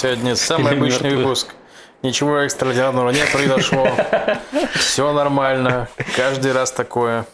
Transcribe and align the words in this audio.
Сегодня 0.00 0.36
самый 0.36 0.74
обычный 0.74 1.16
выпуск. 1.16 1.48
Ничего 2.04 2.38
экстраординарного 2.38 3.10
не 3.10 3.24
произошло. 3.32 3.88
Все 4.76 5.12
нормально. 5.12 5.88
Каждый 6.14 6.52
раз 6.52 6.70
такое. 6.70 7.26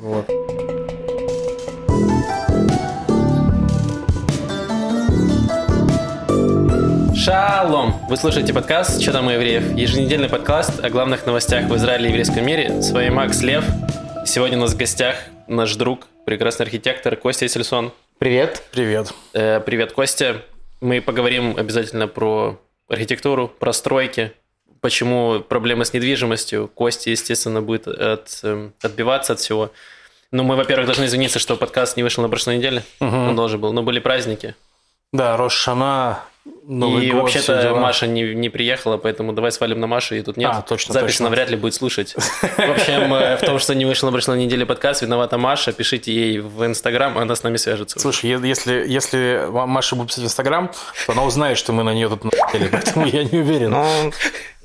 Вот. 0.00 0.26
Шалом! 7.16 7.94
Вы 8.08 8.16
слушаете 8.16 8.52
подкаст 8.52 9.00
«Что 9.00 9.12
там 9.12 9.28
у 9.28 9.30
евреев?» 9.30 9.76
Еженедельный 9.76 10.28
подкаст 10.28 10.84
о 10.84 10.90
главных 10.90 11.24
новостях 11.26 11.66
в 11.66 11.76
Израиле 11.76 12.06
и 12.06 12.08
еврейском 12.08 12.44
мире. 12.44 12.82
С 12.82 12.90
вами 12.90 13.10
Макс 13.10 13.40
Лев. 13.40 13.64
Сегодня 14.26 14.58
у 14.58 14.62
нас 14.62 14.72
в 14.72 14.76
гостях 14.76 15.14
наш 15.46 15.76
друг, 15.76 16.08
прекрасный 16.26 16.64
архитектор 16.66 17.14
Костя 17.14 17.46
Сельсон. 17.46 17.92
Привет. 18.18 18.64
Привет. 18.72 19.14
Э, 19.32 19.60
привет, 19.60 19.92
Костя. 19.92 20.42
Мы 20.84 21.00
поговорим 21.00 21.56
обязательно 21.56 22.06
про 22.08 22.60
архитектуру, 22.88 23.48
про 23.48 23.72
стройки, 23.72 24.32
почему 24.82 25.40
проблемы 25.40 25.86
с 25.86 25.94
недвижимостью. 25.94 26.68
Костя, 26.74 27.08
естественно, 27.08 27.62
будет 27.62 27.88
от, 27.88 28.40
э, 28.42 28.68
отбиваться 28.82 29.32
от 29.32 29.38
всего. 29.38 29.72
Ну, 30.30 30.42
мы, 30.42 30.56
во-первых, 30.56 30.84
должны 30.84 31.06
извиниться, 31.06 31.38
что 31.38 31.56
подкаст 31.56 31.96
не 31.96 32.02
вышел 32.02 32.22
на 32.22 32.28
прошлой 32.28 32.58
неделе. 32.58 32.82
Мгм. 33.00 33.28
Он 33.28 33.34
должен 33.34 33.58
был, 33.62 33.72
но 33.72 33.82
были 33.82 33.98
праздники. 33.98 34.56
Да, 35.14 35.36
Рошана, 35.36 36.18
Новый 36.66 37.06
и 37.06 37.10
год, 37.12 37.22
вообще-то. 37.22 37.72
Маша 37.76 38.08
не, 38.08 38.34
не 38.34 38.48
приехала, 38.50 38.96
поэтому 38.96 39.32
давай 39.32 39.52
свалим 39.52 39.78
на 39.78 39.86
Машу, 39.86 40.16
и 40.16 40.22
тут 40.22 40.36
нет. 40.36 40.50
А, 40.52 40.60
точно, 40.62 40.92
Запись 40.92 41.12
точно. 41.12 41.26
она 41.26 41.34
вряд 41.36 41.50
ли 41.50 41.56
будет 41.56 41.74
слушать. 41.74 42.14
В 42.42 42.70
общем, 42.70 43.14
э, 43.14 43.36
в 43.36 43.40
том, 43.42 43.60
что 43.60 43.76
не 43.76 43.84
вышел 43.84 44.08
на 44.08 44.12
прошлой 44.12 44.38
неделе 44.44 44.66
подкаст, 44.66 45.02
виновата 45.02 45.38
Маша. 45.38 45.72
Пишите 45.72 46.12
ей 46.12 46.40
в 46.40 46.66
Инстаграм, 46.66 47.16
она 47.16 47.36
с 47.36 47.44
нами 47.44 47.58
свяжется. 47.58 48.00
Слушай, 48.00 48.30
если, 48.46 48.84
если 48.88 49.46
Маша 49.50 49.94
будет 49.94 50.08
писать 50.08 50.24
в 50.24 50.26
Инстаграм, 50.26 50.68
то 51.06 51.12
она 51.12 51.22
узнает, 51.22 51.58
что 51.58 51.72
мы 51.72 51.84
на 51.84 51.94
нее 51.94 52.08
тут 52.08 52.24
на***ли, 52.24 52.68
поэтому 52.72 53.06
я 53.06 53.22
не 53.22 53.38
уверен. 53.38 53.70
Ну, 53.70 54.12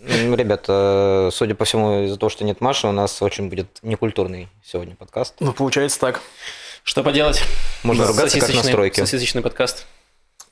м, 0.01 0.35
ребят, 0.35 0.65
э, 0.67 1.29
судя 1.31 1.53
по 1.53 1.63
всему, 1.65 2.05
из-за 2.05 2.17
того, 2.17 2.29
что 2.31 2.43
нет 2.43 2.59
Маши, 2.59 2.87
у 2.87 2.91
нас 2.91 3.21
очень 3.21 3.49
будет 3.49 3.67
некультурный 3.83 4.47
сегодня 4.65 4.95
подкаст. 4.95 5.35
Ну, 5.41 5.53
получается 5.53 5.99
так. 5.99 6.21
Что 6.83 7.03
поделать? 7.03 7.43
Можно 7.83 8.07
ругаться, 8.07 8.39
как 8.39 8.49
на 8.49 8.55
Сосисочный- 8.55 8.69
стройке. 8.71 9.05
Сосисочный 9.05 9.41
подкаст. 9.43 9.85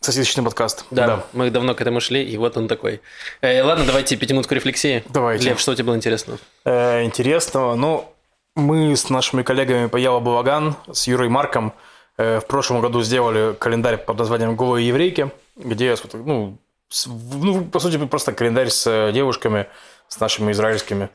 Сосисочный 0.08 0.42
подкаст. 0.46 0.86
Да, 0.90 1.26
мы 1.34 1.50
давно 1.52 1.76
к 1.76 1.82
этому 1.82 2.00
шли, 2.00 2.24
и 2.24 2.38
вот 2.38 2.56
он 2.56 2.70
такой. 2.70 3.02
Э, 3.42 3.62
ладно, 3.62 3.84
давайте 3.86 4.16
пятиминутку 4.16 4.56
рефлексии. 4.56 5.04
Давайте. 5.10 5.50
Лев, 5.50 5.60
что 5.60 5.76
тебе 5.76 5.84
было 5.84 5.98
интересно? 5.98 6.38
Э, 6.64 7.04
интересного. 7.04 7.76
Ну, 7.76 8.10
мы 8.56 8.96
с 8.96 9.10
нашими 9.10 9.44
коллегами 9.44 9.88
по 9.88 9.98
Ява 9.98 10.22
Балаган, 10.22 10.78
с 10.90 11.08
Юрой 11.08 11.28
Марком, 11.28 11.74
э, 12.18 12.40
в 12.40 12.46
прошлом 12.48 12.80
году 12.80 13.02
сделали 13.04 13.54
календарь 13.56 13.98
под 13.98 14.18
названием 14.18 14.56
«Голые 14.56 14.88
еврейки», 14.88 15.30
где, 15.58 15.94
ну, 16.14 16.58
с- 16.88 17.08
ну, 17.08 17.66
по 17.66 17.80
сути, 17.80 17.98
просто 18.06 18.32
календарь 18.32 18.70
с 18.70 19.12
девушками, 19.12 19.68
с 20.08 20.22
нашими 20.22 20.54
израильскими 20.54 21.10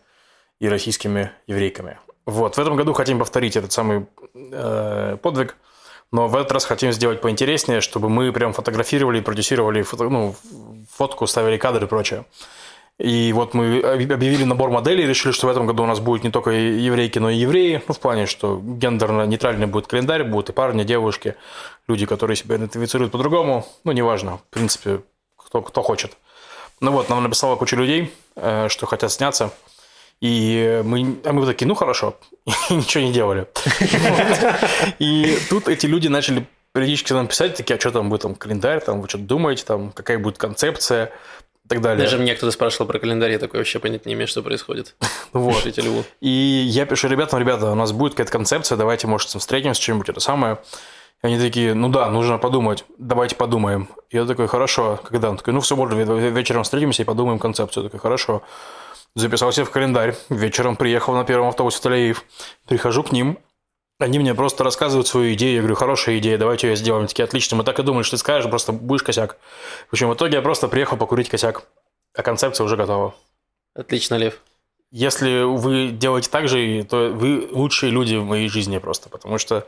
и 0.61 0.69
российскими 0.69 1.31
еврейками. 1.47 1.97
Вот, 2.27 2.57
в 2.57 2.61
этом 2.61 2.77
году 2.77 2.93
хотим 2.93 3.19
повторить 3.19 3.57
этот 3.57 3.73
самый 3.73 4.05
э, 4.35 5.17
подвиг, 5.23 5.57
но 6.13 6.29
в 6.29 6.37
этот 6.37 6.53
раз 6.53 6.65
хотим 6.65 6.93
сделать 6.93 7.21
поинтереснее, 7.21 7.81
чтобы 7.81 8.09
мы 8.09 8.33
прям 8.33 8.53
фотографировали 8.53 9.21
продюсировали 9.21 9.83
фото, 9.83 10.09
ну, 10.09 10.35
фотку, 10.91 11.27
ставили 11.27 11.57
кадры 11.57 11.87
и 11.87 11.89
прочее. 11.89 12.25
И 12.99 13.33
вот 13.33 13.55
мы 13.55 13.81
объявили 13.81 14.45
набор 14.45 14.71
моделей, 14.71 15.07
решили, 15.07 15.33
что 15.33 15.47
в 15.47 15.51
этом 15.51 15.67
году 15.67 15.83
у 15.83 15.87
нас 15.87 15.99
будет 15.99 16.23
не 16.23 16.31
только 16.31 16.51
еврейки, 16.51 17.19
но 17.19 17.31
и 17.31 17.37
евреи. 17.37 17.83
Ну, 17.89 17.95
в 17.95 17.99
плане, 17.99 18.27
что 18.27 18.61
гендерно-нейтральный 18.63 19.67
будет 19.67 19.87
календарь, 19.87 20.25
будут 20.25 20.51
и 20.51 20.53
парни, 20.53 20.83
и 20.83 20.85
девушки, 20.85 21.35
люди, 21.89 22.07
которые 22.07 22.37
себя 22.37 22.57
идентифицируют 22.57 23.11
по-другому. 23.11 23.67
Ну, 23.85 23.93
неважно, 23.93 24.39
в 24.39 24.55
принципе, 24.55 25.01
кто, 25.37 25.63
кто 25.63 25.83
хочет. 25.83 26.17
Ну 26.81 26.93
вот, 26.93 27.09
нам 27.09 27.23
написала 27.23 27.57
куча 27.57 27.77
людей, 27.77 28.13
э, 28.37 28.69
что 28.69 28.87
хотят 28.87 29.11
сняться. 29.11 29.53
И 30.23 30.81
мы, 30.85 31.17
а 31.25 31.33
мы 31.33 31.45
такие, 31.47 31.67
ну 31.67 31.75
хорошо, 31.75 32.17
и 32.71 32.75
ничего 32.75 33.03
не 33.03 33.13
делали. 33.13 33.49
И 35.01 35.37
тут 35.51 35.67
эти 35.67 35.87
люди 35.87 36.07
начали 36.07 36.47
периодически 36.73 37.13
нам 37.13 37.27
писать, 37.27 37.57
такие, 37.57 37.77
а 37.77 37.81
что 37.81 37.91
там 37.91 38.09
будет 38.09 38.23
там 38.23 38.37
календарь, 38.37 38.81
там 38.81 39.01
вы 39.01 39.09
что-то 39.09 39.25
думаете, 39.25 39.65
там 39.65 39.91
какая 39.91 40.21
будет 40.21 40.39
концепция 40.39 41.07
и 41.65 41.69
так 41.69 41.81
далее. 41.81 42.05
Даже 42.05 42.19
мне 42.19 42.37
кто-то 42.37 42.53
спрашивал 42.53 42.87
про 42.87 43.01
календарь, 43.01 43.33
я 43.33 43.41
такой 43.41 43.59
вообще 43.59 43.81
понять 43.81 44.07
не 44.07 44.15
имею, 44.15 44.29
что 44.29 44.43
происходит. 44.43 44.95
Вот. 45.33 45.67
И 46.21 46.29
я 46.29 46.87
пишу 46.87 47.09
ребятам, 47.09 47.41
ребята, 47.41 47.73
у 47.73 47.75
нас 47.75 47.91
будет 47.91 48.13
какая-то 48.13 48.31
концепция, 48.31 48.77
давайте, 48.79 49.09
может, 49.09 49.29
встретимся, 49.31 49.83
что-нибудь 49.83 50.09
это 50.09 50.21
самое. 50.21 50.59
И 51.25 51.27
они 51.27 51.39
такие, 51.39 51.75
ну 51.75 51.89
да, 51.89 52.09
нужно 52.11 52.39
подумать, 52.39 52.85
давайте 52.97 53.35
подумаем. 53.35 53.89
Я 54.13 54.25
такой, 54.25 54.47
хорошо, 54.47 55.01
когда? 55.03 55.31
Он 55.31 55.37
такой, 55.37 55.53
ну 55.53 55.61
в 55.61 55.67
субботу 55.67 55.97
ве- 55.97 56.31
вечером 56.31 56.63
встретимся 56.63 57.03
и 57.03 57.05
подумаем 57.05 57.41
концепцию. 57.41 57.83
Я 57.85 57.89
такой, 57.89 58.01
хорошо. 58.01 58.43
Записался 59.15 59.65
в 59.65 59.71
календарь, 59.71 60.17
вечером 60.31 60.77
приехал 60.77 61.15
на 61.15 61.25
первом 61.25 61.49
автобусе 61.49 61.79
в 61.79 61.85
Тель-Авив. 61.85 62.19
Прихожу 62.67 63.03
к 63.03 63.13
ним, 63.13 63.39
они 64.03 64.19
мне 64.19 64.35
просто 64.35 64.65
рассказывают 64.65 65.07
свою 65.07 65.35
идею. 65.35 65.55
Я 65.55 65.61
говорю, 65.61 65.77
хорошая 65.77 66.19
идея, 66.19 66.39
давайте 66.39 66.69
ее 66.69 66.77
сделаем. 66.77 67.03
Они 67.03 67.09
Такие, 67.09 67.25
отлично, 67.25 67.57
мы 67.57 67.65
так 67.65 67.79
и 67.79 67.83
думали, 67.83 68.03
что 68.03 68.17
ты 68.17 68.21
скажешь, 68.21 68.51
просто 68.51 68.73
будешь 68.73 69.03
косяк. 69.03 69.37
В 69.89 69.93
общем, 69.93 70.09
в 70.09 70.15
итоге 70.15 70.37
я 70.37 70.43
просто 70.43 70.69
приехал 70.69 70.97
покурить 70.97 71.29
косяк, 71.29 71.63
а 72.15 72.23
концепция 72.23 72.65
уже 72.65 72.77
готова. 72.77 73.15
Отлично, 73.75 74.17
Лев. 74.17 74.41
Если 74.91 75.43
вы 75.43 75.89
делаете 75.89 76.29
так 76.31 76.49
же, 76.49 76.85
то 76.85 77.11
вы 77.11 77.49
лучшие 77.51 77.91
люди 77.91 78.17
в 78.17 78.25
моей 78.25 78.49
жизни 78.49 78.79
просто, 78.79 79.09
потому 79.09 79.39
что 79.39 79.67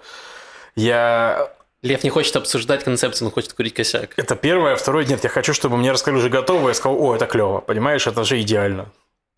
я... 0.75 1.50
Лев 1.82 2.03
не 2.03 2.09
хочет 2.09 2.34
обсуждать 2.37 2.82
концепцию, 2.82 3.28
он 3.28 3.32
хочет 3.32 3.53
курить 3.53 3.75
косяк. 3.75 4.15
Это 4.16 4.37
первое, 4.37 4.75
второе, 4.75 5.05
нет, 5.05 5.22
я 5.22 5.28
хочу, 5.28 5.53
чтобы 5.53 5.76
мне 5.76 5.93
рассказали 5.93 6.19
уже 6.19 6.31
готово, 6.31 6.69
я 6.69 6.75
сказал, 6.75 6.99
о, 6.99 7.15
это 7.15 7.26
клево, 7.26 7.61
понимаешь, 7.61 8.06
это 8.06 8.25
же 8.25 8.41
идеально. 8.41 8.91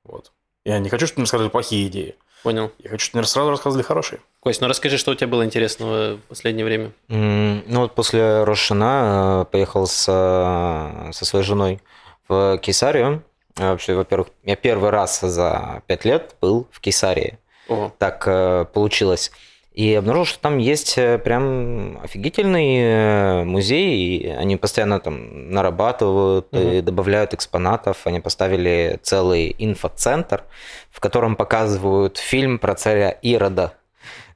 Вот. 0.09 0.33
Я 0.65 0.79
не 0.79 0.89
хочу, 0.89 1.07
чтобы 1.07 1.21
мне 1.21 1.25
рассказывали 1.25 1.51
плохие 1.51 1.87
идеи. 1.89 2.17
Понял. 2.43 2.71
Я 2.79 2.91
хочу, 2.91 3.07
чтобы 3.07 3.21
мне 3.23 3.27
сразу 3.29 3.51
рассказывали 3.51 3.83
хорошие. 3.85 4.21
Кость, 4.41 4.61
ну 4.61 4.69
расскажи, 4.69 4.99
что 4.99 5.11
у 5.11 5.15
тебя 5.15 5.27
было 5.29 5.45
интересного 5.45 6.17
в 6.17 6.21
последнее 6.29 6.65
время. 6.65 6.93
М, 7.09 7.65
Ну 7.67 7.81
вот 7.81 7.95
после 7.95 8.45
Рошана 8.45 9.43
э, 9.43 9.51
поехал 9.51 9.87
с, 9.87 10.07
э, 10.09 11.13
со 11.13 11.25
своей 11.25 11.45
женой 11.45 11.81
в 12.29 12.59
Кейсарию. 12.59 13.23
Э, 13.59 13.71
Вообще, 13.71 13.95
во-первых, 13.95 14.29
я 14.45 14.55
первый 14.57 14.91
раз 14.91 15.21
за 15.21 15.83
пять 15.87 16.05
лет 16.05 16.37
был 16.41 16.69
в 16.71 16.81
Кейсарии. 16.81 17.39
О, 17.69 17.91
так 17.99 18.71
получилось. 18.73 19.33
И 19.77 19.93
обнаружил, 19.95 20.25
что 20.25 20.39
там 20.41 20.57
есть 20.57 20.97
э, 20.97 21.19
прям 21.19 22.01
офигительный 22.03 22.79
э, 22.79 23.45
музей, 23.45 24.17
и 24.17 24.27
они 24.29 24.57
постоянно 24.57 25.01
там 25.01 25.51
нарабатывают 25.51 26.49
и 26.53 26.81
добавляют 26.81 27.35
экспонатов. 27.35 27.99
Они 28.07 28.21
поставили 28.21 28.99
целый 29.03 29.55
инфоцентр, 29.59 30.45
в 30.91 31.01
котором 31.01 31.37
показывают 31.37 32.17
фильм 32.17 32.59
про 32.59 32.75
царя 32.75 33.11
Ирода, 33.11 33.75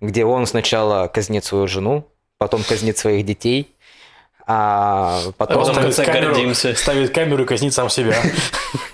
где 0.02 0.26
он 0.26 0.44
сначала 0.44 1.08
казнит 1.08 1.42
свою 1.42 1.66
жену, 1.66 2.06
потом 2.36 2.62
казнит 2.62 2.98
своих 2.98 3.24
детей, 3.24 3.74
а 4.52 5.20
потом, 5.36 5.58
А 5.58 5.60
потом 5.60 5.74
в 5.76 5.80
конце 5.80 6.04
камеру- 6.04 6.32
гордимся. 6.34 6.74
Ставит 6.74 7.14
камеру 7.14 7.44
и 7.44 7.46
казнит 7.46 7.72
сам 7.72 7.88
себя. 7.88 8.20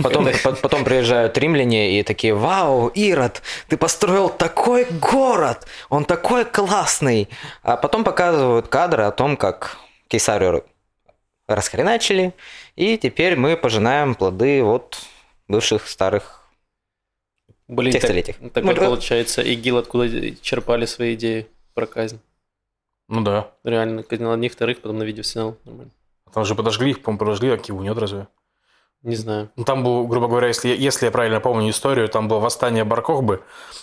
Потом, 0.03 0.29
по- 0.45 0.53
потом 0.53 0.85
приезжают 0.85 1.39
римляне 1.39 1.99
и 1.99 2.03
такие, 2.03 2.35
вау, 2.35 2.89
Ирод, 2.89 3.41
ты 3.67 3.79
построил 3.79 4.29
такой 4.29 4.85
город, 4.85 5.67
он 5.89 6.05
такой 6.05 6.45
классный. 6.45 7.31
А 7.63 7.79
потом 7.79 8.05
показывают 8.05 8.69
кадры 8.69 9.05
о 9.05 9.13
том, 9.13 9.39
как 9.39 9.79
Кейсарию 10.09 10.63
расхреначили, 11.49 12.35
и 12.75 12.99
теперь 12.99 13.37
мы 13.37 13.57
пожинаем 13.57 14.15
плоды 14.15 14.63
вот 14.63 14.99
бывших 15.49 15.89
старых 15.89 16.43
блин, 17.67 17.93
тех 17.93 18.03
так, 18.03 18.53
так 18.53 18.63
Ну, 18.65 18.75
получается, 18.75 19.41
ИГИЛ 19.41 19.79
откуда 19.79 20.35
черпали 20.43 20.85
свои 20.85 21.15
идеи 21.15 21.47
про 21.73 21.87
казнь. 21.87 22.21
Ну 23.09 23.21
да. 23.23 23.49
Реально, 23.65 24.03
казнил 24.03 24.33
одних, 24.33 24.53
вторых, 24.53 24.81
потом 24.81 24.99
на 24.99 25.05
видео 25.05 25.23
снял. 25.23 25.57
Нормально. 25.65 25.93
Там 26.33 26.45
же 26.45 26.55
подожгли 26.55 26.91
их, 26.91 27.03
по-моему, 27.03 27.19
подожгли, 27.21 27.51
а 27.51 27.57
Киеву 27.57 27.83
нет 27.83 27.97
разве? 27.99 28.27
Не 29.03 29.15
знаю. 29.15 29.51
Ну, 29.57 29.65
там 29.65 29.85
был, 29.85 30.07
грубо 30.09 30.27
говоря, 30.27 30.49
если, 30.49 30.69
если 30.69 31.07
я 31.07 31.13
правильно 31.13 31.39
помню 31.41 31.71
историю, 31.71 32.09
там 32.09 32.27
было 32.29 32.41
восстание 32.41 32.83
Баркохбы. 32.85 33.43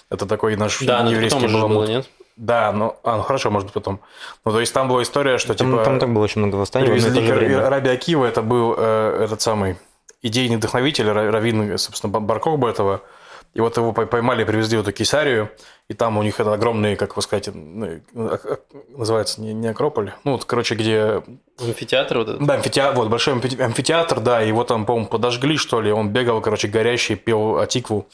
Это 0.10 0.26
такой 0.26 0.56
наш 0.58 0.80
Да, 0.82 1.00
еврейский 1.08 1.40
потом 1.40 1.56
уже 1.56 1.58
было, 1.62 1.68
баламут. 1.70 1.90
нет? 1.90 2.10
Да, 2.36 2.72
ну, 2.74 2.98
а, 3.04 3.18
ну 3.18 3.24
хорошо, 3.24 3.50
может 3.52 3.68
быть, 3.68 3.74
потом. 3.74 4.02
Ну, 4.44 4.52
то 4.52 4.60
есть 4.60 4.74
там 4.74 4.90
была 4.90 5.04
история, 5.04 5.38
что 5.38 5.54
Там, 5.54 5.72
типа 5.72 5.84
там 5.86 6.00
так 6.00 6.12
было 6.12 6.24
очень 6.24 6.42
много 6.42 6.56
восстаний 6.58 6.88
привезли. 6.88 7.56
Раби 7.56 7.90
Акива, 7.92 8.26
это 8.26 8.42
был 8.42 8.74
э, 8.78 9.22
этот 9.24 9.40
самый 9.42 9.78
идейный 10.24 10.58
вдохновитель, 10.58 11.06
ра- 11.06 11.30
раввин, 11.30 11.78
собственно, 11.78 12.12
Бар- 12.12 12.22
Баркохба 12.24 12.70
этого. 12.70 13.02
И 13.54 13.62
вот 13.62 13.78
его 13.78 13.92
пой- 13.92 14.08
поймали, 14.08 14.44
привезли 14.46 14.78
в 14.78 14.82
эту 14.82 14.92
Кесарию, 14.92 15.52
и 15.88 15.94
там 15.94 16.18
у 16.18 16.24
них 16.24 16.40
это 16.40 16.54
огромный, 16.54 16.96
как 16.96 17.16
вы 17.16 17.22
сказать, 17.22 17.50
ну, 17.54 18.02
называется 18.90 19.42
не, 19.42 19.54
не 19.54 19.68
Акрополь, 19.68 20.12
ну, 20.24 20.32
вот, 20.34 20.46
короче, 20.46 20.74
где 20.76 21.22
Амфитеатр 21.60 22.18
вот 22.18 22.30
этот? 22.30 22.44
да, 22.48 22.56
амфитеатр, 22.56 22.98
вот, 22.98 23.10
большой 23.10 23.36
амфи- 23.36 23.62
амфитеатр, 23.62 24.20
да, 24.22 24.42
его 24.42 24.64
там, 24.64 24.86
по-моему, 24.88 25.08
подожгли, 25.08 25.58
что 25.58 25.82
ли, 25.82 25.92
он 25.92 26.10
бегал, 26.10 26.42
короче, 26.42 26.68
горящий, 26.68 27.14
пел 27.16 27.60
Атикву, 27.60 28.08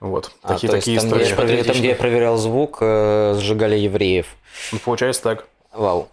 вот, 0.00 0.32
А, 0.42 0.54
такие, 0.54 0.68
то 0.70 0.76
есть 0.76 0.86
такие 0.86 1.00
там, 1.00 1.10
где, 1.10 1.22
истории. 1.30 1.50
я 1.52 1.56
провер- 1.60 1.64
там, 1.64 1.76
где 1.76 1.88
я 1.90 1.94
проверял 1.94 2.36
звук, 2.36 2.78
э, 2.80 3.36
сжигали 3.38 3.76
евреев. 3.76 4.26
Ну, 4.72 4.78
получается 4.80 5.22
так. 5.22 5.46
Вау. 5.72 6.08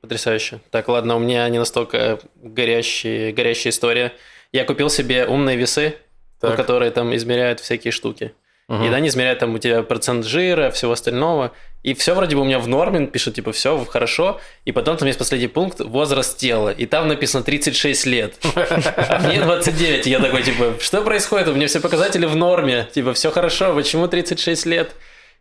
Потрясающе. 0.00 0.58
Так, 0.70 0.88
ладно, 0.88 1.14
у 1.16 1.18
меня 1.20 1.48
не 1.48 1.58
настолько 1.58 2.18
горящие, 2.36 3.32
горящая 3.32 3.72
история. 3.72 4.12
Я 4.52 4.64
купил 4.64 4.90
себе 4.90 5.24
умные 5.26 5.56
весы, 5.56 5.96
Так. 6.40 6.56
которые 6.56 6.90
там 6.90 7.14
измеряют 7.14 7.60
всякие 7.60 7.92
штуки. 7.92 8.32
Мгм. 8.68 8.84
И 8.84 8.88
они 8.94 9.08
измеряют 9.08 9.38
там 9.38 9.54
у 9.54 9.58
тебя 9.58 9.82
процент 9.82 10.26
жира, 10.26 10.70
всего 10.70 10.92
остального. 10.92 11.52
И 11.82 11.94
все 11.94 12.14
вроде 12.14 12.36
бы 12.36 12.42
у 12.42 12.44
меня 12.44 12.58
в 12.58 12.68
норме, 12.68 13.06
пишут, 13.06 13.34
типа, 13.34 13.52
все 13.52 13.82
хорошо. 13.84 14.40
И 14.66 14.72
потом 14.72 14.96
там 14.98 15.06
есть 15.06 15.18
последний 15.18 15.48
пункт, 15.48 15.80
возраст 15.80 16.36
тела. 16.36 16.68
И 16.68 16.84
там 16.84 17.08
написано 17.08 17.42
36 17.42 18.06
лет. 18.06 18.34
А 18.54 19.20
мне 19.26 19.40
29. 19.40 20.06
И 20.06 20.10
я 20.10 20.20
такой, 20.20 20.42
типа, 20.42 20.74
что 20.80 21.00
происходит? 21.02 21.48
У 21.48 21.54
меня 21.54 21.66
все 21.66 21.80
показатели 21.80 22.26
в 22.26 22.36
норме. 22.36 22.88
Типа, 22.92 23.14
все 23.14 23.30
хорошо, 23.30 23.74
почему 23.74 24.06
36 24.06 24.66
лет? 24.66 24.90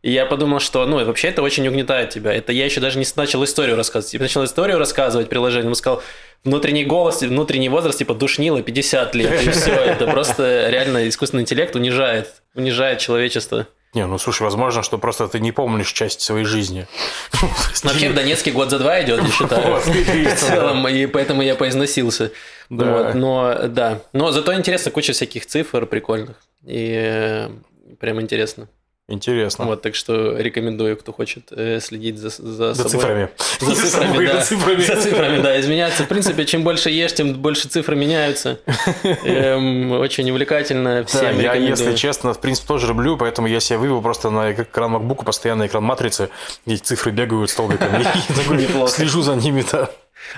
И 0.04 0.12
я 0.12 0.26
подумал, 0.26 0.60
что, 0.60 0.86
ну, 0.86 1.04
вообще 1.04 1.30
это 1.30 1.42
очень 1.42 1.68
угнетает 1.68 2.12
тебя. 2.12 2.34
Это 2.34 2.52
я 2.52 2.66
еще 2.66 2.80
даже 2.80 3.00
не 3.00 3.06
начал 3.16 3.44
историю 3.44 3.76
рассказывать. 3.76 4.14
Я 4.14 4.20
начал 4.20 4.44
историю 4.46 4.78
рассказывать 4.78 5.28
приложение, 5.28 5.70
он 5.70 5.76
сказал, 5.76 6.04
внутренний 6.44 6.86
голос, 6.86 7.22
внутренний 7.22 7.70
возраст, 7.70 7.98
типа, 7.98 8.14
душнило 8.14 8.62
50 8.62 9.16
лет, 9.16 9.44
и 9.44 9.50
все. 9.50 9.72
Это 9.72 10.08
просто 10.08 10.70
реально 10.70 11.08
искусственный 11.08 11.42
интеллект 11.44 11.76
унижает, 11.76 12.42
унижает 12.54 13.00
человечество. 13.00 13.68
Не, 13.94 14.06
ну 14.06 14.20
слушай, 14.20 14.44
возможно, 14.44 14.84
что 14.84 14.98
просто 14.98 15.28
ты 15.28 15.40
не 15.40 15.52
помнишь 15.52 15.92
часть 15.92 16.22
своей 16.22 16.46
жизни. 16.46 16.86
Вообще 17.84 18.10
в 18.10 18.14
Донецке 18.14 18.52
год 18.52 18.70
за 18.70 18.80
два 18.80 19.02
идет, 19.02 19.24
я 19.24 19.32
считаю. 19.32 19.76
В 19.80 20.36
целом, 20.36 20.88
и 20.88 21.08
поэтому 21.08 21.42
я 21.42 21.56
поизносился. 21.56 22.32
Да. 22.70 23.14
Но 23.16 23.68
да. 23.68 24.02
Но 24.14 24.32
зато 24.32 24.54
интересно, 24.54 24.92
куча 24.92 25.14
всяких 25.14 25.46
цифр 25.48 25.86
прикольных. 25.86 26.36
И 26.66 26.94
э, 26.96 27.50
прям 28.00 28.22
интересно. 28.22 28.68
Интересно. 29.10 29.64
Вот, 29.66 29.82
так 29.82 29.96
что 29.96 30.38
рекомендую, 30.38 30.98
кто 30.98 31.14
хочет 31.14 31.46
э, 31.52 31.80
следить 31.80 32.18
за, 32.18 32.30
за 32.30 32.74
За 32.74 32.90
собой. 32.90 32.92
цифрами. 32.92 33.30
За 33.62 33.76
цифрами, 33.76 34.08
собой, 34.08 34.28
да. 34.28 34.34
за 34.40 34.46
цифрами. 34.46 34.82
За 34.82 35.02
цифрами, 35.02 35.42
да, 35.42 35.60
изменяться. 35.62 36.04
В 36.04 36.08
принципе, 36.10 36.46
чем 36.46 36.64
больше 36.64 36.90
ешь, 36.90 37.14
тем 37.14 37.34
больше 37.36 37.70
цифры 37.70 37.96
меняются. 37.96 38.60
Эм, 39.24 39.94
очень 39.94 40.30
увлекательно. 40.30 41.02
Да, 41.02 41.06
Всем 41.06 41.40
я, 41.40 41.54
рекомендую. 41.54 41.70
если 41.70 41.96
честно, 41.96 42.34
в 42.34 42.42
принципе, 42.42 42.68
тоже 42.68 42.88
люблю, 42.88 43.16
поэтому 43.16 43.48
я 43.48 43.62
себе 43.62 43.80
вывел 43.80 44.02
просто 44.02 44.30
на 44.30 44.52
экран 44.52 44.94
MacBook, 44.94 45.24
постоянно 45.24 45.68
экран 45.68 45.84
матрицы, 45.86 46.30
где 46.66 46.76
цифры 46.76 47.12
бегают 47.12 47.50
столбиками. 47.50 48.04
Слежу 48.88 49.22
за 49.22 49.36
ними, 49.36 49.64
да. 49.72 49.90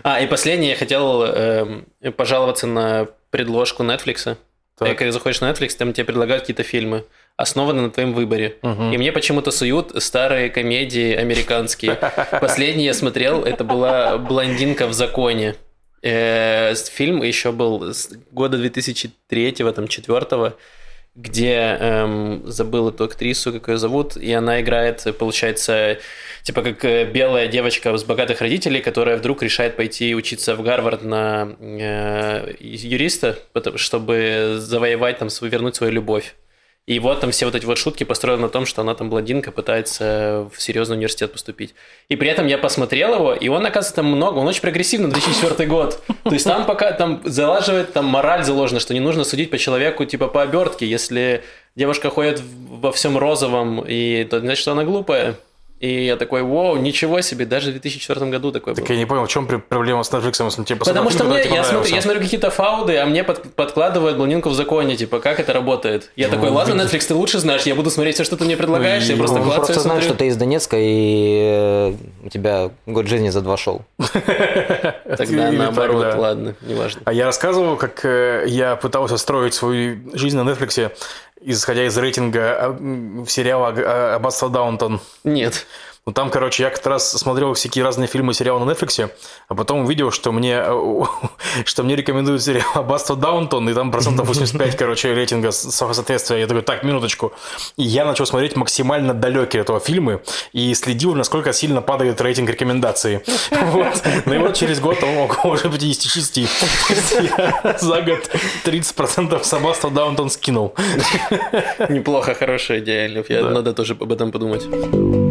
А, 0.04 0.19
и 0.22 0.27
последнее, 0.27 0.72
я 0.72 0.75
хотел 0.75 1.24
эм, 1.24 1.86
пожаловаться 2.15 2.68
на 2.68 3.07
предложку 3.31 3.81
Netflix. 3.83 4.38
Так. 4.77 4.98
Когда 4.98 5.12
заходишь 5.12 5.42
на 5.42 5.50
Netflix, 5.51 5.75
там 5.77 5.92
тебе 5.92 6.06
предлагают 6.06 6.44
какие-то 6.44 6.63
фильмы, 6.63 7.04
основанные 7.39 7.83
на 7.83 7.89
твоем 7.89 8.13
выборе. 8.13 8.57
Мгм. 8.62 8.91
И 8.91 8.97
мне 8.97 9.12
почему-то 9.12 9.51
суют 9.51 9.91
старые 10.03 10.50
комедии 10.50 11.13
американские. 11.13 11.97
Последний 12.41 12.86
я 12.86 12.94
смотрел, 12.94 13.44
это 13.44 13.63
была 13.63 14.18
«Блондинка 14.18 14.88
в 14.88 14.94
законе». 14.94 15.56
Э, 16.01 16.75
Фильм 16.75 17.24
еще 17.24 17.51
был 17.51 17.94
с 17.94 18.09
года 18.31 18.57
2003 18.57 19.51
там, 19.51 19.88
4 19.88 20.53
где 21.15 21.77
эм, 21.80 22.44
забыл 22.45 22.89
эту 22.89 23.06
актрису, 23.06 23.51
как 23.51 23.68
ее 23.68 23.77
зовут, 23.77 24.15
и 24.15 24.31
она 24.31 24.62
играет, 24.62 25.06
получается, 25.18 25.97
типа 26.44 26.62
как 26.62 26.86
э, 26.86 27.06
белая 27.06 27.47
девочка 27.47 27.97
с 27.97 28.03
богатых 28.03 28.39
родителей, 28.41 28.81
которая 28.81 29.18
вдруг 29.18 29.44
решает 29.44 29.75
пойти 29.75 30.15
учиться 30.15 30.56
в 30.56 30.62
Гарвард 30.62 31.03
на 31.03 31.56
э, 31.59 32.53
юриста, 32.59 33.38
чтобы 33.75 34.56
завоевать 34.59 35.18
там, 35.18 35.30
вернуть 35.41 35.75
свою 35.75 35.91
любовь. 35.91 36.36
И 36.89 36.97
вот 36.97 37.19
там 37.19 37.30
все 37.30 37.45
вот 37.45 37.53
эти 37.53 37.65
вот 37.65 37.77
шутки 37.77 38.03
построены 38.03 38.41
на 38.41 38.50
том, 38.50 38.65
что 38.65 38.81
она 38.81 38.95
там 38.95 39.12
блондинка, 39.12 39.51
пытается 39.51 40.50
в 40.51 40.59
серьезный 40.59 40.95
университет 40.95 41.31
поступить. 41.31 41.75
И 42.07 42.15
при 42.15 42.27
этом 42.30 42.47
я 42.47 42.57
посмотрел 42.57 43.13
его, 43.13 43.33
и 43.36 43.47
он, 43.47 43.63
оказывается, 43.63 43.94
там 43.97 44.07
много, 44.07 44.39
он 44.39 44.47
очень 44.47 44.62
прогрессивный, 44.62 45.12
2004 45.12 45.69
год. 45.69 46.01
То 46.24 46.31
есть 46.33 46.45
там 46.45 46.65
пока 46.65 46.91
там 46.94 47.21
залаживает, 47.24 47.94
там 47.94 48.06
мораль 48.06 48.44
заложена, 48.44 48.80
что 48.80 48.95
не 48.95 49.01
нужно 49.01 49.24
судить 49.24 49.51
по 49.51 49.59
человеку 49.59 50.03
типа 50.03 50.30
по 50.30 50.41
обертке. 50.41 50.88
Если 50.88 51.44
девушка 51.75 52.09
ходит 52.09 52.41
во 52.41 52.91
всем 52.91 53.19
розовом, 53.19 53.86
и 53.88 54.24
то 54.24 54.39
значит, 54.39 54.59
что 54.59 54.71
она 54.71 54.83
глупая. 54.83 55.36
И 55.80 56.06
я 56.06 56.18
такой, 56.18 56.44
вау, 56.44 56.76
ничего 56.76 57.22
себе, 57.22 57.46
даже 57.46 57.70
в 57.70 57.72
2004 57.72 58.26
году 58.30 58.52
такой 58.52 58.74
был. 58.74 58.81
Так 58.81 58.90
я 58.90 58.98
не 58.98 59.06
понял, 59.06 59.26
в 59.26 59.30
чем 59.30 59.48
проблема 59.48 60.04
с 60.04 60.12
Netflix, 60.12 60.44
если 60.44 60.64
тебе 60.66 60.76
Потому 60.78 61.10
что 61.10 61.20
фильм, 61.20 61.30
мне, 61.31 61.56
я, 61.56 61.64
смотрю, 61.64 61.96
я 61.96 62.02
смотрю 62.02 62.22
какие-то 62.22 62.50
фауды, 62.52 62.98
а 62.98 63.06
мне 63.06 63.24
под- 63.24 63.54
подкладывают 63.56 64.18
блондинку 64.18 64.50
в 64.50 64.54
законе, 64.56 64.98
типа, 64.98 65.20
как 65.22 65.40
это 65.40 65.54
работает? 65.54 66.12
Я 66.18 66.28
Ну, 66.28 66.34
такой, 66.34 66.50
ладно. 66.50 66.81
Netflix, 66.81 67.08
ты 67.08 67.16
лучше 67.16 67.40
знаешь, 67.40 67.62
я 67.62 67.76
буду 67.76 67.90
смотреть 67.92 68.16
все, 68.16 68.26
что 68.26 68.36
ты 68.36 68.44
мне 68.44 68.58
предлагаешь, 68.58 69.04
я 69.06 69.14
Ну, 69.16 69.20
просто 69.20 69.38
Он 69.38 69.44
клацаю 69.44 69.66
просто 69.68 69.81
смотрю. 69.84 70.02
что 70.04 70.16
ты 70.16 70.28
из 70.28 70.36
Донецка, 70.36 70.76
и 70.78 71.40
э, 71.44 71.94
у 72.25 72.30
тебя 72.30 72.72
год 72.86 73.08
жизни 73.08 73.30
за 73.30 73.40
два 73.40 73.56
шел. 73.56 73.82
Тогда 73.98 75.16
так, 75.16 75.30
наоборот, 75.30 76.16
ладно, 76.16 76.56
неважно. 76.62 77.02
А 77.06 77.14
я 77.14 77.25
рассказывал, 77.25 77.78
как 77.78 78.04
э, 78.04 78.44
я 78.48 78.75
пытался 78.75 79.18
строить 79.18 79.54
свою 79.54 79.98
жизнь 80.14 80.38
на 80.38 80.50
Netflix, 80.50 80.92
исходя 81.41 81.86
из 81.86 81.97
рейтинга 81.97 82.75
м, 82.80 83.25
сериала 83.27 84.15
«Аббатство 84.15 84.50
Даунтон». 84.50 85.00
Нет. 85.24 85.65
Ну, 86.10 86.14
там, 86.14 86.32
короче, 86.32 86.64
я 86.64 86.72
как-то 86.72 86.90
раз 86.90 87.12
смотрел 87.12 87.54
всякие 87.54 87.84
разные 87.86 88.08
фильмы 88.08 88.32
и 88.32 88.34
сериалы 88.34 88.66
на 88.66 88.72
Netflix, 88.72 89.12
а 89.48 89.54
потом 89.54 89.82
увидел, 89.86 90.10
что 90.10 90.32
мне, 90.32 90.60
э, 90.60 91.02
что 91.66 91.84
мне 91.84 91.96
рекомендуют 91.96 92.42
сериал 92.42 92.66
«Аббатство 92.74 93.16
Даунтон», 93.16 93.70
и 93.70 93.76
там 93.76 93.92
процентов 93.92 94.28
85, 94.28 94.76
короче, 94.76 95.14
рейтинга 95.14 95.52
соответствия. 95.52 96.40
Я 96.40 96.48
такой, 96.48 96.64
так, 96.64 96.82
минуточку. 96.84 97.32
И 97.78 97.84
я 97.84 98.06
начал 98.06 98.26
смотреть 98.26 98.56
максимально 98.56 99.14
далекие 99.14 99.62
этого 99.62 99.80
фильмы 99.80 100.24
и 100.52 100.74
следил, 100.74 101.14
насколько 101.14 101.54
сильно 101.54 101.84
падает 101.84 102.20
рейтинг 102.22 102.50
рекомендаций. 102.50 103.20
Вот. 103.52 104.02
Ну 104.26 104.34
и 104.34 104.38
вот 104.40 104.56
через 104.56 104.80
год 104.80 105.04
он 105.04 105.16
около 105.16 105.54
уже 105.54 105.70
56. 105.70 106.34
То 106.34 106.40
есть 106.42 107.18
я 107.38 107.78
за 107.80 108.02
год 108.02 108.32
30% 108.66 109.44
с 109.44 109.54
«Аббатства 109.54 109.92
Даунтон» 109.92 110.32
скинул. 110.32 110.74
Неплохо, 111.88 112.34
хорошая 112.34 112.80
идея, 112.80 113.06
Лев, 113.06 113.30
я, 113.30 113.44
Да. 113.44 113.52
надо 113.52 113.74
тоже 113.74 113.94
об 113.94 114.12
этом 114.12 114.32
подумать. 114.32 115.29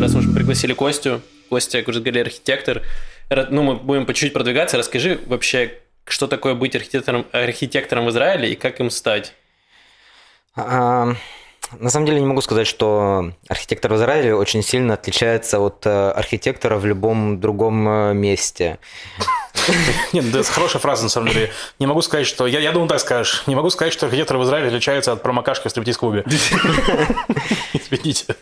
Раз 0.00 0.14
уж 0.14 0.24
мы 0.24 0.34
пригласили 0.34 0.72
Костю, 0.72 1.20
Костя, 1.50 1.80
как 1.80 1.88
уже 1.88 2.00
говорили, 2.00 2.20
архитектор, 2.20 2.82
ну, 3.50 3.62
мы 3.62 3.74
будем 3.74 4.06
по 4.06 4.14
чуть-чуть 4.14 4.32
продвигаться, 4.32 4.78
расскажи 4.78 5.20
вообще, 5.26 5.74
что 6.06 6.26
такое 6.26 6.54
быть 6.54 6.74
архитектором, 6.74 7.26
архитектором 7.32 8.06
в 8.06 8.10
Израиле 8.10 8.50
и 8.50 8.56
как 8.56 8.80
им 8.80 8.88
стать? 8.88 9.34
А, 10.56 11.14
На 11.78 11.90
самом 11.90 12.06
деле 12.06 12.18
не 12.20 12.26
могу 12.26 12.40
сказать, 12.40 12.66
что 12.66 13.32
архитектор 13.46 13.92
в 13.92 13.96
Израиле 13.96 14.34
очень 14.34 14.62
сильно 14.62 14.94
отличается 14.94 15.60
от 15.60 15.84
э, 15.84 16.10
архитектора 16.12 16.78
в 16.78 16.86
любом 16.86 17.38
другом 17.38 17.86
э, 17.86 18.14
месте. 18.14 18.78
Нет, 20.14 20.24
ну, 20.32 20.40
это 20.40 20.50
хорошая 20.50 20.80
фраза, 20.80 21.02
на 21.02 21.10
самом 21.10 21.28
деле. 21.28 21.52
Не 21.78 21.86
могу 21.86 22.00
сказать, 22.00 22.26
что... 22.26 22.46
Я, 22.46 22.60
я 22.60 22.72
думаю, 22.72 22.88
так 22.88 23.00
скажешь. 23.00 23.42
Не 23.46 23.54
могу 23.54 23.68
сказать, 23.68 23.92
что 23.92 24.06
архитектор 24.06 24.38
в 24.38 24.44
Израиле 24.44 24.68
отличается 24.68 25.12
от 25.12 25.22
промокашки 25.22 25.68
в 25.68 25.70
стриптиз-клубе. 25.70 26.24
Извините. 27.74 28.34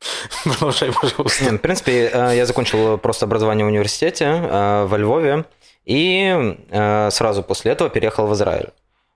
Продолжай, 0.44 0.92
пожалуйста. 0.92 1.44
Нет, 1.44 1.54
В 1.54 1.58
принципе, 1.58 2.10
э, 2.12 2.32
я 2.36 2.46
закончил 2.46 2.98
просто 2.98 3.24
образование 3.26 3.64
в 3.64 3.68
университете 3.68 4.24
э, 4.26 4.84
во 4.86 4.96
Львове 4.98 5.44
и 5.84 6.56
э, 6.70 7.10
сразу 7.10 7.42
после 7.42 7.72
этого 7.72 7.90
переехал 7.90 8.26
в 8.26 8.34
Израиль. 8.34 8.70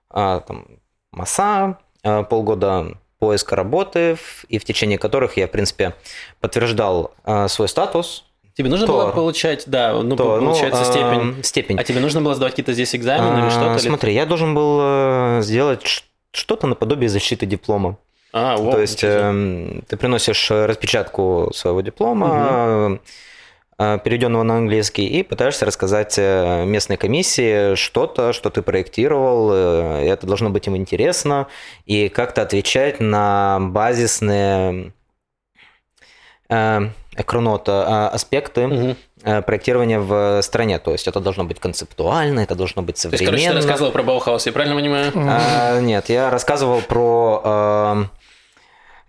А, 0.09 0.41
Там 0.41 0.65
МАСА, 1.11 1.77
э, 2.03 2.23
полгода 2.23 2.97
поиска 3.19 3.55
работы, 3.55 4.17
и 4.49 4.57
в 4.59 4.65
течение 4.65 4.97
которых 4.97 5.37
я, 5.37 5.47
в 5.47 5.51
принципе, 5.51 5.93
подтверждал 6.41 7.13
э, 7.25 7.47
свой 7.47 7.69
статус. 7.69 8.25
Тебе 8.55 8.69
нужно 8.69 8.85
То. 8.85 8.93
было 8.93 9.11
получать, 9.11 9.63
да, 9.65 9.93
ну, 9.93 10.15
То, 10.15 10.39
ну, 10.39 10.47
получается, 10.47 10.81
э, 10.81 10.85
степень. 10.85 11.43
степень. 11.43 11.79
А 11.79 11.83
тебе 11.83 12.01
нужно 12.01 12.21
было 12.21 12.35
сдавать 12.35 12.53
какие-то 12.53 12.73
здесь 12.73 12.93
экзамены 12.95 13.39
или 13.39 13.47
А, 13.47 13.49
что-то? 13.49 13.73
или- 13.79 13.87
Смотри, 13.87 14.13
я 14.13 14.25
должен 14.25 14.53
был 14.53 14.79
э, 14.81 15.39
сделать 15.41 16.03
что-то 16.31 16.67
наподобие 16.67 17.09
защиты 17.09 17.45
диплома. 17.45 17.97
А, 18.35 18.57
вау, 18.57 18.71
То 18.71 18.81
есть 18.81 19.03
эм, 19.03 19.83
ты 19.87 19.95
приносишь 19.95 20.49
э, 20.49 20.65
распечатку 20.65 21.51
своего 21.53 21.81
диплома, 21.81 22.99
э, 23.77 23.99
переведенного 24.03 24.41
на 24.41 24.57
английский, 24.57 25.05
и 25.05 25.21
пытаешься 25.21 25.65
рассказать 25.67 26.15
э, 26.17 26.65
местной 26.65 26.97
комиссии 26.97 27.75
что-то, 27.75 28.33
что 28.33 28.49
ты 28.49 28.63
проектировал, 28.63 29.51
э, 29.53 30.07
это 30.07 30.25
должно 30.25 30.49
быть 30.49 30.65
им 30.65 30.75
интересно, 30.75 31.47
и 31.85 32.09
как-то 32.09 32.41
отвечать 32.41 32.99
на 32.99 33.59
базисные 33.61 34.93
э, 36.49 36.89
экронота, 37.15 38.09
э, 38.11 38.15
аспекты 38.15 38.95
э, 39.23 39.41
проектирования 39.43 39.99
в 39.99 40.41
стране. 40.41 40.79
То 40.79 40.91
есть 40.91 41.07
это 41.07 41.19
должно 41.19 41.43
быть 41.43 41.59
концептуально, 41.59 42.39
это 42.39 42.55
должно 42.55 42.81
быть 42.81 42.99
То 42.99 43.09
есть, 43.09 43.23
короче, 43.23 43.43
ты 43.43 43.43
современно. 43.43 43.55
рассказывал 43.55 43.91
про 43.91 44.01
Баухаус, 44.01 44.45
я 44.47 44.51
правильно 44.51 44.75
понимаю? 44.75 45.11
А, 45.15 45.79
нет, 45.81 46.09
я 46.09 46.31
рассказывал 46.31 46.81
про 46.81 47.41
э, 47.43 48.22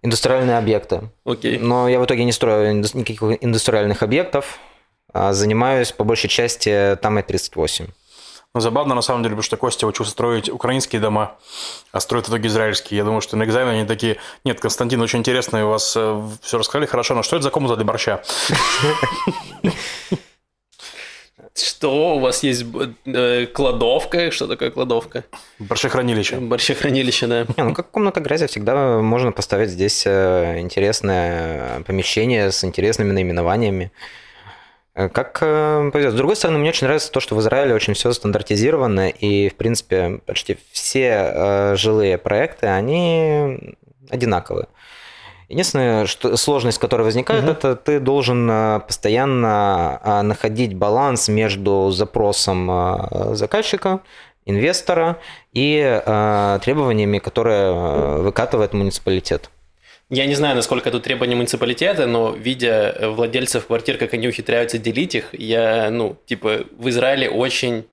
индустриальные 0.05 0.59
объекты. 0.59 1.11
Окей. 1.25 1.59
Но 1.59 1.89
я 1.89 1.99
в 1.99 2.05
итоге 2.05 2.25
не 2.25 2.33
строю 2.33 2.75
никаких 2.75 3.23
индустриальных 3.41 4.03
объектов, 4.03 4.59
а 5.13 5.33
занимаюсь 5.33 5.93
по 5.93 6.05
большей 6.05 6.29
части 6.29 6.97
там 7.01 7.19
и 7.19 7.23
38. 7.23 7.87
Но 8.55 8.61
забавно 8.61 8.95
на 8.95 9.03
самом 9.03 9.23
деле, 9.23 9.35
потому 9.35 9.43
что 9.43 9.57
Костя 9.57 9.87
учился 9.87 10.13
строить 10.13 10.49
украинские 10.49 11.01
дома, 11.01 11.37
а 11.91 12.01
строит 12.01 12.27
в 12.27 12.29
итоге 12.29 12.49
израильские. 12.49 12.99
Я 12.99 13.05
думаю, 13.05 13.21
что 13.21 13.37
на 13.37 13.45
экзамене 13.45 13.79
они 13.81 13.89
такие, 13.89 14.19
нет, 14.45 14.61
Константин, 14.61 15.01
очень 15.01 15.21
интересно, 15.21 15.67
у 15.67 15.71
вас 15.71 15.95
э, 15.97 16.23
все 16.43 16.59
рассказали 16.59 16.87
хорошо, 16.87 17.15
но 17.15 17.25
что 17.25 17.37
это 17.37 17.45
за 17.45 17.51
комната 17.51 17.75
для 17.77 17.85
борща? 17.85 18.23
Что 21.57 22.17
у 22.17 22.19
вас 22.19 22.43
есть 22.43 22.65
э, 23.07 23.47
кладовка? 23.47 24.33
Что 24.33 24.49
такое 24.49 24.73
кладовка? 24.73 25.25
Борщехранилище. 25.61 26.39
Борщехранилище, 26.39 27.29
да. 27.29 27.47
Не, 27.57 27.63
ну 27.63 27.75
как 27.75 27.93
комната 27.93 28.19
грязи 28.19 28.49
всегда 28.49 28.99
можно 28.99 29.31
поставить 29.31 29.71
здесь 29.71 30.03
э, 30.05 30.59
интересное 30.59 31.85
помещение 31.87 32.51
с 32.51 32.65
интересными 32.65 33.13
наименованиями. 33.13 33.93
Э, 34.97 35.09
как 35.09 35.39
повезет. 35.39 36.15
С 36.15 36.17
другой 36.17 36.35
стороны, 36.35 36.59
мне 36.59 36.71
очень 36.71 36.89
нравится 36.89 37.13
то, 37.13 37.21
что 37.21 37.37
в 37.37 37.41
Израиле 37.41 37.73
очень 37.73 37.95
все 37.95 38.13
стандартизировано, 38.13 39.11
и, 39.11 39.49
в 39.49 39.55
принципе, 39.55 40.21
почти 40.27 40.59
все 40.73 41.77
жилые 41.77 42.19
проекты, 42.19 42.67
они 42.67 43.77
одинаковые. 44.11 44.67
Единственная 45.49 46.07
что, 46.07 46.37
сложность, 46.37 46.79
которая 46.79 47.05
возникает, 47.05 47.45
угу. 47.45 47.53
это 47.53 47.77
ты 47.77 48.01
должен 48.01 48.49
а, 48.51 48.81
постоянно 48.81 50.01
а, 50.03 50.23
находить 50.23 50.75
баланс 50.75 51.29
между 51.29 51.91
запросом 51.91 52.71
а, 52.71 53.35
заказчика, 53.35 54.01
инвестора 54.47 55.19
и 55.55 56.03
требованиями, 56.63 57.19
которые 57.19 58.21
выкатывает 58.21 58.75
муниципалитет. 58.75 59.49
Я 60.11 60.27
не 60.27 60.35
знаю, 60.35 60.55
насколько 60.55 60.91
тут 60.91 61.05
требования 61.05 61.35
муниципалитета, 61.35 62.07
но 62.07 62.31
видя 62.31 62.95
владельцев 63.01 63.67
квартир, 63.67 63.97
как 63.97 64.13
они 64.13 64.29
ухитряются 64.29 64.77
делить 64.77 65.15
их, 65.15 65.31
я, 65.33 65.89
ну, 65.91 66.19
типа, 66.27 66.65
в 66.77 66.91
Израиле 66.91 67.31
очень 67.31 67.87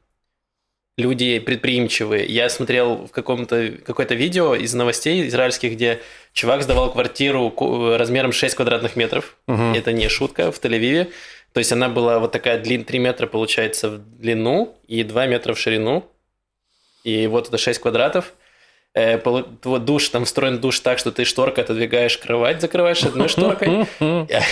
люди 0.98 1.40
предприимчивые. 1.40 2.26
Я 2.26 2.50
смотрел 2.50 3.08
в 3.08 3.12
каком-то 3.12 3.74
какое-то 3.86 4.16
видео 4.16 4.56
из 4.56 4.74
новостей 4.74 5.28
израильских, 5.28 5.74
где 5.74 6.02
чувак 6.34 6.64
сдавал 6.64 6.92
квартиру 6.92 7.54
размером 7.98 8.32
6 8.32 8.56
квадратных 8.56 8.96
метров. 8.96 9.38
Угу. 9.48 9.74
Это 9.76 9.92
не 9.94 10.08
шутка, 10.10 10.52
в 10.52 10.60
Тель-Авиве. 10.60 11.12
То 11.54 11.60
есть 11.60 11.72
она 11.72 11.90
была 11.90 12.20
вот 12.20 12.32
такая, 12.32 12.60
длин, 12.60 12.86
3 12.86 13.00
метра 13.00 13.28
получается 13.28 13.90
в 13.90 14.20
длину 14.20 14.76
и 14.88 15.04
2 15.04 15.28
метра 15.28 15.54
в 15.54 15.60
ширину. 15.60 16.06
И 17.04 17.28
вот 17.28 17.48
это 17.48 17.58
6 17.58 17.80
квадратов 17.80 18.26
э, 18.26 18.41
душ, 18.94 20.10
там 20.10 20.26
встроен 20.26 20.60
душ 20.60 20.80
так, 20.82 21.00
что 21.00 21.12
ты 21.12 21.24
шторкой 21.24 21.64
отодвигаешь 21.64 22.18
кровать, 22.18 22.62
закрываешь 22.62 23.04
одной 23.04 23.28
шторкой, 23.30 23.88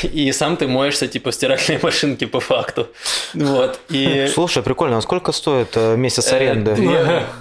и 0.03 0.31
сам 0.31 0.55
ты 0.55 0.67
моешься 0.67 1.07
типа 1.07 1.31
в 1.31 1.35
стиральной 1.35 1.79
машинке 1.83 2.27
по 2.27 2.39
факту. 2.39 2.87
Вот. 3.33 3.79
И... 3.89 4.27
Слушай, 4.33 4.63
прикольно, 4.63 4.97
а 4.97 5.01
сколько 5.01 5.31
стоит 5.31 5.75
э, 5.75 5.97
месяц 5.97 6.31
э, 6.31 6.37
аренды? 6.37 6.75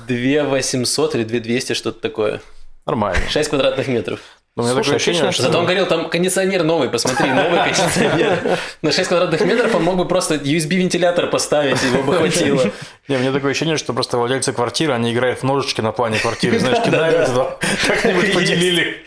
2 0.09 0.45
800 0.45 1.15
или 1.15 1.25
2 1.25 1.39
200, 1.41 1.73
что-то 1.75 2.01
такое. 2.01 2.41
Нормально. 2.85 3.21
6 3.29 3.51
квадратных 3.51 3.87
метров. 3.87 4.21
Но 4.59 4.65
у 4.65 4.67
меня 4.67 4.75
такое 4.75 4.97
ощущение, 4.97 5.31
что... 5.31 5.43
Зато 5.45 5.57
он 5.57 5.67
говорил, 5.67 5.87
там 5.87 6.11
кондиционер 6.11 6.65
новый, 6.65 6.89
посмотри, 6.89 7.31
новый 7.31 7.61
кондиционер. 7.63 8.59
На 8.83 8.91
6 8.91 9.09
квадратных 9.09 9.41
метров 9.43 9.73
он 9.77 9.85
мог 9.85 9.97
бы 9.97 10.05
просто 10.05 10.35
USB-вентилятор 10.35 11.29
поставить, 11.31 11.81
его 11.85 12.03
бы 12.03 12.15
хватило. 12.15 12.65
Не, 13.07 13.17
у 13.17 13.21
меня 13.21 13.31
такое 13.31 13.53
ощущение, 13.53 13.77
что 13.77 13.93
просто 13.93 14.19
владельцы 14.19 14.53
квартиры, 14.53 14.95
они 14.95 15.13
играют 15.13 15.39
в 15.39 15.43
ножички 15.45 15.81
на 15.81 15.93
плане 15.93 16.19
квартиры, 16.19 16.59
знаешь, 16.59 16.85
кидают 16.85 17.27
туда, 17.27 17.57
как-нибудь 17.87 18.35
поделили. 18.35 19.05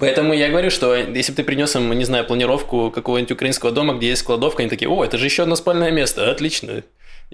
Поэтому 0.00 0.32
я 0.32 0.48
говорю, 0.48 0.70
что 0.70 0.94
если 0.94 1.32
бы 1.32 1.36
ты 1.36 1.44
принес 1.44 1.76
им, 1.76 1.92
не 1.92 2.04
знаю, 2.06 2.24
планировку 2.24 2.90
какого-нибудь 2.90 3.32
украинского 3.32 3.72
дома, 3.72 3.92
где 3.92 4.08
есть 4.08 4.22
кладовка, 4.22 4.62
они 4.62 4.70
такие, 4.70 4.88
о, 4.88 5.04
это 5.04 5.18
же 5.18 5.26
еще 5.26 5.42
одно 5.42 5.54
спальное 5.54 5.90
место, 5.90 6.30
отлично. 6.30 6.82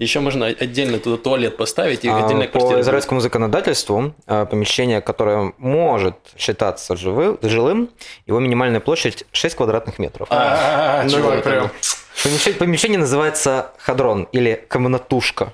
Еще 0.01 0.19
можно 0.19 0.47
отдельно 0.47 0.97
туда 0.97 1.17
туалет 1.17 1.57
поставить 1.57 2.05
и 2.05 2.09
а, 2.09 2.25
отдельно 2.25 2.47
квартира. 2.47 2.77
По 2.77 2.81
израильскому 2.81 3.19
законодательству 3.19 4.15
а, 4.25 4.47
помещение, 4.47 4.99
которое 4.99 5.53
может 5.59 6.15
считаться 6.35 6.95
жилым, 6.95 7.91
его 8.25 8.39
минимальная 8.39 8.79
площадь 8.79 9.25
6 9.31 9.55
квадратных 9.55 9.99
метров. 9.99 10.27
А, 10.31 11.03
ну, 11.05 11.09
чувак, 11.11 11.43
прям. 11.43 11.69
Помещение, 12.23 12.57
помещение 12.57 12.97
называется 12.97 13.73
хадрон 13.77 14.27
или 14.31 14.65
комнатушка. 14.67 15.53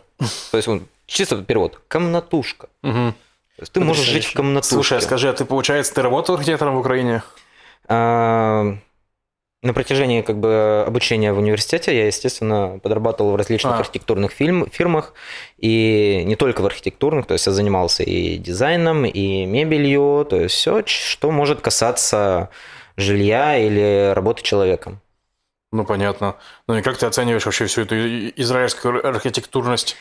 То 0.51 0.55
есть 0.55 0.69
чисто 1.07 1.43
перевод. 1.43 1.81
Комнатушка. 1.89 2.69
Угу. 2.83 2.93
То 2.93 3.13
есть 3.59 3.73
ты 3.73 3.81
можешь 3.81 4.05
жить 4.05 4.27
в 4.27 4.33
комнатушке. 4.33 4.75
Слушай, 4.75 5.01
скажи, 5.01 5.27
а 5.27 5.33
ты, 5.33 5.43
получается, 5.43 5.93
ты 5.93 6.01
работал 6.01 6.35
архитектором 6.35 6.75
в 6.75 6.79
Украине? 6.79 7.21
На 9.63 9.73
протяжении 9.73 10.21
как 10.21 10.37
бы, 10.37 10.83
обучения 10.85 11.33
в 11.33 11.39
университете 11.39 11.95
я, 11.95 12.05
естественно, 12.05 12.79
подрабатывал 12.81 13.31
в 13.31 13.35
различных 13.35 13.73
а. 13.73 13.79
архитектурных 13.79 14.31
фильм, 14.31 14.69
фирмах, 14.69 15.13
и 15.57 16.23
не 16.25 16.35
только 16.35 16.61
в 16.61 16.65
архитектурных, 16.67 17.25
то 17.25 17.33
есть 17.33 17.47
я 17.47 17.51
занимался 17.51 18.03
и 18.03 18.37
дизайном, 18.37 19.05
и 19.05 19.45
мебелью, 19.45 20.25
то 20.29 20.35
есть 20.35 20.53
все, 20.53 20.83
что 20.85 21.31
может 21.31 21.61
касаться 21.61 22.49
жилья 22.97 23.57
или 23.57 24.11
работы 24.13 24.43
человеком. 24.43 25.01
Ну, 25.71 25.85
понятно. 25.85 26.35
Ну 26.67 26.77
и 26.77 26.81
как 26.83 26.97
ты 26.97 27.07
оцениваешь 27.07 27.45
вообще 27.45 27.65
всю 27.65 27.81
эту 27.81 27.95
израильскую 27.95 29.05
архитектурность? 29.05 29.97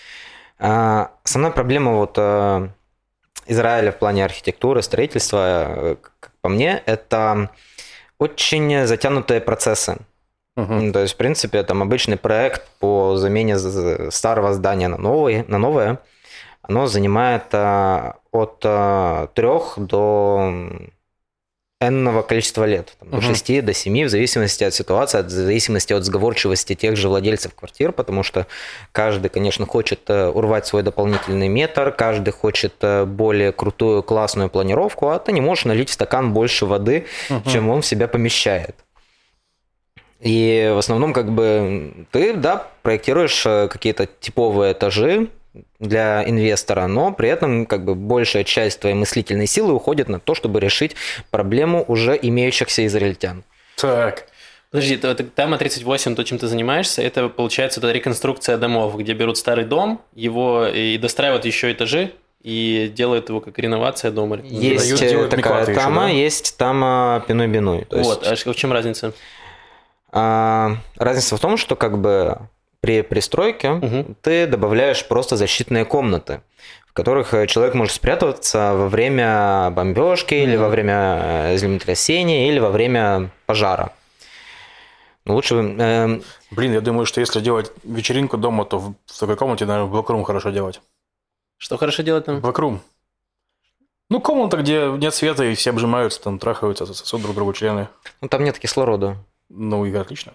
А, 0.59 1.13
основная 1.25 1.53
проблема 1.53 1.93
вот 1.93 2.15
а, 2.19 2.69
Израиля 3.47 3.91
в 3.93 3.99
плане 3.99 4.25
архитектуры, 4.25 4.83
строительства, 4.83 5.65
э, 5.69 5.97
как 6.01 6.33
по 6.41 6.49
мне, 6.49 6.83
это 6.87 7.51
очень 8.19 8.87
затянутые 8.87 9.41
процессы. 9.41 9.99
Угу. 10.57 10.93
То 10.93 11.01
есть, 11.01 11.15
в 11.15 11.17
принципе, 11.17 11.63
там 11.63 11.83
обычный 11.83 12.17
проект 12.17 12.67
по 12.79 13.17
замене 13.17 13.59
старого 14.11 14.55
здания 14.55 14.89
на, 14.89 14.97
новый, 14.97 15.45
на 15.49 15.59
новое, 15.59 16.01
оно 16.63 16.87
занимает 16.87 17.45
а, 17.53 18.17
от 18.33 18.61
а, 18.65 19.29
трех 19.35 19.75
до 19.77 20.53
энного 21.87 22.23
количества 22.23 22.65
лет, 22.65 22.97
там, 22.99 23.09
угу. 23.09 23.17
до 23.19 23.23
6, 23.23 23.65
до 23.65 23.73
7, 23.73 24.07
в 24.07 24.09
зависимости 24.09 24.65
от 24.65 24.75
ситуации, 24.75 25.23
в 25.23 25.31
зависимости 25.31 25.93
от 25.93 26.05
сговорчивости 26.05 26.75
тех 26.75 26.97
же 26.97 27.09
владельцев 27.09 27.55
квартир, 27.55 27.93
потому 27.93 28.23
что 28.23 28.47
каждый, 28.93 29.29
конечно, 29.29 29.67
хочет 29.67 30.01
э, 30.09 30.29
урвать 30.29 30.67
свой 30.67 30.83
дополнительный 30.83 31.49
метр, 31.49 31.93
каждый 31.93 32.33
хочет 32.33 32.75
э, 32.81 33.05
более 33.05 33.53
крутую, 33.53 34.03
классную 34.03 34.49
планировку, 34.49 35.09
а 35.09 35.19
ты 35.19 35.33
не 35.33 35.41
можешь 35.41 35.65
налить 35.65 35.91
в 35.91 35.93
стакан 35.93 36.33
больше 36.33 36.67
воды, 36.67 37.07
угу. 37.31 37.51
чем 37.51 37.69
он 37.71 37.83
в 37.83 37.87
себя 37.87 38.09
помещает. 38.09 38.77
И 40.21 40.71
в 40.75 40.79
основном, 40.79 41.13
как 41.13 41.31
бы, 41.31 42.07
ты, 42.11 42.33
да, 42.35 42.69
проектируешь 42.83 43.45
э, 43.47 43.69
какие-то 43.69 44.07
типовые 44.07 44.73
этажи, 44.73 45.29
для 45.79 46.29
инвестора, 46.29 46.87
но 46.87 47.13
при 47.13 47.29
этом 47.29 47.67
как 47.67 47.85
бы 47.85 47.95
большая 47.95 48.45
часть 48.45 48.81
твоей 48.81 48.95
мыслительной 48.97 49.47
силы 49.47 49.73
уходит 49.73 50.09
на 50.09 50.21
то, 50.21 50.35
чтобы 50.35 50.61
решить 50.61 50.97
проблему 51.31 51.85
уже 51.87 52.19
имеющихся 52.21 52.87
израильтян. 52.87 53.45
Так. 53.77 54.27
Подожди, 54.71 54.97
Тама 54.97 55.59
38, 55.59 56.17
то, 56.17 56.25
чем 56.25 56.39
ты 56.39 56.49
занимаешься, 56.49 57.01
это 57.01 57.29
получается 57.29 57.81
это 57.81 57.93
реконструкция 57.93 58.59
домов, 58.59 58.97
где 58.97 59.15
берут 59.15 59.39
старый 59.39 59.65
дом, 59.65 60.03
его 60.15 60.67
и 60.67 60.99
достраивают 60.99 61.45
еще 61.45 61.73
этажи, 61.73 62.13
и 62.43 62.93
делают 62.95 63.29
его 63.29 63.41
как 63.41 63.59
реновация 63.59 64.11
дома. 64.11 64.39
Есть 64.43 64.99
делают 65.01 65.31
такая 65.31 65.67
тама, 65.67 66.05
еще, 66.05 66.13
да? 66.13 66.21
есть 66.21 66.57
тама 66.59 67.25
пиной-биной. 67.27 67.87
Вот, 67.91 68.27
есть... 68.27 68.47
а 68.47 68.53
в 68.53 68.57
чем 68.57 68.73
разница? 68.73 69.13
А, 70.13 70.77
разница 70.97 71.37
в 71.37 71.41
том, 71.41 71.57
что 71.57 71.77
как 71.77 71.99
бы 71.99 72.39
при 72.87 73.03
пристройке 73.03 73.73
угу. 73.73 74.15
ты 74.23 74.47
добавляешь 74.47 75.07
просто 75.09 75.37
защитные 75.37 75.85
комнаты, 75.85 76.41
в 76.87 76.93
которых 76.93 77.35
э, 77.35 77.49
человек 77.49 77.75
может 77.75 77.95
спрятаться 77.95 78.75
во 78.75 78.89
время 78.89 79.71
бомбежки 79.73 80.35
угу. 80.35 80.43
или 80.45 80.57
во 80.57 80.69
время 80.69 80.95
э, 80.95 81.57
землетрясения 81.57 82.49
или 82.49 82.61
во 82.61 82.71
время 82.71 83.31
пожара. 83.47 83.91
Ну, 85.25 85.35
лучше... 85.35 85.57
Э... 85.57 86.21
Блин, 86.53 86.73
я 86.75 86.81
думаю, 86.81 87.07
что 87.07 87.21
если 87.21 87.41
делать 87.41 87.73
вечеринку 87.83 88.37
дома, 88.37 88.65
то 88.65 88.79
в 88.79 89.19
такой 89.19 89.37
комнате, 89.37 89.67
наверное, 89.67 89.89
в 89.89 89.93
бэкрум 89.93 90.23
хорошо 90.23 90.51
делать. 90.51 90.81
Что 91.57 91.77
хорошо 91.77 92.05
делать 92.05 92.27
там? 92.27 92.39
Бэкрум. 92.39 92.81
Ну, 94.11 94.21
комната, 94.21 94.59
где 94.59 94.93
нет 94.93 95.13
света, 95.13 95.43
и 95.43 95.57
все 95.57 95.71
обжимаются, 95.71 96.23
там 96.23 96.39
трахаются, 96.39 96.87
сосут 96.87 97.23
друг 97.23 97.35
другу 97.35 97.53
члены. 97.53 97.89
Ну, 98.21 98.29
там 98.29 98.45
нет 98.45 98.61
кислорода. 98.61 99.17
Ну, 99.49 99.85
и 99.87 99.95
отлично. 99.95 100.33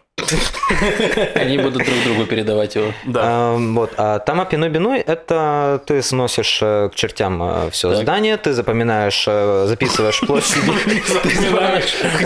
Они 1.35 1.57
будут 1.57 1.83
друг 1.83 2.03
другу 2.05 2.25
передавать 2.25 2.75
его. 2.75 2.93
Да. 3.05 3.21
А, 3.23 3.57
вот. 3.57 3.91
А 3.97 4.19
там 4.19 4.47
пиной 4.47 4.69
биной 4.69 4.99
это 4.99 5.83
ты 5.85 6.01
сносишь 6.01 6.59
э, 6.61 6.89
к 6.89 6.95
чертям 6.95 7.41
э, 7.43 7.69
все 7.71 7.93
здание, 7.93 8.37
ты 8.37 8.53
запоминаешь, 8.53 9.25
э, 9.27 9.65
записываешь 9.67 10.19
площадь. 10.27 10.63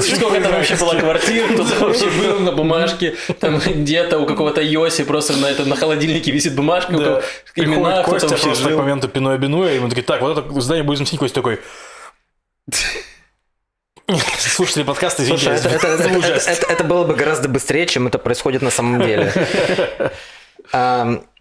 Сколько 0.03 0.41
там 0.41 0.51
вообще 0.51 0.75
было 0.75 0.93
квартир, 0.93 1.53
кто 1.53 1.63
там 1.65 1.79
вообще 1.79 2.05
был 2.05 2.39
на 2.39 2.51
бумажке. 2.51 3.15
Там 3.39 3.57
где-то 3.57 4.19
у 4.19 4.27
какого-то 4.27 4.61
Йоси 4.61 5.05
просто 5.05 5.35
на, 5.37 5.47
это, 5.47 5.65
на 5.65 5.75
холодильнике 5.75 6.31
висит 6.31 6.55
бумажка. 6.55 7.23
Имена, 7.55 8.03
Костя 8.03 8.37
просто 8.37 8.69
к 8.69 8.77
моменту 8.77 9.07
пиной 9.07 9.39
биной, 9.39 9.77
и 9.77 9.79
мы 9.79 9.89
такие, 9.89 10.03
так, 10.03 10.21
вот 10.21 10.37
это 10.37 10.61
здание 10.61 10.83
будем 10.83 10.97
сносить, 10.97 11.19
Костя 11.19 11.35
такой... 11.35 11.59
Слушатели 14.37 14.83
подкаста, 14.83 15.23
извините. 15.23 15.57
Слушай, 15.57 15.75
это, 15.75 15.87
это, 15.87 16.03
это, 16.03 16.49
это, 16.51 16.65
это 16.73 16.83
было 16.83 17.05
бы 17.05 17.15
гораздо 17.15 17.49
быстрее, 17.49 17.87
чем 17.87 18.07
это 18.07 18.19
происходит 18.19 18.61
на 18.61 18.69
самом 18.69 19.01
деле. 19.01 19.31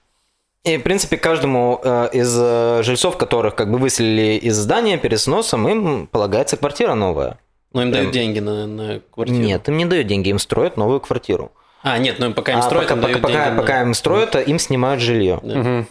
И, 0.65 0.79
в 0.79 0.83
принципе, 0.83 1.19
каждому 1.19 1.79
э, 1.85 2.09
из 2.15 2.35
э, 2.41 2.81
жильцов, 2.83 3.19
которых 3.19 3.55
как 3.55 3.71
бы 3.71 3.77
выселили 3.77 4.39
из 4.39 4.57
здания 4.57 4.97
перед 4.97 5.21
сносом, 5.21 5.69
им 5.69 6.07
полагается 6.07 6.57
квартира 6.57 6.95
новая. 6.95 7.39
Но 7.75 7.83
им 7.83 7.91
дают 7.93 8.07
Эм, 8.07 8.13
деньги 8.13 8.39
на, 8.39 8.67
на 8.67 9.01
квартиру. 9.11 9.39
Нет, 9.41 9.69
им 9.69 9.77
не 9.77 9.85
дают 9.85 10.07
деньги, 10.07 10.31
им 10.31 10.39
строят 10.39 10.79
новую 10.79 11.01
квартиру. 11.01 11.53
А, 11.83 11.99
нет, 11.99 12.19
ну 12.19 12.33
пока 12.33 12.53
им 12.53 12.61
А 12.61 12.63
строят, 12.63 12.89
пока, 12.89 12.95
им 12.95 13.01
пока- 13.03 13.13
дают 13.13 13.23
пока- 13.23 13.35
деньги 13.45 13.57
на- 13.57 13.61
пока 13.61 13.83
им 13.83 13.93
строят, 13.93 14.37
им 14.37 14.59
снимают 14.59 15.03
жилье. 15.03 15.39
Да. 15.43 15.55
Мгм. 15.55 15.87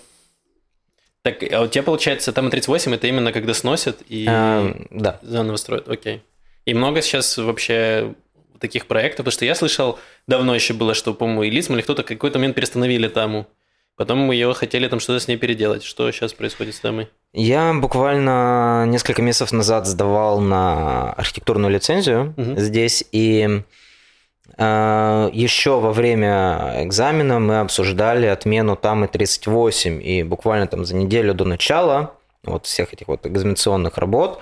Так, 1.22 1.44
а 1.54 1.62
у 1.62 1.68
тебя, 1.68 1.84
получается, 1.84 2.34
там 2.34 2.50
38 2.50 2.96
это 2.96 3.06
именно 3.06 3.32
когда 3.32 3.54
сносят 3.54 4.00
и 4.10 4.26
Э, 4.28 4.74
да. 4.90 5.20
заново 5.22 5.58
строят, 5.58 5.88
окей. 5.88 6.24
И 6.66 6.74
много 6.74 7.02
сейчас 7.02 7.38
вообще 7.38 8.14
таких 8.60 8.88
проектов, 8.88 9.26
потому 9.26 9.34
что 9.34 9.46
я 9.46 9.56
слышал, 9.56 10.00
давно 10.28 10.56
еще 10.56 10.74
было, 10.74 10.94
что, 10.94 11.14
по-моему, 11.14 11.46
Элизм 11.46 11.74
или 11.74 11.82
кто-то 11.82 12.04
какой-то 12.04 12.40
момент 12.40 12.56
перестановили 12.56 13.08
таму. 13.10 13.46
Потом 13.96 14.20
мы 14.20 14.34
ее 14.34 14.54
хотели 14.54 14.88
там 14.88 15.00
что-то 15.00 15.20
с 15.20 15.28
ней 15.28 15.38
переделать. 15.38 15.84
Что 15.84 16.10
сейчас 16.12 16.34
происходит 16.34 16.74
с 16.74 16.80
тамой? 16.80 17.10
Я 17.34 17.74
буквально 17.74 18.86
несколько 18.88 19.22
месяцев 19.22 19.52
назад 19.52 19.86
сдавал 19.86 20.40
на 20.40 21.12
архитектурную 21.14 21.72
лицензию 21.72 22.34
Мгм. 22.38 22.58
здесь, 22.58 23.04
и 23.12 23.62
э, 24.58 25.30
еще 25.34 25.80
во 25.80 25.92
время 25.92 26.84
экзамена 26.86 27.40
мы 27.40 27.60
обсуждали 27.60 28.26
отмену 28.28 28.76
тамы 28.76 29.08
38, 29.08 30.02
и 30.02 30.24
буквально 30.24 30.68
там 30.68 30.86
за 30.86 30.96
неделю 30.96 31.34
до 31.34 31.46
начала 31.46 32.14
вот 32.44 32.66
всех 32.66 32.94
этих 32.94 33.08
вот 33.08 33.26
экзаменационных 33.26 33.98
работ 33.98 34.40
э, 34.40 34.42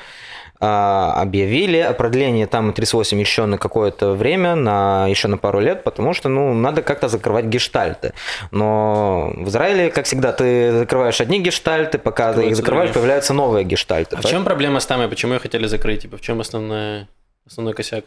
объявили 0.61 1.77
о 1.77 1.93
продлении 1.93 2.45
тамы 2.45 2.73
38 2.73 3.19
еще 3.19 3.45
на 3.45 3.57
какое-то 3.57 4.13
время, 4.13 4.55
на, 4.55 5.07
еще 5.07 5.27
на 5.27 5.37
пару 5.37 5.59
лет, 5.59 5.83
потому 5.83 6.13
что, 6.13 6.29
ну, 6.29 6.53
надо 6.53 6.83
как-то 6.83 7.07
закрывать 7.07 7.45
гештальты. 7.45 8.13
Но 8.51 9.31
в 9.35 9.49
Израиле, 9.49 9.89
как 9.89 10.05
всегда, 10.05 10.31
ты 10.31 10.71
закрываешь 10.71 11.19
одни 11.19 11.41
гештальты, 11.41 11.97
пока 11.97 12.33
ты 12.33 12.47
их 12.47 12.55
закрываешь, 12.55 12.89
другие. 12.89 13.01
появляются 13.01 13.33
новые 13.33 13.63
гештальты. 13.63 14.15
А 14.15 14.21
в 14.21 14.25
чем 14.25 14.43
проблема 14.43 14.79
с 14.79 14.85
тамой? 14.85 15.07
Почему 15.07 15.33
ее 15.33 15.39
хотели 15.39 15.65
закрыть? 15.65 16.03
Типа, 16.03 16.17
в 16.17 16.21
чем 16.21 16.39
основная, 16.39 17.07
основной 17.47 17.73
косяк? 17.73 18.05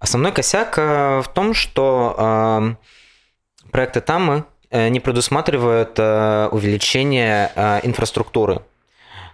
Основной 0.00 0.32
косяк 0.32 0.78
э, 0.78 1.20
в 1.20 1.28
том, 1.28 1.52
что 1.52 2.16
э, 2.18 3.70
проекты 3.70 4.00
Тамы 4.00 4.44
э, 4.70 4.88
не 4.88 4.98
предусматривают 4.98 5.98
увеличение 5.98 7.52
инфраструктуры. 7.84 8.62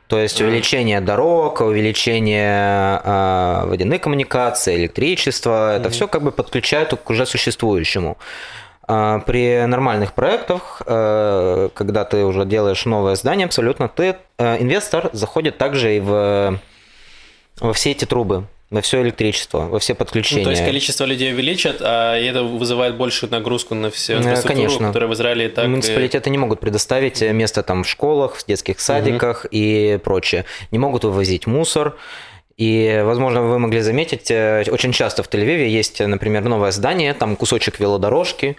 То 0.09 0.19
есть 0.21 0.41
увеличение 0.41 1.01
дорог, 1.01 1.61
увеличение 1.61 3.01
э, 3.03 3.67
водяных 3.67 4.01
коммуникаций, 4.01 4.77
электричества, 4.77 5.75
это 5.75 5.85
Мгм. 5.89 5.91
все 5.91 6.07
как 6.09 6.23
бы 6.23 6.31
подключают 6.31 6.95
к 6.95 7.11
уже 7.11 7.27
существующему. 7.27 8.17
А 8.89 9.19
При 9.21 9.67
нормальных 9.67 10.13
проектах, 10.13 10.81
э, 10.87 11.71
когда 11.75 12.05
ты 12.05 12.25
уже 12.25 12.45
делаешь 12.45 12.85
новое 12.87 13.17
здание, 13.17 13.47
абсолютно 13.47 13.89
ты 13.89 14.15
э, 14.39 14.63
инвестор 14.63 15.11
заходит 15.13 15.59
также 15.59 15.97
и 15.97 16.01
в 16.01 16.59
во 17.61 17.73
все 17.73 17.91
эти 17.93 18.05
трубы, 18.05 18.45
во 18.71 18.81
все 18.81 19.01
электричество, 19.03 19.61
во 19.61 19.79
все 19.79 19.93
Ну, 19.93 19.97
подключения. 19.99 20.45
то 20.45 20.51
есть 20.51 20.65
количество 20.65 21.05
людей 21.05 21.33
увеличат, 21.33 21.77
а 21.81 22.17
это 22.17 22.43
вызывает 22.43 22.97
большую 22.97 23.31
нагрузку 23.31 23.75
на 23.75 23.91
всю 23.91 24.15
Э, 24.15 24.17
инфраструктуру, 24.19 24.67
конечно. 24.67 24.87
которая 24.89 25.09
в 25.09 25.15
Израиле 25.15 25.47
и 25.47 25.49
так... 25.49 25.65
э, 25.65 25.69
Муниципалитеты 25.69 26.31
не 26.31 26.39
могут 26.39 26.59
предоставить 26.61 27.23
э, 27.23 27.33
место 27.33 27.63
там 27.63 27.85
в 27.85 27.89
школах, 27.89 28.35
в 28.37 28.45
детских 28.47 28.81
садиках 28.81 29.47
и 29.51 29.99
прочее. 30.03 30.45
Не 30.73 30.79
могут 30.79 31.05
вывозить 31.05 31.47
мусор. 31.47 31.97
И, 32.57 33.03
возможно, 33.05 33.43
вы 33.43 33.59
могли 33.59 33.81
заметить, 33.83 34.31
очень 34.31 34.91
часто 34.93 35.23
в 35.23 35.29
Тель-Авиве 35.29 35.69
есть, 35.69 36.01
например, 36.01 36.43
новое 36.45 36.71
здание, 36.73 37.13
там 37.13 37.37
кусочек 37.37 37.79
велодорожки, 37.79 38.57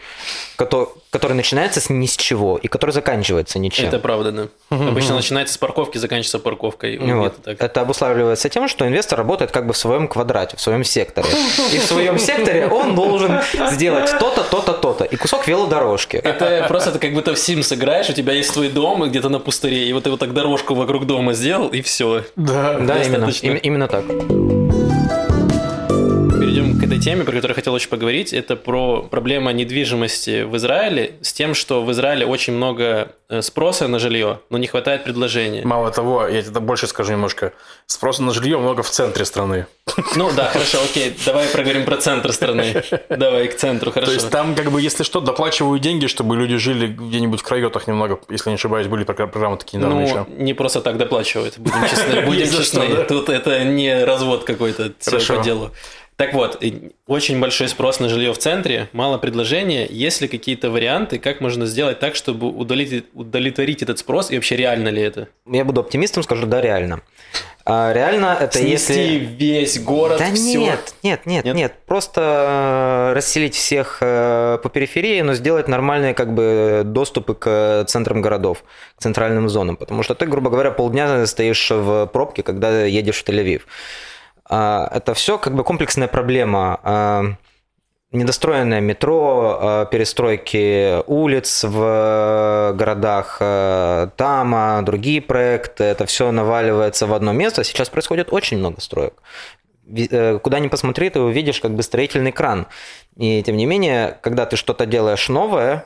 кото- 0.55 0.89
который 1.09 1.33
начинается 1.33 1.79
с 1.79 1.89
ни 1.89 2.05
с 2.05 2.17
чего 2.17 2.57
и 2.57 2.67
который 2.67 2.91
заканчивается 2.91 3.59
ничем. 3.59 3.87
Это 3.87 3.99
правда, 3.99 4.31
да. 4.31 4.47
Обычно 4.69 5.15
начинается 5.15 5.53
с 5.53 5.57
парковки, 5.57 5.97
заканчивается 5.97 6.39
парковкой. 6.39 6.97
Ну 6.99 7.21
Вот. 7.21 7.43
так. 7.43 7.61
Это 7.61 7.81
обуславливается 7.81 8.49
тем, 8.49 8.67
что 8.67 8.87
инвестор 8.87 9.17
работает 9.17 9.51
как 9.51 9.67
бы 9.67 9.73
в 9.73 9.77
своем 9.77 10.07
квадрате, 10.07 10.57
в 10.57 10.61
своем 10.61 10.83
секторе. 10.83 11.27
И 11.73 11.77
в 11.77 11.83
своем 11.83 12.19
секторе 12.19 12.67
он 12.67 12.95
должен 12.95 13.39
сделать 13.71 14.11
то-то, 14.19 14.43
то-то, 14.43 14.73
то-то. 14.73 15.03
И 15.05 15.15
кусок 15.15 15.47
велодорожки. 15.47 16.17
Это 16.17 16.65
просто 16.67 16.91
ты 16.91 16.99
как 16.99 17.13
будто 17.13 17.33
в 17.33 17.37
Sims 17.37 17.73
играешь, 17.73 18.09
у 18.09 18.13
тебя 18.13 18.33
есть 18.33 18.53
твой 18.53 18.69
дом 18.69 19.05
и 19.05 19.09
где-то 19.09 19.29
на 19.29 19.39
пустыре, 19.39 19.87
и 19.87 19.93
вот 19.93 20.03
ты 20.03 20.09
вот 20.09 20.19
так 20.19 20.33
дорожку 20.33 20.75
вокруг 20.75 21.05
дома 21.05 21.33
сделал, 21.33 21.69
и 21.69 21.81
все. 21.81 22.23
Да. 22.35 22.77
Да, 22.79 23.01
именно, 23.01 23.29
именно 23.57 23.87
так. 23.87 24.03
Этой 26.87 26.99
теме, 26.99 27.25
про 27.25 27.33
которую 27.33 27.49
я 27.51 27.55
хотел 27.55 27.73
очень 27.73 27.89
поговорить. 27.89 28.31
Это 28.31 28.55
про 28.55 29.01
проблему 29.01 29.51
недвижимости 29.51 30.43
в 30.43 30.55
Израиле 30.55 31.15
с 31.21 31.33
тем, 31.33 31.53
что 31.53 31.83
в 31.83 31.91
Израиле 31.91 32.25
очень 32.25 32.53
много 32.53 33.11
э, 33.27 33.41
спроса 33.41 33.89
на 33.89 33.99
жилье, 33.99 34.39
но 34.49 34.57
не 34.57 34.67
хватает 34.67 35.03
предложения. 35.03 35.65
Мало 35.65 35.91
того, 35.91 36.25
я 36.29 36.41
тебе 36.41 36.61
больше 36.61 36.87
скажу 36.87 37.11
немножко. 37.11 37.51
Спроса 37.87 38.23
на 38.23 38.31
жилье 38.31 38.57
много 38.57 38.83
в 38.83 38.89
центре 38.89 39.25
страны. 39.25 39.65
Ну 40.15 40.31
да, 40.33 40.45
хорошо, 40.45 40.77
окей, 40.81 41.13
давай 41.25 41.47
проговорим 41.47 41.83
про 41.83 41.97
центр 41.97 42.31
страны. 42.31 42.81
Давай 43.09 43.49
к 43.49 43.57
центру, 43.57 43.91
хорошо. 43.91 44.11
То 44.11 44.15
есть 44.15 44.29
там, 44.29 44.55
как 44.55 44.71
бы, 44.71 44.81
если 44.81 45.03
что, 45.03 45.19
доплачивают 45.19 45.81
деньги, 45.83 46.07
чтобы 46.07 46.37
люди 46.37 46.55
жили 46.55 46.87
где-нибудь 46.87 47.41
в 47.41 47.43
крайотах 47.43 47.87
немного, 47.87 48.17
если 48.29 48.49
не 48.49 48.55
ошибаюсь, 48.55 48.87
были 48.87 49.05
програ- 49.05 49.27
программы 49.27 49.57
такие 49.57 49.77
недавно 49.79 49.99
Ну, 49.99 50.05
еще. 50.07 50.25
не 50.37 50.53
просто 50.53 50.79
так 50.79 50.97
доплачивают, 50.97 51.57
будем 51.57 51.83
честны. 51.89 52.21
Будем 52.25 52.47
честны. 52.49 53.03
Тут 53.09 53.27
это 53.27 53.61
не 53.65 54.05
развод 54.05 54.45
какой-то, 54.45 54.93
все 54.99 55.19
по 55.19 55.43
делу. 55.43 55.71
Так 56.17 56.33
вот, 56.33 56.63
очень 57.05 57.39
большой 57.39 57.67
спрос 57.67 57.99
на 57.99 58.09
жилье 58.09 58.33
в 58.33 58.39
центре, 58.39 58.89
мало 58.91 59.19
предложения. 59.19 59.85
Есть 59.87 60.19
ли 60.19 60.27
какие-то 60.27 60.71
варианты, 60.71 61.19
как 61.19 61.41
можно 61.41 61.67
сделать 61.67 61.99
так, 61.99 62.15
чтобы 62.15 62.47
удалить, 62.47 63.05
удовлетворить 63.13 63.83
этот 63.83 63.99
спрос, 63.99 64.31
и 64.31 64.35
вообще 64.35 64.55
реально 64.55 64.89
ли 64.89 65.03
это? 65.03 65.27
Я 65.45 65.63
буду 65.63 65.81
оптимистом, 65.81 66.23
скажу, 66.23 66.47
да, 66.47 66.59
реально. 66.59 67.01
А, 67.65 67.93
реально 67.93 68.35
это 68.39 68.57
Снести 68.57 68.93
если... 68.93 69.25
весь 69.25 69.79
город, 69.79 70.17
Да 70.17 70.33
всё. 70.33 70.59
нет, 70.59 70.95
нет, 71.03 71.25
нет, 71.27 71.45
Нет? 71.45 71.55
нет, 71.55 71.73
Просто 71.85 73.11
э, 73.11 73.13
расселить 73.13 73.53
всех 73.53 73.99
э, 74.01 74.57
по 74.63 74.69
периферии, 74.69 75.21
но 75.21 75.35
сделать 75.35 75.67
нормальные 75.67 76.15
как 76.15 76.33
бы 76.33 76.81
доступы 76.83 77.35
к 77.35 77.85
центрам 77.87 78.23
городов, 78.23 78.63
к 78.95 79.01
центральным 79.03 79.49
зонам. 79.49 79.75
Потому 79.75 80.01
что 80.01 80.15
ты, 80.15 80.25
грубо 80.25 80.49
говоря, 80.49 80.71
полдня 80.71 81.27
стоишь 81.27 81.69
в 81.69 82.07
пробке, 82.07 82.41
когда 82.41 82.85
едешь 82.85 83.17
в 83.17 83.27
Тель-Авив. 83.27 83.61
А, 84.49 84.89
Это 84.91 85.13
все 85.13 85.37
как 85.37 85.55
бы 85.55 85.63
комплексная 85.63 86.07
проблема. 86.07 86.79
А, 86.83 87.23
Недостроенное 88.13 88.79
метро, 88.79 89.59
а, 89.59 89.85
перестройки 89.85 91.03
улиц 91.07 91.65
в 91.65 92.73
городах, 92.73 93.37
а, 93.41 94.07
Тама, 94.15 94.81
другие 94.83 95.21
проекты, 95.21 95.83
это 95.83 96.05
все 96.05 96.31
наваливается 96.31 97.05
в 97.05 97.13
одно 97.13 97.33
место. 97.33 97.63
Сейчас 97.65 97.89
происходит 97.89 98.31
очень 98.31 98.57
много 98.57 98.79
строек. 98.79 99.21
Э, 99.89 100.39
Куда 100.39 100.59
ни 100.59 100.67
посмотри, 100.67 101.09
ты 101.09 101.19
увидишь 101.19 101.59
как 101.61 101.73
бы 101.75 101.83
строительный 101.83 102.31
кран. 102.31 102.67
И 103.17 103.41
тем 103.43 103.57
не 103.57 103.65
менее, 103.65 104.17
когда 104.21 104.45
ты 104.45 104.55
что-то 104.57 104.85
делаешь 104.85 105.29
новое, 105.29 105.85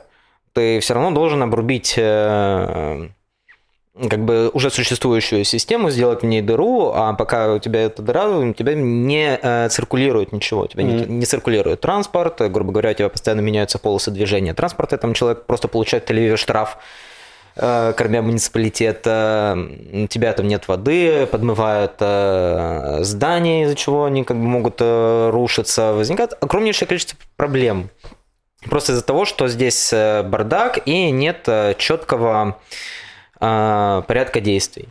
ты 0.52 0.80
все 0.80 0.94
равно 0.94 1.10
должен 1.12 1.42
обрубить 1.42 1.94
э, 1.96 3.08
как 4.08 4.24
бы 4.24 4.48
уже 4.54 4.70
существующую 4.70 5.44
систему, 5.44 5.90
сделать 5.90 6.22
в 6.22 6.26
ней 6.26 6.40
дыру, 6.40 6.92
а 6.94 7.12
пока 7.12 7.52
у 7.52 7.58
тебя 7.58 7.82
эта 7.82 8.00
дыра, 8.00 8.26
у 8.28 8.52
тебя 8.54 8.74
не 8.74 9.38
э, 9.40 9.68
циркулирует 9.68 10.32
ничего, 10.32 10.62
у 10.62 10.66
тебя 10.66 10.82
не, 10.82 10.94
Мгм. 11.02 11.18
не 11.18 11.26
циркулирует 11.26 11.80
транспорт, 11.82 12.40
э, 12.40 12.48
грубо 12.48 12.72
говоря, 12.72 12.90
у 12.90 12.94
тебя 12.94 13.08
постоянно 13.10 13.42
меняются 13.42 13.78
полосы 13.78 14.10
движения 14.10 14.54
транспорта, 14.54 14.96
там 14.96 15.12
человек 15.12 15.44
просто 15.44 15.68
получает 15.68 16.10
Тель-Авиве 16.10 16.36
штраф, 16.38 16.78
э, 17.56 17.92
кормя 17.94 18.22
муниципалитет, 18.22 19.02
э, 19.04 19.56
у 20.04 20.06
тебя 20.06 20.32
там 20.32 20.48
нет 20.48 20.68
воды, 20.68 21.26
подмывают 21.26 21.92
э, 22.00 23.00
здания, 23.02 23.64
из-за 23.64 23.74
чего 23.74 24.06
они 24.06 24.24
как 24.24 24.38
бы 24.38 24.44
могут 24.44 24.76
э, 24.80 25.28
рушиться, 25.30 25.92
возникает 25.92 26.32
огромнейшее 26.40 26.88
количество 26.88 27.18
проблем. 27.36 27.90
Просто 28.70 28.92
из-за 28.92 29.02
того, 29.04 29.26
что 29.26 29.48
здесь 29.48 29.92
э, 29.92 30.22
бардак 30.22 30.80
и 30.86 31.10
нет 31.10 31.42
э, 31.46 31.74
четкого 31.76 32.56
э, 33.42 34.02
порядка 34.06 34.40
действий. 34.40 34.88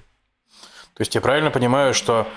То 0.94 1.02
есть 1.02 1.16
я 1.16 1.22
правильно 1.22 1.50
понимаю, 1.50 1.94
что, 1.94 2.28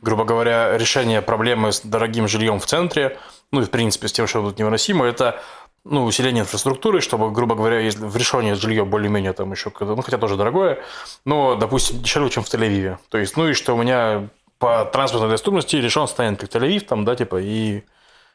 грубо 0.00 0.24
говоря, 0.24 0.78
решение 0.78 1.20
проблемы 1.20 1.72
с 1.72 1.80
дорогим 1.80 2.28
жильем 2.28 2.60
в 2.60 2.66
центре, 2.66 3.18
ну 3.50 3.60
и 3.60 3.64
в 3.64 3.70
принципе 3.70 4.08
с 4.08 4.12
тем, 4.12 4.26
что 4.26 4.40
тут 4.42 4.58
невыносимо, 4.58 5.04
это 5.04 5.42
ну, 5.84 6.04
усиление 6.04 6.42
инфраструктуры, 6.42 7.00
чтобы, 7.00 7.30
грубо 7.30 7.54
говоря, 7.54 7.90
в 7.90 8.16
решении 8.16 8.54
жилье 8.54 8.84
более-менее 8.86 9.34
там 9.34 9.52
еще, 9.52 9.70
ну, 9.80 10.00
хотя 10.00 10.16
тоже 10.16 10.36
дорогое, 10.36 10.82
но, 11.26 11.56
допустим, 11.56 12.00
дешевле, 12.00 12.30
чем 12.30 12.42
в 12.42 12.48
Тель-Авиве. 12.48 12.96
То 13.10 13.18
есть, 13.18 13.36
ну 13.36 13.48
и 13.48 13.52
что 13.52 13.74
у 13.74 13.82
меня 13.82 14.30
по 14.58 14.86
транспортной 14.86 15.30
доступности 15.30 15.76
решен 15.76 16.08
станет 16.08 16.40
как 16.40 16.48
Тель-Авив, 16.48 16.80
там, 16.80 17.04
да, 17.04 17.16
типа, 17.16 17.40
и 17.42 17.82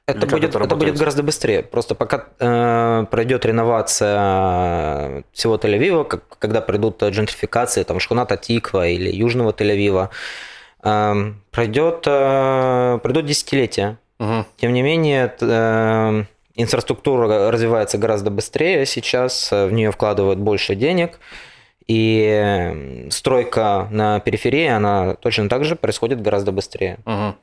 Это 0.10 0.26
Или 0.26 0.34
будет, 0.34 0.56
это 0.56 0.76
будет 0.76 0.98
гораздо 0.98 1.24
быстрее. 1.24 1.62
Просто 1.62 1.96
пока 1.96 2.26
э, 2.40 3.06
пройдет 3.12 3.46
реновация 3.46 5.24
всего 5.34 5.56
Тель-Авива, 5.56 6.06
как, 6.06 6.38
когда 6.40 6.62
придут 6.62 7.04
джентрификации 7.04 7.84
там, 7.84 8.00
Шхуната 8.00 8.38
Тиква 8.38 8.88
или 8.88 9.10
Южного 9.12 9.52
Тель-Авива, 9.52 10.10
э, 10.84 11.34
пройдет, 11.52 12.04
э, 12.08 13.00
пройдут 13.04 13.26
десятилетия. 13.26 13.98
Мгм. 14.18 14.46
Тем 14.58 14.74
не 14.74 14.82
менее, 14.82 15.34
э, 15.40 16.24
инфраструктура 16.56 17.52
развивается 17.52 17.98
гораздо 17.98 18.32
быстрее 18.32 18.86
сейчас, 18.86 19.52
в 19.52 19.72
нее 19.72 19.92
вкладывают 19.92 20.40
больше 20.40 20.76
денег, 20.76 21.20
и 21.88 23.08
стройка 23.10 23.88
на 23.92 24.20
периферии, 24.20 24.68
она 24.68 25.16
точно 25.16 25.50
так 25.50 25.64
же 25.66 25.76
происходит 25.76 26.22
гораздо 26.22 26.52
быстрее. 26.52 26.98
Угу. 27.06 27.36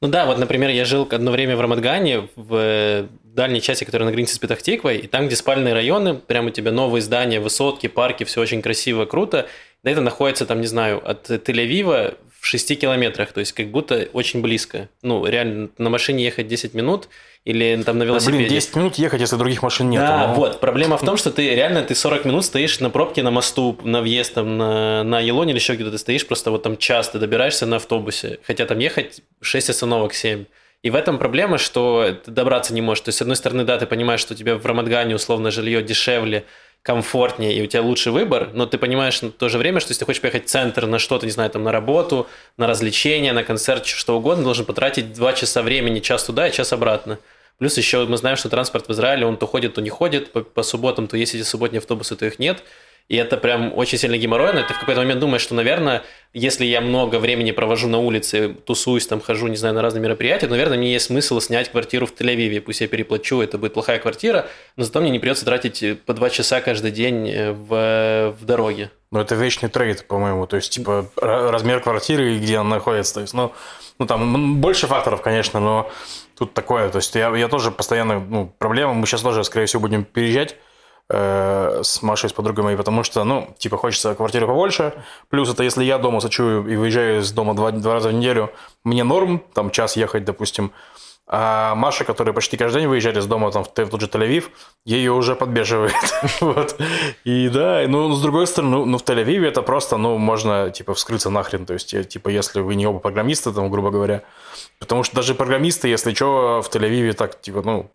Ну 0.00 0.08
да, 0.08 0.26
вот, 0.26 0.38
например, 0.38 0.70
я 0.70 0.84
жил 0.84 1.08
одно 1.10 1.32
время 1.32 1.56
в 1.56 1.60
Рамадгане, 1.60 2.28
в 2.36 3.08
дальней 3.24 3.60
части, 3.60 3.82
которая 3.82 4.06
на 4.06 4.12
границе 4.12 4.36
с 4.36 4.38
Петахтиквой, 4.38 4.98
и 4.98 5.06
там, 5.08 5.26
где 5.26 5.34
спальные 5.34 5.74
районы, 5.74 6.14
прямо 6.14 6.48
у 6.48 6.50
тебя 6.50 6.70
новые 6.70 7.02
здания, 7.02 7.40
высотки, 7.40 7.88
парки, 7.88 8.22
все 8.22 8.40
очень 8.40 8.62
красиво, 8.62 9.06
круто. 9.06 9.48
Да 9.82 9.90
это 9.90 10.00
находится 10.00 10.46
там, 10.46 10.60
не 10.60 10.68
знаю, 10.68 11.02
от 11.04 11.28
Тель-Авива 11.28 12.16
в 12.40 12.46
6 12.46 12.78
километрах, 12.78 13.32
то 13.32 13.40
есть 13.40 13.52
как 13.52 13.68
будто 13.68 14.08
очень 14.12 14.40
близко. 14.40 14.88
Ну, 15.02 15.26
реально, 15.26 15.70
на 15.78 15.90
машине 15.90 16.24
ехать 16.24 16.46
10 16.46 16.74
минут 16.74 17.08
или 17.48 17.82
там 17.82 17.96
на 17.96 18.02
велосипеде. 18.02 18.36
Блин, 18.40 18.50
10 18.50 18.76
минут 18.76 18.94
ехать, 18.96 19.22
если 19.22 19.36
других 19.36 19.62
машин 19.62 19.88
нет. 19.88 20.02
Да, 20.02 20.26
но... 20.26 20.34
вот. 20.34 20.60
Проблема 20.60 20.98
в 20.98 21.00
том, 21.00 21.16
что 21.16 21.30
ты 21.30 21.54
реально 21.54 21.82
ты 21.82 21.94
40 21.94 22.26
минут 22.26 22.44
стоишь 22.44 22.78
на 22.80 22.90
пробке 22.90 23.22
на 23.22 23.30
мосту, 23.30 23.78
на 23.84 24.02
въезд 24.02 24.34
там, 24.34 24.58
на, 24.58 25.02
на 25.02 25.18
Елоне 25.18 25.52
или 25.52 25.58
еще 25.58 25.74
где-то 25.74 25.92
ты 25.92 25.98
стоишь, 25.98 26.26
просто 26.26 26.50
вот 26.50 26.62
там 26.62 26.76
час 26.76 27.08
ты 27.08 27.18
добираешься 27.18 27.64
на 27.64 27.76
автобусе, 27.76 28.38
хотя 28.46 28.66
там 28.66 28.78
ехать 28.80 29.22
6 29.40 29.70
остановок 29.70 30.12
7. 30.12 30.44
И 30.82 30.90
в 30.90 30.94
этом 30.94 31.16
проблема, 31.16 31.56
что 31.56 32.18
ты 32.22 32.30
добраться 32.30 32.74
не 32.74 32.82
можешь. 32.82 33.00
То 33.00 33.08
есть, 33.08 33.18
с 33.18 33.22
одной 33.22 33.36
стороны, 33.36 33.64
да, 33.64 33.78
ты 33.78 33.86
понимаешь, 33.86 34.20
что 34.20 34.34
у 34.34 34.36
тебя 34.36 34.56
в 34.56 34.66
Рамадгане 34.66 35.14
условно 35.14 35.50
жилье 35.50 35.82
дешевле, 35.82 36.44
комфортнее, 36.82 37.54
и 37.54 37.62
у 37.62 37.66
тебя 37.66 37.80
лучший 37.80 38.12
выбор, 38.12 38.50
но 38.52 38.66
ты 38.66 38.76
понимаешь 38.76 39.22
в 39.22 39.30
то 39.30 39.48
же 39.48 39.56
время, 39.56 39.80
что 39.80 39.90
если 39.90 40.00
ты 40.00 40.04
хочешь 40.04 40.20
поехать 40.20 40.44
в 40.44 40.50
центр 40.50 40.86
на 40.86 40.98
что-то, 40.98 41.24
не 41.24 41.32
знаю, 41.32 41.50
там 41.50 41.64
на 41.64 41.72
работу, 41.72 42.26
на 42.58 42.66
развлечения, 42.66 43.32
на 43.32 43.42
концерт, 43.42 43.86
что 43.86 44.18
угодно, 44.18 44.44
должен 44.44 44.66
потратить 44.66 45.14
два 45.14 45.32
часа 45.32 45.62
времени, 45.62 46.00
час 46.00 46.24
туда 46.24 46.46
и 46.46 46.52
час 46.52 46.74
обратно. 46.74 47.18
Плюс 47.58 47.76
еще 47.76 48.06
мы 48.06 48.16
знаем, 48.16 48.36
что 48.36 48.48
транспорт 48.48 48.88
в 48.88 48.92
Израиле, 48.92 49.26
он 49.26 49.36
то 49.36 49.46
ходит, 49.46 49.74
то 49.74 49.80
не 49.80 49.90
ходит, 49.90 50.32
по, 50.32 50.42
по 50.42 50.62
субботам 50.62 51.06
то 51.08 51.16
есть 51.16 51.34
эти 51.34 51.42
субботние 51.42 51.78
автобусы, 51.78 52.16
то 52.16 52.26
их 52.26 52.38
нет– 52.38 52.62
и 53.08 53.16
это 53.16 53.38
прям 53.38 53.72
очень 53.74 53.96
сильно 53.96 54.18
геморройно. 54.18 54.64
Ты 54.64 54.74
в 54.74 54.80
какой-то 54.80 55.00
момент 55.00 55.20
думаешь, 55.20 55.40
что, 55.40 55.54
наверное, 55.54 56.02
если 56.34 56.66
я 56.66 56.82
много 56.82 57.18
времени 57.18 57.52
провожу 57.52 57.88
на 57.88 57.98
улице, 57.98 58.54
тусуюсь, 58.66 59.06
там 59.06 59.22
хожу, 59.22 59.46
не 59.46 59.56
знаю, 59.56 59.74
на 59.74 59.80
разные 59.80 60.02
мероприятия, 60.02 60.46
наверное, 60.46 60.76
мне 60.76 60.92
есть 60.92 61.06
смысл 61.06 61.40
снять 61.40 61.70
квартиру 61.70 62.04
в 62.04 62.12
Тель-Авиве. 62.12 62.60
Пусть 62.60 62.82
я 62.82 62.88
переплачу, 62.88 63.40
это 63.40 63.56
будет 63.56 63.72
плохая 63.72 63.98
квартира, 63.98 64.46
но 64.76 64.84
зато 64.84 65.00
мне 65.00 65.10
не 65.10 65.18
придется 65.18 65.46
тратить 65.46 65.82
э, 65.82 65.94
по 65.94 66.12
два 66.12 66.28
часа 66.28 66.60
каждый 66.60 66.90
день 66.90 67.30
э, 67.30 67.52
в, 67.52 68.36
в 68.38 68.44
дороге. 68.44 68.90
Ну, 69.10 69.20
это 69.20 69.34
вечный 69.36 69.70
трейд, 69.70 70.06
по-моему. 70.06 70.46
То 70.46 70.56
есть, 70.56 70.70
типа, 70.70 71.10
размер 71.16 71.80
квартиры 71.80 72.34
и 72.34 72.38
где 72.38 72.58
она 72.58 72.68
находится. 72.76 73.14
То 73.14 73.20
есть, 73.22 73.32
ну, 73.32 73.52
ну, 73.98 74.04
там 74.04 74.56
больше 74.60 74.86
факторов, 74.86 75.22
конечно, 75.22 75.60
но 75.60 75.90
тут 76.38 76.54
такое. 76.54 76.88
То 76.90 76.98
есть, 76.98 77.14
я, 77.14 77.34
я 77.36 77.48
тоже 77.48 77.70
постоянно, 77.70 78.20
ну, 78.20 78.52
проблема. 78.58 78.94
Мы 78.94 79.06
сейчас 79.06 79.22
тоже, 79.22 79.44
скорее 79.44 79.66
всего, 79.66 79.80
будем 79.80 80.04
переезжать 80.04 80.56
Э, 81.10 81.80
с 81.82 82.02
Машей, 82.02 82.28
с 82.28 82.34
подругой 82.34 82.64
моей, 82.64 82.76
потому 82.76 83.02
что, 83.02 83.24
ну, 83.24 83.54
типа, 83.56 83.78
хочется 83.78 84.14
квартиры 84.14 84.46
побольше. 84.46 84.92
Плюс 85.30 85.50
это 85.50 85.62
если 85.62 85.82
я 85.82 85.96
дома 85.96 86.20
сочую 86.20 86.70
и 86.70 86.76
выезжаю 86.76 87.20
из 87.20 87.32
дома 87.32 87.54
два, 87.54 87.70
два 87.70 87.94
раза 87.94 88.10
в 88.10 88.12
неделю, 88.12 88.50
мне 88.84 89.04
норм, 89.04 89.42
там, 89.54 89.70
час 89.70 89.96
ехать, 89.96 90.26
допустим. 90.26 90.70
А 91.30 91.74
Маша, 91.74 92.04
которая 92.04 92.32
почти 92.32 92.56
каждый 92.56 92.80
день 92.80 92.88
выезжает 92.88 93.18
из 93.18 93.26
дома 93.26 93.52
там, 93.52 93.62
в, 93.62 93.68
тот 93.68 94.00
же 94.00 94.06
Тель-Авив, 94.06 94.44
ее 94.86 95.12
уже 95.12 95.36
подбеживает. 95.36 95.92
вот. 96.40 96.80
И 97.24 97.50
да, 97.50 97.84
ну, 97.86 98.10
с 98.12 98.22
другой 98.22 98.46
стороны, 98.46 98.78
ну, 98.78 98.84
ну, 98.86 98.96
в 98.96 99.02
Тель-Авиве 99.02 99.46
это 99.48 99.60
просто, 99.60 99.98
ну, 99.98 100.16
можно, 100.16 100.70
типа, 100.70 100.94
вскрыться 100.94 101.28
нахрен. 101.28 101.66
То 101.66 101.74
есть, 101.74 101.94
типа, 102.08 102.30
если 102.30 102.60
вы 102.60 102.74
не 102.76 102.86
оба 102.86 102.98
программисты, 102.98 103.52
там, 103.52 103.70
грубо 103.70 103.90
говоря. 103.90 104.22
Потому 104.78 105.02
что 105.02 105.16
даже 105.16 105.34
программисты, 105.34 105.88
если 105.88 106.14
что, 106.14 106.62
в 106.62 106.74
Тель-Авиве 106.74 107.12
так, 107.12 107.38
типа, 107.38 107.60
ну, 107.62 107.90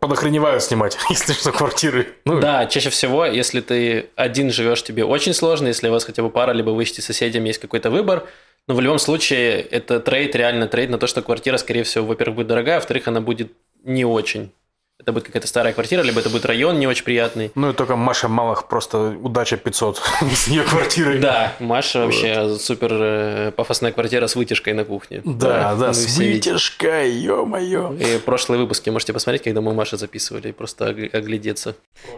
подохреневают 0.00 0.62
снимать, 0.62 0.98
если 1.10 1.34
что, 1.34 1.52
квартиры. 1.52 2.08
Ну, 2.24 2.40
да, 2.40 2.66
чаще 2.66 2.88
всего, 2.88 3.26
если 3.26 3.60
ты 3.60 4.08
один 4.16 4.50
живешь, 4.50 4.82
тебе 4.82 5.04
очень 5.04 5.34
сложно, 5.34 5.68
если 5.68 5.88
у 5.88 5.92
вас 5.92 6.04
хотя 6.04 6.22
бы 6.22 6.30
пара, 6.30 6.52
либо 6.52 6.70
вы 6.70 6.82
ищете 6.82 7.02
соседям, 7.02 7.44
есть 7.44 7.60
какой-то 7.60 7.90
выбор, 7.90 8.26
но 8.70 8.76
в 8.76 8.80
любом 8.80 9.00
случае 9.00 9.62
это 9.62 9.98
trade, 9.98 10.36
реально 10.36 10.68
trade 10.68 10.90
на 10.90 10.98
то, 10.98 11.08
что 11.08 11.22
квартира, 11.22 11.56
скорее 11.56 11.82
всего, 11.82 12.06
во-первых, 12.06 12.36
будет 12.36 12.46
дорогая, 12.46 12.76
а 12.76 12.78
во-вторых, 12.78 13.08
она 13.08 13.20
будет 13.20 13.50
не 13.82 14.04
очень 14.04 14.52
это 15.00 15.12
будет 15.12 15.24
какая-то 15.24 15.48
старая 15.48 15.72
квартира, 15.72 16.02
либо 16.02 16.20
это 16.20 16.30
будет 16.30 16.44
район 16.44 16.78
не 16.78 16.86
очень 16.86 17.02
приятный. 17.02 17.50
Ну 17.56 17.70
и 17.70 17.72
только 17.72 17.96
Маша 17.96 18.28
Малых 18.28 18.68
просто 18.68 19.16
удача 19.20 19.56
500 19.56 19.96
с 20.36 20.46
ее 20.46 20.62
квартирой. 20.62 21.18
Да, 21.18 21.54
Маша 21.58 22.04
вообще 22.04 22.54
супер 22.58 22.90
э, 22.92 23.52
пафосная 23.56 23.90
квартира 23.90 24.28
с 24.28 24.36
вытяжкой 24.36 24.74
на 24.74 24.84
кухне. 24.84 25.22
Да, 25.24 25.74
да, 25.74 25.92
с 25.92 26.16
вытяжкой, 26.16 27.10
ё-моё. 27.10 27.94
И 27.94 28.18
прошлые 28.18 28.60
выпуски 28.60 28.90
можете 28.90 29.12
посмотреть, 29.12 29.42
когда 29.42 29.60
мы 29.62 29.74
Маша 29.74 29.96
записывали, 29.96 30.50
и 30.50 30.52
просто 30.52 30.86
оглядеться. 30.86 31.74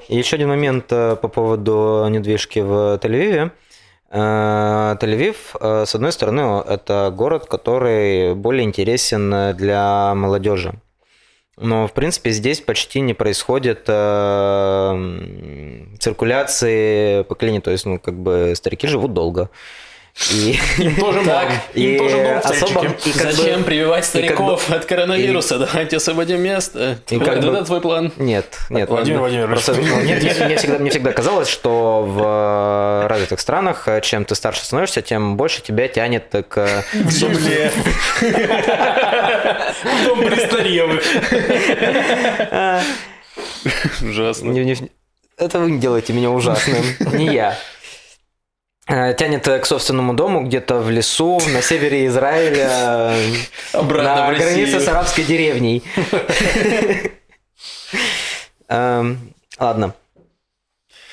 И 0.09 0.19
еще 0.19 0.37
один 0.37 0.49
момент 0.49 0.87
э, 0.91 1.17
по 1.17 1.29
поводу 1.29 2.07
недвижки 2.11 2.59
в 2.59 2.99
Тель-Авиве. 3.01 3.53
Э, 4.12 4.96
Тель-Авив, 5.01 5.87
с 5.87 5.94
одной 5.94 6.12
стороны, 6.12 6.62
это 6.68 7.12
город, 7.16 7.46
который 7.46 8.35
более 8.35 8.64
интересен 8.64 9.57
для 9.57 10.14
молодежи. 10.14 10.75
Но, 11.59 11.87
в 11.87 11.92
принципе, 11.92 12.31
здесь 12.31 12.61
почти 12.61 13.01
не 13.01 13.14
происходит 13.14 13.85
э, 13.87 14.94
циркуляции 15.98 17.22
поколений. 17.25 17.61
То 17.61 17.70
есть, 17.70 17.85
ну, 17.85 17.98
как 17.98 18.14
бы 18.14 18.55
старики 18.57 18.87
живут 18.87 19.12
долго. 19.12 19.51
И... 20.31 20.59
Им 20.79 20.96
тоже 20.96 21.22
так, 21.25 21.48
им 21.75 21.98
тоже 21.98 22.40
особо, 22.44 22.94
Зачем 23.03 23.61
бы, 23.61 23.64
прививать 23.64 24.05
стариков 24.05 24.68
бы, 24.68 24.77
от 24.77 24.85
коронавируса? 24.85 25.57
И... 25.57 25.59
Давайте 25.59 25.96
освободим 25.96 26.40
место. 26.40 26.98
И 27.09 27.18
как 27.18 27.40
бы... 27.40 27.48
Это 27.48 27.64
твой 27.64 27.81
план? 27.81 28.12
Нет, 28.18 28.59
нет. 28.68 28.88
Владимир 28.88 29.20
Владимирович. 29.20 29.64
Просто, 29.64 29.75
ну, 29.75 30.01
нет, 30.03 30.22
мне, 30.22 30.35
мне, 30.46 30.57
всегда, 30.57 30.79
мне 30.79 30.90
всегда 30.90 31.12
казалось, 31.12 31.48
что 31.48 32.05
в 32.07 33.09
развитых 33.09 33.40
странах, 33.40 33.88
чем 34.03 34.25
ты 34.25 34.35
старше 34.35 34.64
становишься, 34.64 35.03
тем 35.03 35.37
больше 35.37 35.62
тебя 35.62 35.88
тянет 35.88 36.25
к... 36.48 36.85
В 36.92 37.11
земле. 37.11 37.72
Дом 40.05 40.20
престарелых. 40.20 41.03
Ужасно. 44.03 44.55
Это 45.38 45.59
вы 45.59 45.79
делаете 45.79 46.12
меня 46.12 46.31
ужасным, 46.31 46.85
не 47.12 47.27
я. 47.33 47.57
Э, 48.88 49.14
тянет 49.14 49.47
к 49.47 49.64
собственному 49.64 50.12
дому 50.14 50.45
где-то 50.45 50.81
в 50.81 50.90
лесу 50.90 51.40
на 51.53 51.62
севере 51.62 52.07
Израиля 52.07 53.14
на 53.73 54.33
границе 54.35 54.81
с 54.81 54.88
арабской 54.88 55.23
деревней. 55.23 55.85
Эм, 58.68 59.35
ладно. 59.61 59.95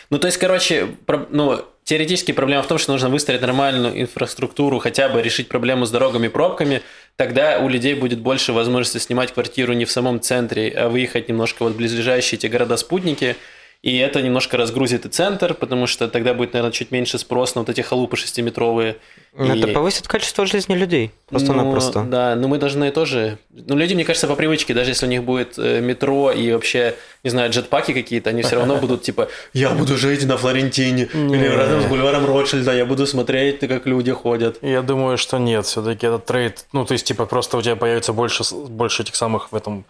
Ну, 0.10 0.17
то 0.17 0.25
есть, 0.25 0.39
короче, 0.39 0.95
ну, 1.29 1.63
теоретически 1.84 2.32
проблема 2.32 2.63
в 2.63 2.67
том, 2.67 2.79
что 2.79 2.91
нужно 2.91 3.10
выстроить 3.10 3.41
нормальную 3.41 4.01
инфраструктуру, 4.01 4.79
хотя 4.79 5.08
бы 5.08 5.21
решить 5.21 5.47
проблему 5.47 5.86
с 5.86 5.91
дорогами 5.91 6.25
и 6.25 6.29
пробками, 6.29 6.82
тогда 7.17 7.60
у 7.60 7.69
людей 7.69 7.93
будет 7.93 8.19
больше 8.19 8.51
возможности 8.51 8.97
снимать 8.97 9.32
квартиру 9.32 9.73
не 9.73 9.86
в 9.86 9.91
самом 9.91 10.21
центре, 10.21 10.71
а 10.71 10.89
выехать 10.89 11.29
немножко 11.29 11.62
вот 11.63 11.73
в 11.73 11.77
близлежащие 11.77 12.39
эти 12.39 12.47
города-спутники– 12.47 13.36
и 13.82 13.98
это 13.98 14.22
немножко 14.22 14.58
разгрузит 14.58 15.06
и 15.06 15.10
центр, 15.10 15.54
потому 15.54 15.88
что 15.88 16.10
тогда 16.10 16.34
будет, 16.34 16.52
наверное, 16.52 16.74
чуть 16.74 16.92
меньше 16.92 17.18
спрос 17.18 17.56
на 17.56 17.62
вот 17.62 17.70
эти 17.70 17.80
халупы 17.80 18.18
шестиметровые. 18.18 18.98
Ну, 19.34 19.46
это 19.46 19.70
и... 19.70 19.74
повысит 19.74 20.06
качество 20.06 20.46
жизни 20.46 20.74
людей, 20.74 21.12
просто-напросто. 21.30 22.04
Ну, 22.04 22.10
да, 22.10 22.36
но 22.36 22.50
мы 22.50 22.58
должны 22.58 22.92
тоже... 22.92 23.38
Ну, 23.52 23.78
люди, 23.78 23.94
мне 23.94 24.04
кажется, 24.04 24.28
по 24.28 24.36
привычке, 24.36 24.74
даже 24.74 24.92
если 24.92 25.06
у 25.06 25.10
них 25.10 25.24
будет 25.24 25.58
э, 25.58 25.80
метро 25.80 26.30
и 26.32 26.52
вообще, 26.52 26.96
не 27.24 27.30
знаю, 27.30 27.52
джетпаки 27.52 27.94
какие-то, 27.94 28.32
они 28.32 28.42
все 28.42 28.58
равно 28.58 28.76
будут 28.76 29.02
типа, 29.02 29.30
я 29.54 29.70
буду 29.70 29.96
жить 29.96 30.26
на 30.26 30.36
Флорентине 30.36 31.04
или 31.13 31.46
рядом 31.48 31.82
с 31.82 31.86
бульваром 31.86 32.26
Ротшильда, 32.26 32.74
я 32.76 32.86
буду 32.86 33.08
смотреть, 33.08 33.60
как 33.60 33.86
люди 33.86 34.12
ходят. 34.12 34.58
Я 34.62 34.82
думаю, 34.82 35.18
что 35.18 35.38
нет, 35.38 35.65
все-таки 35.65 36.06
этот 36.06 36.26
трейд, 36.26 36.65
ну, 36.74 36.84
то 36.84 36.92
есть, 36.92 37.06
типа, 37.06 37.26
просто 37.26 37.56
у 37.56 37.62
тебя 37.62 37.78
появится 37.78 38.12
больше, 38.12 38.44
больше 38.54 39.04
этих 39.04 39.15
самых 39.15 39.54
в 39.54 39.56
этом, 39.56 39.86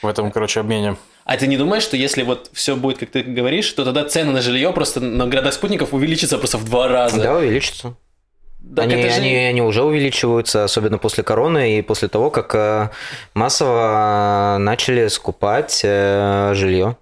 в 0.00 0.06
этом, 0.06 0.30
короче, 0.30 0.60
обмене. 0.60 0.96
А 1.24 1.36
ты 1.38 1.46
не 1.46 1.56
думаешь, 1.56 1.82
что 1.82 1.96
если 1.96 2.22
вот 2.22 2.50
все 2.52 2.76
будет, 2.76 2.98
как 2.98 3.10
ты 3.10 3.22
говоришь, 3.22 3.70
то 3.72 3.84
тогда 3.84 4.04
цены 4.04 4.32
на 4.32 4.42
жилье 4.42 4.72
просто 4.72 5.00
на 5.00 5.26
городах 5.26 5.54
спутников 5.54 5.94
увеличатся 5.94 6.38
просто 6.38 6.58
в 6.58 6.64
два 6.64 6.88
раза? 6.88 7.20
Да, 7.20 7.36
увеличатся. 7.36 7.96
Так 8.76 8.84
они, 8.84 9.02
же... 9.02 9.08
они, 9.08 9.34
они 9.36 9.62
уже 9.62 9.82
увеличиваются, 9.82 10.64
особенно 10.64 10.98
после 10.98 11.22
короны 11.22 11.78
и 11.78 11.82
после 11.82 12.08
того, 12.08 12.30
как 12.30 12.54
э, 12.54 12.90
массово 13.34 14.56
начали 14.58 15.08
скупать 15.08 15.82
э, 15.84 16.52
жилье. 16.54 16.96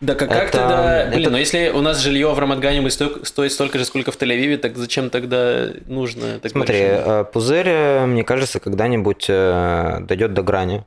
Да 0.00 0.14
как, 0.14 0.30
это, 0.30 0.58
тогда... 0.58 1.06
Блин, 1.08 1.22
это... 1.22 1.30
но 1.30 1.38
если 1.38 1.70
у 1.70 1.80
нас 1.80 2.00
жилье 2.00 2.32
в 2.32 2.38
Рамадгане 2.38 2.80
будет 2.80 2.92
стоить, 2.92 3.26
стоить 3.26 3.52
столько 3.52 3.78
же, 3.78 3.84
сколько 3.84 4.10
в 4.12 4.16
Тель-Авиве, 4.16 4.56
так 4.56 4.76
зачем 4.76 5.10
тогда 5.10 5.68
нужно? 5.86 6.38
Так 6.40 6.52
Смотри, 6.52 6.80
большое? 6.80 7.20
Э, 7.20 7.24
пузырь, 7.24 8.06
мне 8.06 8.24
кажется, 8.24 8.60
когда-нибудь 8.60 9.26
дойдет 9.26 10.34
до 10.34 10.42
грани. 10.42 10.84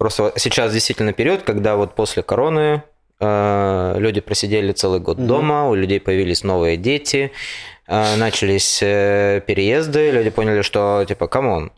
Просто 0.00 0.32
сейчас 0.36 0.72
действительно 0.72 1.12
период, 1.12 1.42
когда 1.42 1.76
вот 1.76 1.94
после 1.94 2.22
короны 2.22 2.82
э, 3.20 3.94
люди 3.98 4.22
просидели 4.22 4.72
целый 4.72 4.98
год 4.98 5.18
угу. 5.18 5.26
дома, 5.26 5.68
у 5.68 5.74
людей 5.74 6.00
появились 6.00 6.42
новые 6.42 6.78
дети, 6.78 7.32
э, 7.86 8.16
начались 8.16 8.78
э, 8.82 9.42
переезды, 9.46 10.10
люди 10.10 10.30
поняли, 10.30 10.62
что 10.62 11.04
типа, 11.06 11.26
come 11.26 11.51
on, 11.51 11.70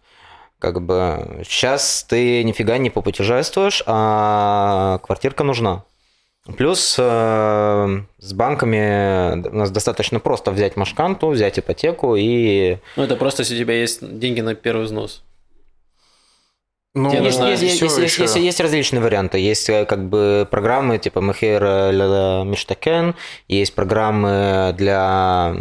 Как 0.61 0.80
бы 0.80 1.42
сейчас 1.48 2.06
ты 2.08 2.44
нифига 2.44 2.78
не 2.78 2.90
попутешествуешь, 2.90 3.82
а 3.87 5.00
квартирка 5.02 5.42
нужна. 5.42 5.82
Плюс 6.56 6.94
э, 7.00 8.02
с 8.18 8.32
банками 8.35 9.48
у 9.48 9.56
нас 9.56 9.72
достаточно 9.72 10.20
просто 10.20 10.52
взять 10.52 10.76
машканту, 10.76 11.30
взять 11.30 11.58
ипотеку 11.58 12.14
и... 12.14 12.76
Ну, 12.94 13.02
это 13.02 13.16
просто 13.16 13.42
если 13.42 13.56
у 13.56 13.58
тебя 13.58 13.74
есть 13.74 13.98
деньги 14.20 14.42
на 14.42 14.54
первый 14.54 14.85
взнос. 14.85 15.24
Ну, 16.94 17.11
Тебе 17.11 17.24
Есть, 17.24 17.38
нужно 17.38 17.50
есть, 17.50 17.62
есть, 17.62 17.81
есть, 17.81 18.18
есть, 18.18 18.37
есть- 18.37 18.61
различные 18.61 19.00
варианты. 19.00 19.38
Есть 19.38 19.70
э, 19.70 19.87
как 19.87 20.09
бы 20.11 20.46
программы 20.50 20.98
типа 20.98 21.20
Мехер 21.20 21.62
Миштакен, 22.44 23.14
есть 23.48 23.74
программы 23.74 24.74
для 24.76 25.57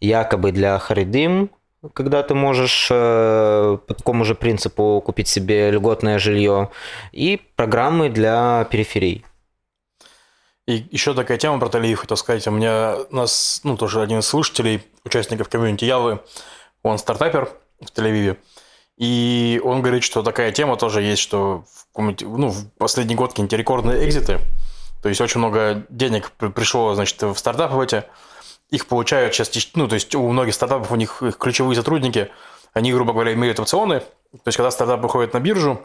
якобы 0.00 0.50
для 0.50 0.78
Харидим, 0.78 1.50
когда 1.94 2.22
ты 2.24 2.34
можешь 2.34 2.88
э, 2.90 3.78
по 3.86 3.94
такому 3.94 4.24
же 4.24 4.34
принципу 4.34 5.00
купить 5.04 5.28
себе 5.28 5.70
льготное 5.70 6.18
жилье, 6.18 6.70
и 7.12 7.40
программы 7.54 8.08
для 8.08 8.66
периферий. 8.70 9.24
И 10.66 10.84
еще 10.90 11.14
такая 11.14 11.38
тема 11.38 11.58
про 11.58 11.68
Талиев, 11.68 12.00
хотел 12.00 12.16
сказать. 12.16 12.46
У 12.46 12.50
меня 12.50 12.96
у 13.10 13.16
нас, 13.16 13.60
ну, 13.64 13.76
тоже 13.76 14.02
один 14.02 14.18
из 14.18 14.26
слушателей, 14.26 14.82
участников 15.04 15.48
комьюнити 15.48 15.84
Явы, 15.84 16.20
он 16.82 16.98
стартапер 16.98 17.48
в 17.80 17.86
Тель-Авиве. 17.86 18.36
И 18.98 19.60
он 19.64 19.80
говорит, 19.80 20.02
что 20.02 20.22
такая 20.22 20.50
тема 20.52 20.76
тоже 20.76 21.02
есть, 21.02 21.22
что 21.22 21.64
в, 21.94 22.12
ну, 22.20 22.48
в 22.48 22.68
последний 22.78 23.14
год 23.14 23.30
какие-нибудь 23.30 23.58
рекордные 23.58 24.04
экзиты. 24.06 24.40
То 25.02 25.08
есть 25.08 25.20
очень 25.20 25.38
много 25.38 25.84
денег 25.88 26.32
при- 26.32 26.48
пришло, 26.48 26.94
значит, 26.94 27.22
в 27.22 27.36
стартапы 27.36 27.82
эти. 27.82 28.04
Их 28.70 28.86
получают 28.86 29.34
сейчас, 29.34 29.50
ну, 29.74 29.86
то 29.88 29.94
есть 29.94 30.14
у 30.14 30.28
многих 30.28 30.52
стартапов, 30.54 30.90
у 30.90 30.96
них 30.96 31.22
их 31.22 31.38
ключевые 31.38 31.76
сотрудники, 31.76 32.28
они, 32.74 32.92
грубо 32.92 33.12
говоря, 33.12 33.32
имеют 33.32 33.60
опционы. 33.60 34.00
То 34.00 34.42
есть 34.46 34.56
когда 34.56 34.70
стартап 34.70 35.00
выходит 35.00 35.32
на 35.32 35.40
биржу, 35.40 35.80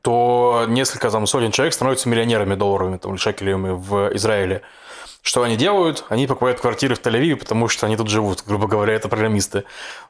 то 0.00 0.64
несколько 0.68 1.10
там 1.10 1.26
сотен 1.26 1.50
человек 1.52 1.74
становятся 1.74 2.08
миллионерами 2.08 2.54
долларовыми, 2.54 2.96
там, 2.96 3.12
или 3.12 3.18
шекелями 3.18 3.70
в 3.70 4.14
Израиле. 4.16 4.62
Что 5.22 5.44
они 5.44 5.56
делают? 5.56 6.04
Они 6.08 6.26
покупают 6.26 6.58
квартиры 6.58 6.96
в 6.96 7.00
Тель-Авиве, 7.00 7.36
потому 7.36 7.68
что 7.68 7.86
они 7.86 7.96
тут 7.96 8.10
живут, 8.10 8.42
грубо 8.44 8.66
говоря, 8.66 8.92
это 8.94 9.08
программисты. 9.08 9.62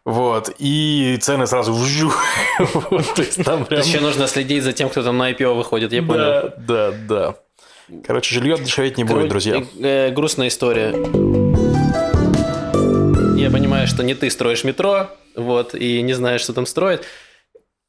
Вот. 0.06 0.50
И 0.58 1.18
цены 1.20 1.46
сразу 1.46 1.72
вжу. 1.74 2.10
Еще 2.58 4.00
нужно 4.00 4.26
следить 4.26 4.64
за 4.64 4.72
тем, 4.72 4.88
кто 4.88 5.02
там 5.02 5.18
на 5.18 5.30
IPO 5.30 5.54
выходит, 5.54 5.92
я 5.92 6.02
понял. 6.02 6.18
Да, 6.18 6.54
да, 6.56 6.92
да. 7.08 7.34
Короче, 8.06 8.34
жилье 8.34 8.56
дешеветь 8.56 8.96
не 8.96 9.04
будет, 9.04 9.28
друзья. 9.28 9.62
э, 9.80 10.10
грустная 10.12 10.48
история. 10.48 10.92
Я 13.36 13.50
понимаю, 13.50 13.86
что 13.88 14.02
не 14.02 14.14
ты 14.14 14.30
строишь 14.30 14.64
метро, 14.64 15.08
вот, 15.36 15.74
и 15.74 16.00
не 16.00 16.14
знаешь, 16.14 16.40
что 16.40 16.54
там 16.54 16.64
строят. 16.64 17.04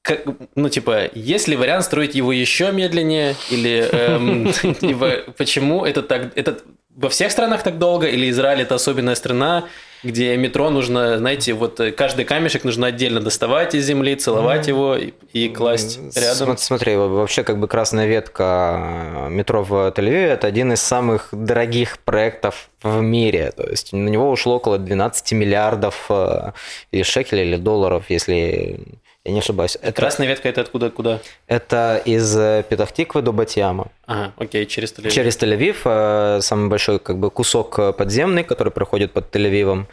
Как, 0.01 0.25
ну, 0.55 0.67
типа, 0.67 1.09
есть 1.13 1.47
ли 1.47 1.55
вариант 1.55 1.85
строить 1.85 2.15
его 2.15 2.33
еще 2.33 2.73
медленнее? 2.73 3.37
Или 3.49 3.87
эм, 3.89 4.51
типа, 4.81 5.31
почему 5.37 5.85
это 5.85 6.01
так... 6.01 6.37
Это 6.37 6.59
во 6.95 7.09
всех 7.09 7.31
странах 7.31 7.63
так 7.63 7.77
долго? 7.79 8.07
Или 8.07 8.29
Израиль 8.29 8.61
это 8.61 8.75
особенная 8.75 9.15
страна, 9.15 9.65
где 10.03 10.35
метро 10.35 10.69
нужно, 10.69 11.17
знаете, 11.17 11.53
вот 11.53 11.79
э, 11.79 11.91
каждый 11.91 12.25
камешек 12.25 12.63
нужно 12.65 12.87
отдельно 12.87 13.19
доставать 13.21 13.73
из 13.73 13.85
земли, 13.85 14.15
целовать 14.15 14.67
его 14.67 14.95
и, 14.95 15.13
и 15.31 15.49
класть 15.49 15.97
рядом? 16.15 16.35
См- 16.35 16.57
Смотри, 16.59 16.95
вообще 16.95 17.43
как 17.43 17.57
бы 17.57 17.67
красная 17.67 18.05
ветка 18.07 19.27
метро 19.29 19.63
в 19.63 19.73
Тель-Авиве 19.95 20.27
это 20.27 20.47
один 20.47 20.73
из 20.73 20.81
самых 20.81 21.29
дорогих 21.31 21.99
проектов 21.99 22.69
в 22.83 22.99
мире. 23.01 23.51
То 23.55 23.63
есть 23.69 23.93
на 23.93 24.09
него 24.09 24.29
ушло 24.29 24.57
около 24.57 24.77
12 24.77 25.31
миллиардов 25.33 26.05
э, 26.09 26.51
или 26.91 27.03
шекелей, 27.03 27.45
или 27.47 27.55
долларов, 27.55 28.05
если 28.09 28.79
я 29.25 29.31
не 29.31 29.39
ошибаюсь. 29.39 29.77
Это, 29.81 29.93
Красная 29.93 30.27
ветка 30.27 30.49
это 30.49 30.61
откуда 30.61 30.89
куда? 30.89 31.19
это 31.47 32.01
из 32.03 32.37
э, 32.37 32.63
Петахтиквы 32.67 33.21
до 33.21 33.31
Батьяма. 33.31 33.87
Ага, 34.05 34.33
окей, 34.37 34.65
через 34.65 34.93
Тель-Авив. 34.93 35.11
Через 35.11 35.37
Тель-Авив, 35.37 35.77
э, 35.85 36.41
самый 36.41 36.69
большой 36.69 36.99
как 36.99 37.17
бы 37.19 37.31
кусок 37.31 37.79
э, 37.79 37.93
подземный, 37.93 38.43
который 38.43 38.71
проходит 38.71 39.13
под 39.13 39.33
Тель-Авивом. 39.33 39.85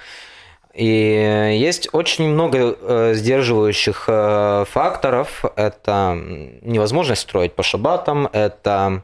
И 0.74 1.56
есть 1.60 1.88
очень 1.92 2.28
много 2.28 2.76
э, 2.80 3.14
сдерживающих 3.14 4.04
э, 4.08 4.64
факторов. 4.68 5.44
Это 5.56 6.16
невозможность 6.62 7.22
строить 7.22 7.54
по 7.54 7.62
шабатам, 7.62 8.28
это 8.32 9.02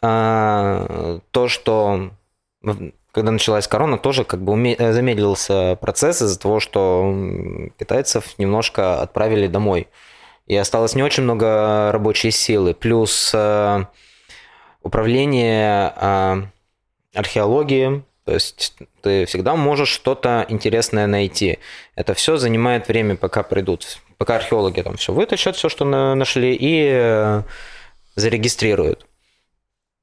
э, 0.00 1.18
то, 1.30 1.48
что 1.48 2.10
когда 3.16 3.30
началась 3.30 3.66
корона, 3.66 3.96
тоже 3.96 4.24
как 4.24 4.42
бы 4.42 4.74
э, 4.74 4.92
замедлился 4.92 5.78
процесс 5.80 6.20
из-за 6.20 6.38
того, 6.38 6.60
что 6.60 7.16
китайцев 7.78 8.38
немножко 8.38 9.00
отправили 9.00 9.46
домой. 9.46 9.88
И 10.46 10.54
осталось 10.54 10.94
не 10.94 11.02
очень 11.02 11.22
много 11.22 11.90
рабочей 11.92 12.30
силы. 12.30 12.74
Плюс 12.74 13.32
э, 13.32 13.86
управление 14.82 15.94
э, 15.98 16.42
археологией, 17.14 18.04
то 18.26 18.34
есть 18.34 18.74
ты 19.00 19.24
всегда 19.24 19.56
можешь 19.56 19.88
что-то 19.88 20.44
интересное 20.50 21.06
найти. 21.06 21.58
Это 21.94 22.12
все 22.12 22.36
занимает 22.36 22.86
время, 22.86 23.16
пока 23.16 23.42
придут, 23.42 23.96
пока 24.18 24.36
археологи 24.36 24.82
там 24.82 24.98
все 24.98 25.14
вытащат, 25.14 25.56
все, 25.56 25.70
что 25.70 25.86
на- 25.86 26.14
нашли, 26.14 26.54
и 26.60 27.42
зарегистрируют. 28.14 29.05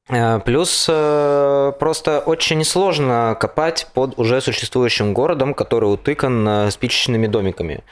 Э, 0.10 0.40
Плюс 0.40 0.86
э, 0.90 1.72
просто 1.80 2.20
очень 2.20 2.64
сложно 2.64 3.38
копать 3.40 3.88
под 3.94 4.20
уже 4.20 4.42
существующим 4.42 5.14
городом, 5.14 5.54
который 5.54 5.86
утыкан 5.86 6.48
э, 6.48 6.72
спичечными 6.72 7.28
домиками. 7.28 7.84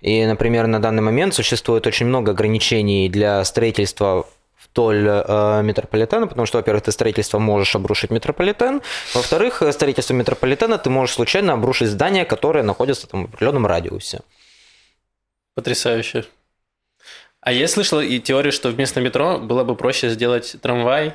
И, 0.00 0.24
например, 0.24 0.66
на 0.66 0.80
данный 0.80 1.02
момент 1.02 1.34
существует 1.34 1.86
очень 1.86 2.06
много 2.06 2.32
ограничений 2.32 3.08
для 3.08 3.44
строительства 3.44 4.26
вдоль 4.62 5.06
э, 5.08 5.62
метрополитена, 5.62 6.26
потому 6.26 6.46
что, 6.46 6.58
во-первых, 6.58 6.84
ты 6.84 6.92
строительство 6.92 7.38
можешь 7.38 7.74
обрушить 7.74 8.10
метрополитен, 8.10 8.82
во-вторых, 9.14 9.62
строительство 9.72 10.14
метрополитена 10.14 10.78
ты 10.78 10.90
можешь 10.90 11.14
случайно 11.14 11.54
обрушить 11.54 11.88
здание, 11.88 12.24
которое 12.24 12.62
находится 12.62 13.08
там 13.08 13.26
в 13.26 13.28
определенном 13.28 13.66
радиусе. 13.66 14.20
Потрясающе. 15.54 16.26
А 17.46 17.52
я 17.52 17.68
слышал 17.68 18.00
и 18.00 18.18
теорию, 18.18 18.50
что 18.50 18.70
вместо 18.70 19.00
метро 19.00 19.38
было 19.38 19.62
бы 19.62 19.76
проще 19.76 20.10
сделать 20.10 20.56
трамвай. 20.60 21.14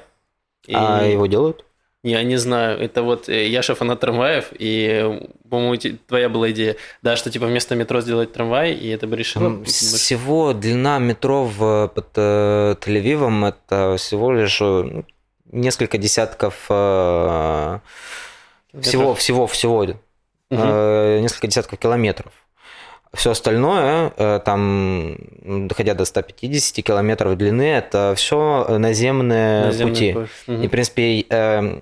И- 0.65 0.73
А 0.73 1.03
его 1.03 1.25
делают? 1.27 1.65
Я 2.03 2.23
не 2.23 2.37
знаю, 2.37 2.79
это 2.79 3.03
вот 3.03 3.27
э, 3.27 3.47
Яша 3.49 3.75
фанат 3.75 3.99
трамваев, 3.99 4.45
и, 4.57 5.27
по-моему, 5.49 5.97
твоя 6.07 6.29
была 6.29 6.49
идея, 6.51 6.77
да, 7.01 7.17
что 7.17 7.29
типа 7.29 7.47
вместо 7.47 7.75
метро 7.75 7.99
сделать 7.99 8.31
трамвай, 8.31 8.71
и 8.73 8.87
это 8.87 9.07
бы 9.07 9.17
решило. 9.17 9.61
Всего 9.65 10.53
длина 10.53 10.99
метро 10.99 11.43
в, 11.43 11.89
под 11.93 12.07
э, 12.15 12.75
Тель-Авивом 12.79 13.45
это 13.49 13.97
всего 13.97 14.31
лишь 14.31 14.61
э, 14.61 14.63
ну, 14.83 15.05
несколько 15.51 15.97
десятков 15.97 16.55
э, 16.69 17.79
всего, 18.79 19.15
всего, 19.15 19.47
всего 19.47 19.83
Мгм. 19.83 19.97
э, 20.49 21.19
несколько 21.19 21.47
десятков 21.47 21.77
километров. 21.77 22.31
Все 23.13 23.31
остальное, 23.31 24.13
э, 24.15 24.39
там, 24.45 25.17
доходя 25.67 25.93
до 25.93 26.05
150 26.05 26.81
километров 26.81 27.37
длины, 27.37 27.63
это 27.63 28.13
все 28.15 28.77
наземные 28.77 29.65
Наземный 29.65 29.93
пути. 29.93 30.13
путь. 30.13 30.29
Мгм. 30.47 30.61
И, 30.63 30.67
в 30.67 30.71
принципе, 30.71 31.25
э, 31.29 31.79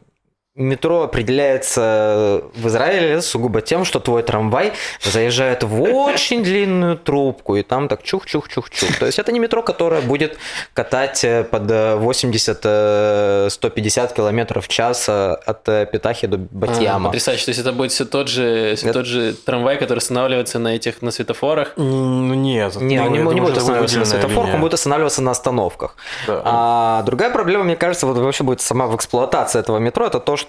метро 0.59 1.03
определяется 1.03 2.41
в 2.55 2.67
Израиле 2.67 3.21
сугубо 3.21 3.61
тем, 3.61 3.85
что 3.85 3.99
твой 3.99 4.23
трамвай 4.23 4.73
заезжает 5.01 5.63
в 5.63 5.81
очень 5.81 6.43
длинную 6.43 6.97
трубку, 6.97 7.55
и 7.55 7.63
там 7.63 7.87
так 7.87 8.01
чух-чух-чух-чух. 8.03 8.97
То 8.99 9.05
есть 9.05 9.19
это 9.19 9.31
не 9.31 9.39
метро, 9.39 9.61
которое 9.63 10.01
будет 10.01 10.37
катать 10.73 11.23
э, 11.23 11.43
под 11.43 11.69
э, 11.71 11.95
80-150 11.97 14.13
километров 14.15 14.65
в 14.65 14.67
час 14.67 15.07
э, 15.09 15.33
от 15.45 15.67
э, 15.69 15.85
Петахи 15.91 16.27
до 16.27 16.37
А, 16.37 16.39
Батьяма. 16.51 17.05
потрясающе. 17.09 17.45
То 17.45 17.49
есть 17.51 17.61
это 17.61 17.71
будет 17.71 17.91
все 17.91 18.05
тот 18.05 18.27
же, 18.27 18.75
всё 18.75 18.89
Это- 18.89 18.99
тот 18.99 19.05
же 19.05 19.33
трамвай, 19.33 19.77
который 19.77 19.99
останавливается 19.99 20.59
на 20.59 20.75
этих 20.75 21.01
на 21.01 21.11
светофорах. 21.11 21.73
Ну, 21.77 22.33
нет. 22.33 22.75
Не, 22.75 22.97
ну, 22.99 23.05
он 23.05 23.11
не, 23.13 23.17
я 23.19 23.23
не 23.23 23.29
думаю, 23.29 23.37
будет 23.37 23.51
это 23.51 23.59
останавливаться 23.61 23.99
на 23.99 24.05
светофорах, 24.05 24.53
он 24.55 24.61
будет 24.61 24.73
останавливаться 24.73 25.21
на 25.21 25.31
остановках. 25.31 25.95
Да. 26.27 26.41
А 26.45 27.03
другая 27.03 27.29
проблема, 27.31 27.63
мне 27.63 27.75
кажется, 27.75 28.05
вот 28.07 28.17
вообще 28.17 28.43
будет 28.43 28.61
сама 28.61 28.87
в 28.87 28.95
эксплуатации 28.95 29.59
этого 29.59 29.77
метро, 29.77 30.05
это 30.05 30.19
то, 30.19 30.37
что 30.37 30.48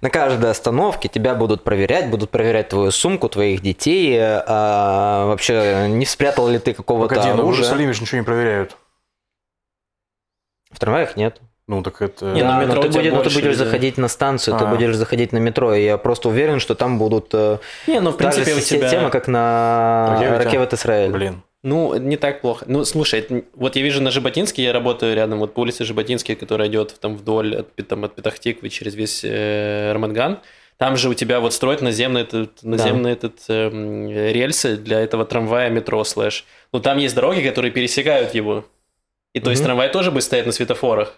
на 0.00 0.10
каждой 0.10 0.50
остановке 0.50 1.08
тебя 1.08 1.34
будут 1.34 1.64
проверять, 1.64 2.10
будут 2.10 2.30
проверять 2.30 2.68
твою 2.68 2.90
сумку, 2.90 3.28
твоих 3.28 3.60
детей, 3.62 4.18
а, 4.20 5.26
вообще 5.26 5.86
не 5.88 6.06
спрятал 6.06 6.48
ли 6.48 6.58
ты 6.58 6.72
какого-то 6.74 7.14
Погоди, 7.14 7.30
ну 7.30 7.36
в 7.36 7.40
оружия. 7.40 7.64
Иерусалиме 7.64 7.92
же 7.92 8.00
ничего 8.02 8.18
не 8.18 8.24
проверяют. 8.24 8.76
В 10.70 10.78
трамваях 10.78 11.16
нет. 11.16 11.40
Ну, 11.66 11.82
так 11.82 12.00
это... 12.00 12.24
Не, 12.32 12.42
ну, 12.42 12.48
Да, 12.48 12.60
метро 12.64 12.74
но 12.76 12.80
у 12.80 12.82
ты, 12.84 12.88
будешь, 12.98 13.12
но 13.12 13.18
ты 13.18 13.22
больше 13.24 13.38
будешь 13.40 13.44
людей. 13.52 13.64
заходить 13.66 13.98
на 13.98 14.08
станцию, 14.08 14.56
ты 14.58 14.64
А. 14.64 14.68
будешь 14.68 14.94
заходить 14.96 15.32
на 15.32 15.38
метро, 15.38 15.74
и 15.74 15.84
я 15.84 15.98
просто 15.98 16.30
уверен, 16.30 16.60
что 16.60 16.74
там 16.74 16.98
будут 16.98 17.28
э, 17.34 17.58
Не, 17.86 18.00
ну 18.00 18.10
в 18.12 18.16
принципе 18.16 18.54
у 18.54 18.60
тебя... 18.60 18.88
система, 18.88 19.10
как 19.10 19.28
на 19.28 20.16
Ракете? 20.18 20.36
Ракевет 20.44 20.72
Израиль. 20.72 21.10
Блин. 21.10 21.42
Ну, 21.62 21.96
не 21.96 22.16
так 22.16 22.40
плохо. 22.40 22.64
Ну, 22.68 22.84
слушай, 22.84 23.20
это- 23.20 23.42
вот 23.54 23.76
я 23.76 23.82
вижу 23.82 24.00
на 24.00 24.10
Жаботинске, 24.10 24.62
я 24.62 24.72
работаю 24.72 25.14
рядом, 25.16 25.40
вот 25.40 25.54
по 25.54 25.60
улице 25.60 25.84
Жаботинской, 25.84 26.36
которая 26.36 26.68
идет 26.68 26.96
там 27.00 27.16
вдоль 27.16 27.56
от, 27.56 27.88
там, 27.88 28.04
от 28.04 28.14
Петахтиквы 28.14 28.68
через 28.68 28.94
весь 28.94 29.24
э, 29.24 29.92
Рамадган. 29.92 30.38
Там 30.76 30.96
же 30.96 31.08
у 31.08 31.14
тебя 31.14 31.40
вот 31.40 31.52
строят 31.52 31.82
наземный 31.82 32.20
этот, 32.20 32.62
наземный 32.62 33.10
да. 33.10 33.10
этот 33.10 33.40
эм, 33.48 34.08
рельсы 34.08 34.76
для 34.76 35.00
этого 35.00 35.24
трамвая, 35.24 35.70
метро, 35.70 36.04
слэш. 36.04 36.44
Ну, 36.72 36.78
там 36.78 36.98
есть 36.98 37.16
дороги, 37.16 37.40
которые 37.40 37.72
пересекают 37.72 38.32
его. 38.34 38.64
И 39.34 39.40
то 39.40 39.50
есть 39.50 39.62
трамвай 39.64 39.90
тоже 39.90 40.12
будет 40.12 40.22
стоять 40.22 40.46
на 40.46 40.52
светофорах. 40.52 41.14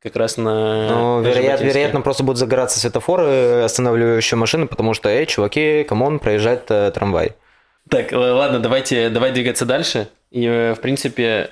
Как 0.00 0.16
раз 0.16 0.36
на... 0.38 0.88
Ну, 0.88 1.22
вероятно, 1.22 1.64
вероятно, 1.64 2.00
просто 2.00 2.22
будут 2.22 2.38
загораться 2.38 2.78
светофоры, 2.78 3.62
останавливающие 3.64 4.38
машины, 4.38 4.66
потому 4.66 4.94
что, 4.94 5.10
эй, 5.10 5.26
чуваки, 5.26 5.84
come 5.84 6.05
on, 6.05 6.20
проезжает 6.20 6.70
э, 6.70 6.90
трамвай. 6.92 7.34
Так, 7.90 8.12
ладно, 8.12 8.60
давайте, 8.60 9.10
давай 9.10 9.32
двигаться 9.32 9.66
дальше. 9.66 10.08
И, 10.30 10.44
э, 10.46 10.74
в 10.74 10.80
принципе, 10.80 11.50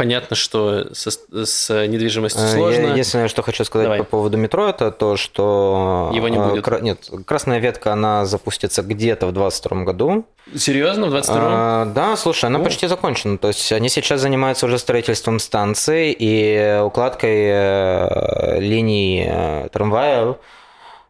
Понятно, 0.00 0.34
что 0.34 0.94
со, 0.94 1.10
с 1.10 1.86
недвижимостью 1.86 2.42
э, 2.42 2.48
сложно. 2.48 2.86
Единственное, 2.86 3.28
что 3.28 3.42
хочу 3.42 3.66
сказать 3.66 3.84
Давай. 3.84 3.98
по 3.98 4.04
поводу 4.04 4.38
метро, 4.38 4.66
это 4.66 4.92
то, 4.92 5.18
что... 5.18 6.10
Его 6.14 6.28
не 6.28 6.38
э, 6.38 6.48
будет? 6.48 6.64
Кра... 6.64 6.80
Нет, 6.80 7.10
красная 7.26 7.58
ветка, 7.58 7.92
она 7.92 8.24
запустится 8.24 8.80
где-то 8.82 9.26
в 9.26 9.32
2022 9.32 9.84
году. 9.84 10.24
Серьезно, 10.56 11.08
в 11.08 11.10
2022? 11.10 11.48
А, 11.52 11.84
да, 11.84 12.16
слушай, 12.16 12.46
она 12.46 12.60
О. 12.60 12.62
почти 12.62 12.86
закончена. 12.86 13.36
То 13.36 13.48
есть 13.48 13.70
они 13.72 13.90
сейчас 13.90 14.22
занимаются 14.22 14.64
уже 14.64 14.78
строительством 14.78 15.38
станции 15.38 16.16
и 16.18 16.80
укладкой 16.82 17.50
э, 17.50 18.58
линий 18.58 19.30
трамвая 19.70 20.36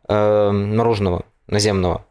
наружного, 0.09 1.23
наземного 1.47 2.05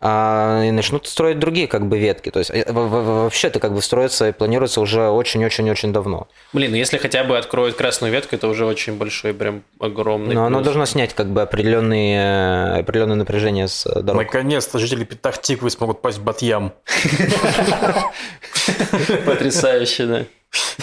а, 0.00 0.62
и 0.64 0.70
начнут 0.70 1.06
строить 1.06 1.38
другие 1.38 1.66
как 1.66 1.86
бы 1.86 1.98
ветки. 1.98 2.30
То 2.30 2.38
есть 2.38 2.50
э, 2.50 2.64
вообще 2.70 3.48
это 3.48 3.60
как 3.60 3.74
бы 3.74 3.82
строится 3.82 4.28
и 4.28 4.32
планируется 4.32 4.80
уже 4.80 5.08
очень-очень-очень 5.08 5.92
давно. 5.92 6.28
Блин, 6.52 6.72
ну 6.72 6.76
если 6.76 6.98
хотя 6.98 7.24
бы 7.24 7.38
откроют 7.38 7.76
красную 7.76 8.12
ветку, 8.12 8.36
это 8.36 8.48
уже 8.48 8.66
очень 8.66 8.96
большой, 8.96 9.34
прям 9.34 9.62
огромный. 9.78 10.34
Но 10.34 10.46
оно 10.46 10.60
должно 10.60 10.86
снять 10.86 11.14
как 11.14 11.28
бы 11.28 11.42
определенные, 11.42 12.80
определенное 12.80 13.16
напряжение 13.16 13.68
с 13.68 13.84
дорог. 13.84 14.22
Наконец-то 14.22 14.78
жители 14.78 15.04
Петахтиквы 15.04 15.70
смогут 15.70 16.02
пасть 16.02 16.18
в 16.18 16.24
Батьям. 16.24 16.72
Потрясающе, 19.26 20.06
да. 20.06 20.24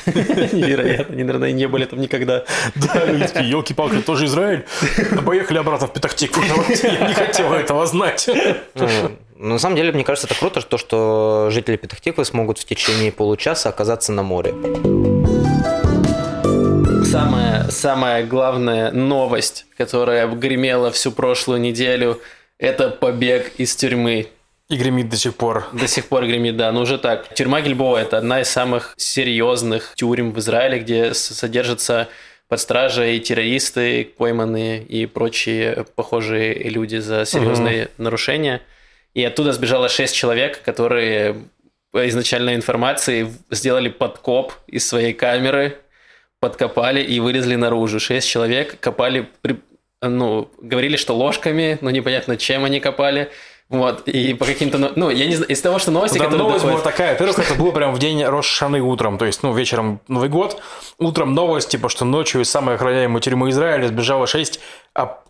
Невероятно, 0.06 1.13
они, 1.13 1.23
наверное, 1.23 1.52
не 1.52 1.67
были 1.67 1.86
там 1.86 2.02
никогда. 2.02 2.43
Да, 2.76 3.06
люди 3.06 3.28
такие, 3.28 3.49
елки-палки, 3.49 4.02
тоже 4.02 4.26
Израиль? 4.26 4.65
Поехали 5.26 5.58
обратно 5.58 5.88
в 5.88 5.93
Петахтику. 5.93 6.41
Я 6.41 7.08
не 7.08 7.13
хотел 7.13 7.54
этого 7.54 7.86
знать. 7.86 8.30
На 9.36 9.60
самом 9.60 9.76
деле, 9.76 9.91
мне 9.91 10.04
кажется, 10.04 10.28
это 10.28 10.39
круто, 10.39 10.62
то, 10.62 10.78
что 10.78 11.49
жители 11.52 11.76
Петахтиквы 11.78 12.23
смогут 12.26 12.60
в 12.60 12.65
течение 12.65 13.12
получаса 13.12 13.69
оказаться 13.69 14.12
на 14.12 14.23
море. 14.23 14.54
Самая, 17.06 17.69
самая 17.69 18.26
главная 18.26 18.91
новость, 18.91 19.65
которая 19.78 20.28
гремела 20.28 20.91
всю 20.91 21.12
прошлую 21.12 21.60
неделю, 21.60 22.21
это 22.58 22.89
побег 22.89 23.52
из 23.58 23.76
тюрьмы. 23.76 24.28
И 24.74 24.76
гремит 24.76 25.08
до 25.08 25.18
сих 25.18 25.36
пор. 25.36 25.68
До 25.72 25.88
сих 25.88 26.08
пор 26.08 26.26
гремит, 26.26 26.58
да. 26.58 26.72
Но 26.72 26.82
уже 26.82 26.98
так. 26.98 27.32
Тюрьма 27.36 27.62
Гильбоа– 27.62 27.98
это 28.00 28.18
одна 28.18 28.42
из 28.42 28.50
самых 28.50 28.96
серьезных 28.98 29.94
тюрем 29.94 30.32
в 30.32 30.40
Израиле, 30.40 30.80
где 30.80 31.14
содержатся 31.14 32.10
под 32.48 32.60
стражей 32.60 33.20
террористы 33.20 34.04
пойманные 34.18 34.82
и 34.82 35.06
прочие 35.06 35.86
похожие 35.96 36.56
люди 36.56 36.96
за 36.96 37.24
серьезные 37.26 37.84
угу. 37.84 37.92
нарушения. 38.00 38.62
И 39.14 39.24
оттуда 39.24 39.54
сбежало 39.54 39.90
шесть 39.90 40.16
человек, 40.16 40.64
которые 40.64 41.36
по 41.92 42.10
изначальной 42.10 42.56
информации 42.56 43.32
сделали 43.52 43.90
подкоп 43.90 44.54
из 44.66 44.88
своей 44.88 45.14
камеры, 45.14 45.78
подкопали 46.40 47.04
и 47.04 47.20
вылезли 47.20 47.54
наружу. 47.54 48.00
Шесть 48.00 48.28
человек 48.28 48.80
копали, 48.80 49.30
ну, 50.02 50.50
говорили, 50.60 50.98
что 50.98 51.16
ложками, 51.16 51.78
но 51.82 51.92
непонятно, 51.92 52.38
чем 52.38 52.66
они 52.66 52.80
копали– 52.80 53.30
вот, 53.74 54.08
и 54.08 54.36
по 54.36 54.46
каким-то... 54.46 54.78
Ну, 54.96 55.10
я 55.10 55.26
не 55.26 55.36
знаю, 55.36 55.52
из 55.52 55.60
того, 55.62 55.80
что 55.80 55.90
новости, 55.90 56.20
ну, 56.20 56.26
которые 56.26 56.44
новость 56.44 56.64
доходят... 56.64 56.84
была 56.84 56.92
такая. 56.92 57.12
Во-первых, 57.14 57.40
это 57.40 57.56
было 57.56 57.72
прям 57.72 57.94
в 57.94 58.00
день 58.00 58.24
Рошаны 58.24 58.82
утром, 58.82 59.18
то 59.18 59.26
есть, 59.26 59.42
ну, 59.42 59.54
вечером 59.54 60.00
Новый 60.08 60.30
год. 60.30 60.62
Утром 61.00 61.34
новость, 61.34 61.70
типа, 61.70 61.90
что 61.90 62.06
ночью 62.06 62.42
из 62.42 62.52
самой 62.52 62.76
охраняемой 62.76 63.20
тюрьмы 63.20 63.50
Израиля 63.50 63.88
сбежало 63.88 64.28
шесть 64.28 64.60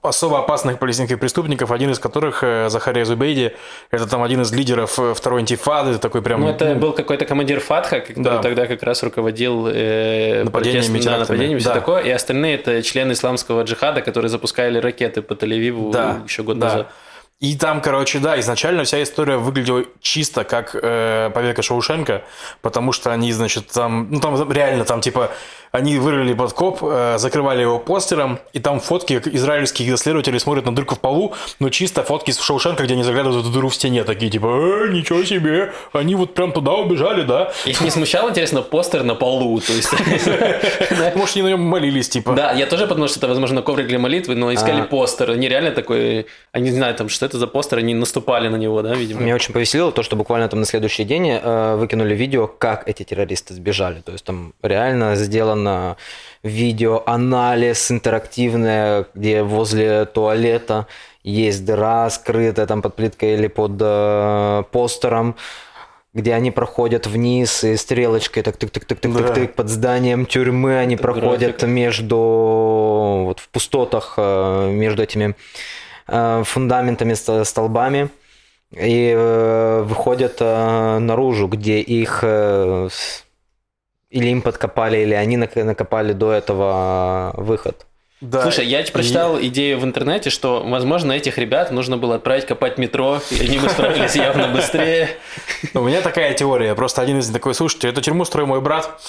особо 0.02 0.40
опасных 0.40 0.78
палестинских 0.78 1.20
преступников, 1.20 1.72
один 1.72 1.90
из 1.92 2.00
которых 2.00 2.44
э, 2.44 2.68
Захария 2.70 3.06
Зубейди, 3.06 3.54
это 3.92 4.06
там 4.08 4.22
один 4.22 4.42
из 4.42 4.52
лидеров 4.52 5.00
э, 5.00 5.14
второй 5.14 5.40
антифады, 5.40 5.98
такой 6.00 6.22
прям... 6.22 6.42
Ну, 6.42 6.50
это 6.50 6.76
был 6.76 6.92
какой-то 6.92 7.26
командир 7.26 7.62
Фатха, 7.62 8.02
который 8.02 8.24
да. 8.24 8.42
тогда 8.42 8.66
как 8.66 8.84
раз 8.84 9.04
руководил 9.04 9.68
э, 9.68 10.44
нападениями, 10.44 11.00
на 11.00 11.20
нападениями, 11.20 11.60
все 11.60 11.70
да. 11.70 11.76
такое, 11.76 12.02
и 12.02 12.10
остальные 12.10 12.56
это 12.56 12.84
члены 12.84 13.14
исламского 13.14 13.64
джихада, 13.64 14.02
которые 14.02 14.28
запускали 14.28 14.80
ракеты 14.80 15.22
по 15.22 15.32
Тель-Авиву 15.32 15.94
да. 15.94 16.22
еще 16.26 16.44
год 16.44 16.60
да. 16.60 16.66
назад. 16.66 16.92
И 17.40 17.58
там, 17.58 17.82
короче, 17.82 18.20
да, 18.20 18.40
изначально 18.40 18.86
вся 18.86 19.04
история 19.04 19.38
выглядела 19.38 19.84
чисто 20.00 20.44
как 20.46 20.76
э, 20.76 21.30
побега 21.34 21.62
Шоушенка, 21.62 22.24
потому 22.62 22.94
что 22.94 23.12
они, 23.12 23.34
значит, 23.34 23.68
там, 23.68 24.08
ну 24.10 24.22
там 24.22 24.50
реально 24.52 24.86
там 24.86 25.02
типа 25.02 25.32
они 25.74 25.98
вырыли 25.98 26.34
подкоп, 26.34 26.84
э, 26.84 27.16
закрывали 27.18 27.62
его 27.62 27.80
постером, 27.80 28.38
и 28.54 28.60
там 28.60 28.80
фотки 28.80 29.20
израильских 29.26 29.90
исследователей 29.90 30.40
смотрят 30.40 30.66
на 30.66 30.76
дырку 30.76 30.94
в 30.94 31.00
полу, 31.00 31.34
но 31.60 31.70
чисто 31.70 32.04
фотки 32.04 32.30
с 32.30 32.40
Шоушенка, 32.40 32.84
где 32.84 32.94
они 32.94 33.02
заглядывают 33.02 33.44
в 33.44 33.48
эту 33.48 33.54
дыру 33.54 33.70
в 33.70 33.76
стене, 33.76 34.04
такие 34.04 34.30
типа, 34.30 34.46
э, 34.46 34.90
ничего 34.92 35.24
себе, 35.24 35.74
они 35.92 36.14
вот 36.14 36.36
прям 36.36 36.52
туда 36.52 36.74
убежали, 36.74 37.24
да. 37.24 37.52
Их 37.66 37.82
не 37.82 37.90
смущал, 37.90 38.30
интересно, 38.30 38.62
постер 38.62 39.04
на 39.04 39.16
полу, 39.16 39.60
то 39.62 39.74
есть... 39.74 39.92
Может, 41.16 41.36
они 41.36 41.44
на 41.44 41.48
нем 41.48 41.62
молились, 41.62 42.08
типа. 42.08 42.34
Да, 42.34 42.52
я 42.52 42.68
тоже 42.68 42.86
подумал, 42.86 43.08
что 43.08 43.18
это, 43.18 43.30
возможно, 43.30 43.64
коврик 43.64 43.88
для 43.88 43.98
молитвы, 43.98 44.36
но 44.36 44.54
искали 44.54 44.82
а. 44.82 44.86
постер, 44.86 45.32
они 45.32 45.50
реально 45.50 45.72
такой, 45.72 46.28
они 46.52 46.70
не 46.70 46.76
знаю, 46.76 46.94
там, 46.94 47.10
что 47.10 47.26
это 47.26 47.40
за 47.40 47.48
постер, 47.48 47.80
они 47.80 47.96
наступали 47.96 48.48
на 48.48 48.58
него, 48.58 48.84
да, 48.84 48.94
видимо. 48.94 49.22
Меня 49.22 49.34
очень 49.34 49.56
повеселило 49.56 49.92
то, 49.92 50.04
что 50.04 50.16
буквально 50.16 50.48
там 50.50 50.60
на 50.60 50.68
следующий 50.68 51.04
день 51.04 51.32
э, 51.32 51.76
выкинули 51.78 52.14
видео, 52.14 52.46
как 52.46 52.88
эти 52.88 53.02
террористы 53.02 53.56
сбежали, 53.56 54.02
то 54.02 54.12
есть 54.12 54.24
там 54.24 54.54
реально 54.62 55.16
сделано 55.16 55.63
на 55.64 55.98
видеоанализ 56.44 57.92
интерактивное, 57.92 59.06
где 59.16 59.44
возле 59.44 60.06
туалета 60.06 60.88
есть 61.24 61.66
дыра 61.66 62.10
скрытая 62.10 62.66
там 62.68 62.82
под 62.82 62.96
плиткой 62.96 63.34
или 63.36 63.48
под 63.48 63.72
э, 63.80 64.64
постером, 64.72 65.36
где 66.14 66.34
они 66.34 66.52
проходят 66.52 67.08
вниз 67.08 67.64
и 67.64 67.78
стрелочкой 67.78 68.44
так 68.44 68.58
тык 68.58 68.70
тык 68.72 68.86
тык 68.86 69.00
тык 69.00 69.14
тык 69.18 69.34
тык 69.34 69.56
под 69.56 69.70
зданием 69.70 70.26
тюрьмы 70.26 70.78
они 70.78 70.96
Это 70.96 71.04
проходят 71.04 71.58
график. 71.60 71.70
между 71.70 72.18
вот 73.26 73.40
в 73.40 73.50
пустотах 73.50 74.16
э, 74.18 74.70
между 74.72 75.02
этими 75.02 75.36
э, 76.08 76.44
фундаментами 76.46 77.14
столбами 77.44 78.10
и 78.72 79.14
э, 79.16 79.84
выходят 79.86 80.38
э, 80.40 80.98
наружу, 81.00 81.48
где 81.48 81.80
их 81.80 82.20
э, 82.24 82.90
или 84.14 84.30
им 84.30 84.42
подкопали, 84.42 84.98
или 85.00 85.16
они 85.16 85.38
накопали 85.38 86.14
до 86.14 86.32
этого 86.32 87.34
выход. 87.36 87.88
Да. 88.24 88.42
Слушай, 88.42 88.68
я 88.68 88.82
прочитал 88.84 89.38
и... 89.38 89.48
идею 89.48 89.80
в 89.80 89.84
интернете, 89.84 90.30
что, 90.30 90.64
возможно, 90.66 91.12
этих 91.12 91.38
ребят 91.38 91.72
нужно 91.72 91.98
было 91.98 92.16
отправить 92.16 92.46
копать 92.46 92.78
метро, 92.78 93.20
и 93.30 93.42
они 93.42 93.60
бы 93.60 93.68
справились 93.68 94.16
явно 94.16 94.48
быстрее. 94.48 95.10
У 95.74 95.82
меня 95.82 96.00
такая 96.00 96.34
теория. 96.34 96.74
Просто 96.74 97.02
один 97.02 97.20
из 97.20 97.30
такой, 97.30 97.54
слушайте, 97.54 97.90
эту 97.90 98.00
тюрьму 98.00 98.24
строил 98.24 98.48
мой 98.48 98.62
брат. 98.62 99.02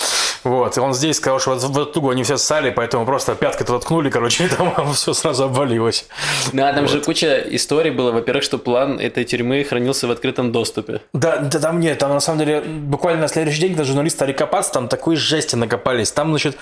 Вот, 0.43 0.77
и 0.77 0.81
он 0.81 0.95
здесь 0.95 1.17
сказал, 1.17 1.39
что 1.39 1.55
в 1.55 1.79
эту 1.79 1.87
тугу 1.87 2.11
они 2.11 2.25
все 2.25 2.37
ссали, 2.37 2.71
поэтому 2.71 3.07
просто 3.07 3.37
пяткой 3.37 3.67
туда 3.67 3.79
ткнули, 3.79 4.11
короче, 4.11 4.47
и 4.47 4.49
там 4.49 4.93
все 4.95 5.15
сразу 5.15 5.45
обвалилось. 5.45 6.07
Да, 6.53 6.73
там 6.73 6.83
вот. 6.83 6.91
же 6.91 7.01
куча 7.01 7.41
историй 7.51 7.93
было. 7.93 8.11
Во-первых, 8.11 8.43
что 8.43 8.59
план 8.59 8.99
этой 8.99 9.25
тюрьмы 9.25 9.63
хранился 9.63 10.09
в 10.09 10.11
открытом 10.11 10.51
доступе. 10.51 11.03
Да, 11.13 11.37
да 11.37 11.61
там 11.61 11.79
нет, 11.79 11.99
там 11.99 12.11
на 12.11 12.21
самом 12.21 12.41
деле 12.41 12.63
буквально 12.63 13.23
на 13.23 13.29
следующий 13.29 13.61
день, 13.61 13.71
когда 13.71 13.85
журналисты 13.85 14.17
стали 14.17 14.33
копаться, 14.33 14.73
там 14.73 14.89
такой 14.89 15.15
жести 15.15 15.55
накопались. 15.55 16.11
Там, 16.11 16.31
значит, 16.31 16.57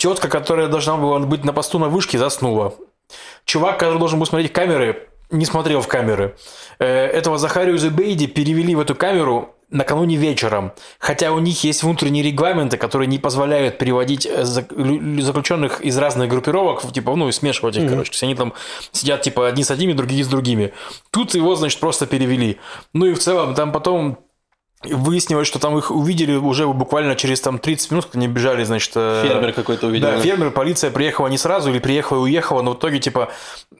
Тетка, 0.00 0.28
которая 0.28 0.68
должна 0.68 0.96
была 0.96 1.18
быть 1.18 1.44
на 1.44 1.52
посту 1.52 1.78
на 1.78 1.90
вышке, 1.90 2.16
заснула. 2.16 2.72
Чувак, 3.44 3.78
который 3.78 3.98
должен 3.98 4.18
был 4.18 4.24
смотреть 4.24 4.50
камеры, 4.50 5.08
не 5.30 5.44
смотрел 5.44 5.82
в 5.82 5.88
камеры. 5.88 6.36
Э, 6.78 6.86
этого 6.86 7.36
Захарию 7.36 7.76
Зубейди 7.76 8.26
перевели 8.26 8.74
в 8.74 8.80
эту 8.80 8.94
камеру 8.94 9.54
накануне 9.68 10.16
вечером. 10.16 10.72
Хотя 10.98 11.32
у 11.32 11.38
них 11.38 11.62
есть 11.64 11.82
внутренние 11.82 12.24
регламенты, 12.24 12.78
которые 12.78 13.08
не 13.08 13.18
позволяют 13.18 13.76
переводить 13.76 14.24
э, 14.24 14.42
заключенных 14.42 15.82
из 15.82 15.98
разных 15.98 16.30
группировок, 16.30 16.80
типа, 16.90 17.14
ну, 17.14 17.28
и 17.28 17.32
смешивать 17.32 17.76
их, 17.76 17.82
mm-hmm. 17.82 17.90
короче. 17.90 18.10
То 18.10 18.14
есть 18.14 18.22
они 18.22 18.34
там 18.34 18.54
сидят, 18.92 19.20
типа, 19.20 19.48
одни 19.48 19.64
с 19.64 19.70
одними, 19.70 19.92
другие 19.92 20.24
с 20.24 20.28
другими. 20.28 20.72
Тут 21.10 21.34
его, 21.34 21.56
значит, 21.56 21.78
просто 21.78 22.06
перевели. 22.06 22.58
Ну 22.94 23.04
и 23.04 23.12
в 23.12 23.18
целом 23.18 23.54
там 23.54 23.70
потом 23.70 24.18
Выяснилось, 24.82 25.46
что 25.46 25.58
там 25.58 25.76
их 25.76 25.90
увидели 25.90 26.34
уже 26.36 26.66
буквально 26.66 27.14
через 27.14 27.42
там 27.42 27.58
30 27.58 27.90
минут, 27.90 28.04
когда 28.06 28.18
они 28.20 28.28
бежали, 28.28 28.64
значит... 28.64 28.92
э, 28.94 29.26
Фермер 29.28 29.52
какой-то 29.52 29.88
увидел. 29.88 30.08
Да, 30.10 30.18
фермер, 30.20 30.50
полиция 30.52 30.90
приехала 30.90 31.26
не 31.26 31.36
сразу, 31.36 31.68
или 31.70 31.78
приехала 31.78 32.16
и 32.16 32.20
уехала, 32.20 32.62
но 32.62 32.70
в 32.72 32.78
итоге, 32.78 32.98
типа, 32.98 33.28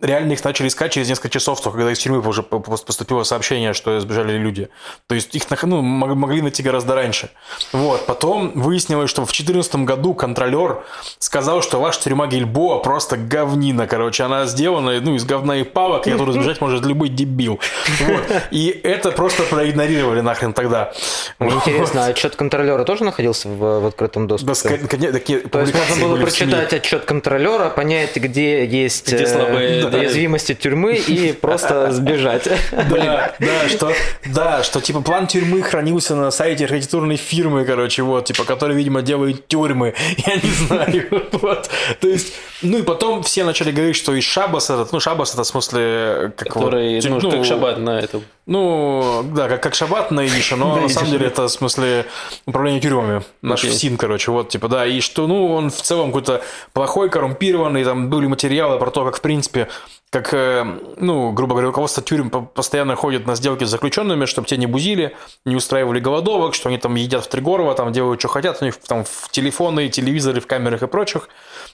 реально 0.03 0.33
их 0.33 0.45
начали 0.45 0.69
искать 0.69 0.93
через 0.93 1.09
несколько 1.09 1.31
часов, 1.31 1.63
только 1.63 1.79
когда 1.79 1.91
из 1.91 1.99
тюрьмы 1.99 2.19
уже 2.21 2.43
по- 2.43 2.59
по- 2.59 2.77
поступило 2.77 3.23
сообщение, 3.23 3.73
что 3.73 3.99
сбежали 3.99 4.37
люди. 4.37 4.69
То 5.07 5.15
есть 5.15 5.35
их 5.35 5.45
ну, 5.63 5.81
мог- 5.81 6.15
могли 6.17 6.43
найти 6.43 6.63
гораздо 6.63 6.95
раньше. 6.95 7.31
Вот, 7.73 8.05
потом 8.05 8.53
выяснилось, 8.61 9.09
что 9.09 9.23
в 9.23 9.29
2014 9.33 9.77
году 9.87 10.13
контролер 10.13 10.83
сказал, 11.19 11.63
что 11.63 11.81
ваша 11.81 12.03
тюрьма 12.03 12.27
Гильбоа 12.27 12.81
просто 12.81 13.17
говнина, 13.17 13.87
короче, 13.87 14.25
она 14.25 14.45
сделана, 14.45 15.01
ну, 15.01 15.15
из 15.15 15.25
говна 15.25 15.57
и 15.57 15.63
палок, 15.63 16.07
и 16.07 16.11
оттуда 16.11 16.33
сбежать 16.33 16.61
может 16.61 16.85
любой 16.85 17.09
дебил. 17.09 17.59
Вот. 18.01 18.23
И 18.51 18.69
это 18.69 19.13
просто 19.13 19.45
проигнорировали 19.45 20.21
нахрен 20.21 20.53
тогда. 20.53 20.90
Мне 21.39 21.55
интересно, 21.55 22.05
а 22.07 22.09
отчет 22.09 22.37
контролера 22.37 22.85
тоже 22.85 23.05
находился 23.05 23.49
в, 23.49 23.81
в 23.81 23.87
открытом 23.87 24.27
доступе? 24.27 24.53
Да, 24.53 24.69
ска- 24.85 24.87
коне- 24.89 25.13
такие 25.13 25.41
То 25.41 25.61
есть 25.61 25.75
можно 25.75 26.07
было 26.09 26.17
прочитать 26.17 26.73
отчет 26.73 27.05
контролера, 27.05 27.71
понять, 27.71 28.17
где 28.17 28.65
есть 28.65 29.13
Где 29.13 29.25
э, 29.25 29.27
слабые, 29.27 29.85
да. 29.87 29.99
уязвимости 29.99 30.55
тюрьмы 30.55 30.97
и 30.97 31.33
просто 31.33 31.93
сбежать. 31.93 32.49
Да, 32.73 33.35
да, 33.39 33.69
что, 33.69 33.93
да, 34.27 34.63
что 34.63 34.81
типа 34.81 35.01
план 35.01 35.27
тюрьмы 35.27 35.63
хранился 35.63 36.15
на 36.15 36.31
сайте 36.31 36.65
архитектурной 36.65 37.17
фирмы, 37.17 37.65
короче, 37.65 38.03
вот, 38.03 38.27
типа, 38.27 38.45
который, 38.45 38.77
видимо, 38.77 39.03
делает 39.03 39.47
тюрьмы, 39.49 39.95
я 40.27 40.35
не 40.37 40.51
знаю, 40.67 41.09
вот. 41.33 41.71
То 42.01 42.09
есть, 42.09 42.35
ну 42.63 42.79
и 42.79 42.83
потом 42.83 43.23
все 43.23 43.45
начали 43.45 43.71
говорить, 43.73 43.97
что 43.97 44.15
и 44.15 44.21
Шабас 44.21 44.71
этот, 44.71 44.93
ну, 44.93 45.01
Шабас 45.01 45.33
это 45.35 45.43
в 45.45 45.47
смысле, 45.47 46.33
как 46.37 46.55
вот, 46.57 46.65
Который, 46.65 47.01
тю- 47.01 47.11
ну, 47.11 47.31
как 47.31 47.45
шаббат 47.45 47.79
на 47.79 47.99
этом. 48.01 48.23
Ну, 48.51 49.23
да, 49.33 49.49
как, 49.49 49.63
как 49.63 49.75
шаббат 49.77 50.11
на 50.11 50.27
идише, 50.27 50.57
но 50.57 50.75
на 50.81 50.89
самом 50.89 51.09
деле 51.09 51.29
это 51.29 51.45
в 51.45 51.49
смысле 51.51 52.07
управление 52.47 52.81
тюрьмами. 52.81 53.23
Наш. 53.43 53.61
ФСИН, 53.61 53.97
короче, 53.97 54.33
вот, 54.33 54.49
типа, 54.49 54.67
да, 54.67 54.85
и 54.85 54.99
что, 54.99 55.29
ну, 55.29 55.55
он 55.55 55.71
в 55.71 55.81
целом 55.81 56.09
какой-то 56.09 56.43
плохой, 56.73 57.11
коррумпированный, 57.11 57.85
там 57.85 58.11
были 58.11 58.27
материалы 58.27 58.81
про 58.81 58.91
то, 58.91 59.05
как, 59.05 59.19
в 59.19 59.21
принципе, 59.21 59.69
как, 60.11 60.35
э, 60.35 60.65
ну, 60.97 61.31
грубо 61.31 61.53
говоря, 61.53 61.69
руководство 61.69 62.03
тюрем 62.03 62.29
по- 62.29 62.41
постоянно 62.41 62.97
ходит 62.97 63.25
на 63.25 63.37
сделки 63.37 63.63
с 63.63 63.69
заключенными, 63.69 64.25
чтобы 64.25 64.49
те 64.49 64.57
не 64.57 64.67
бузили, 64.67 65.17
не 65.45 65.55
устраивали 65.55 66.01
голодовок, 66.01 66.55
что 66.55 66.71
они 66.71 66.79
там 66.79 66.97
едят 66.97 67.25
в 67.27 67.29
Тригорова, 67.29 67.77
там 67.77 67.93
делают, 67.93 68.19
что 68.19 68.27
хотят, 68.27 68.61
у 68.63 68.65
них 68.65 68.79
там 68.79 69.05
в 69.05 69.29
телефоны, 69.31 69.89
телевизоры, 69.89 70.41
в 70.41 70.49
камерах 70.49 70.83
и 70.83 70.89
прочих. 70.89 71.29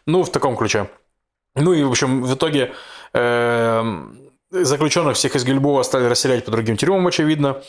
Ну, 0.04 0.22
в 0.24 0.30
таком 0.30 0.54
ключе. 0.58 0.90
Ну 1.54 1.72
и, 1.72 1.82
в 1.82 1.88
общем, 1.88 2.22
в 2.22 2.34
итоге 2.34 2.74
эм, 3.14 4.25
заключенных 4.50 5.16
всех 5.16 5.36
из 5.36 5.44
Гильбоа 5.44 5.82
стали 5.82 6.06
расселять 6.06 6.44
по 6.44 6.50
другим 6.50 6.76
тюрьмам, 6.76 7.06
очевидно. 7.06 7.62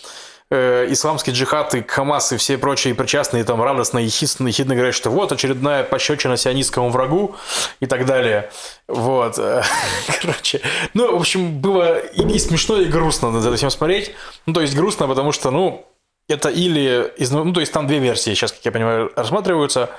Э, 0.50 0.88
исламский 0.90 1.32
джихад 1.32 1.76
и 1.76 1.84
Хамас 1.86 2.32
и 2.32 2.38
все 2.38 2.58
прочие 2.58 2.96
причастные 2.96 3.44
там 3.44 3.62
радостно 3.62 4.00
и 4.00 4.08
хистно, 4.08 4.50
хидно 4.50 4.76
говорят, 4.76 4.96
что 4.96 5.10
вот 5.10 5.32
очередная 5.34 5.84
пощечина 5.84 6.38
сионистскому 6.38 6.90
врагу 6.90 7.36
и 7.82 7.86
так 7.86 8.06
далее. 8.06 8.50
Вот. 8.88 9.36
Короче. 10.22 10.62
Ну, 10.94 11.18
в 11.18 11.20
общем, 11.20 11.60
было 11.60 11.98
и 12.00 12.40
смешно, 12.40 12.80
и 12.80 12.86
грустно 12.86 13.38
за 13.42 13.52
этим 13.54 13.70
смотреть. 13.70 14.14
Ну, 14.46 14.54
то 14.54 14.62
есть 14.62 14.74
грустно, 14.76 15.08
потому 15.08 15.34
что, 15.34 15.52
ну, 15.52 15.86
это 16.30 16.48
или... 16.50 17.12
из- 17.18 17.32
Ну, 17.32 17.52
то 17.52 17.60
есть 17.60 17.74
там 17.74 17.86
две 17.88 18.00
версии 18.00 18.30
сейчас, 18.32 18.54
как 18.54 18.64
я 18.64 18.72
понимаю, 18.72 19.12
рассматриваются. 19.18 19.90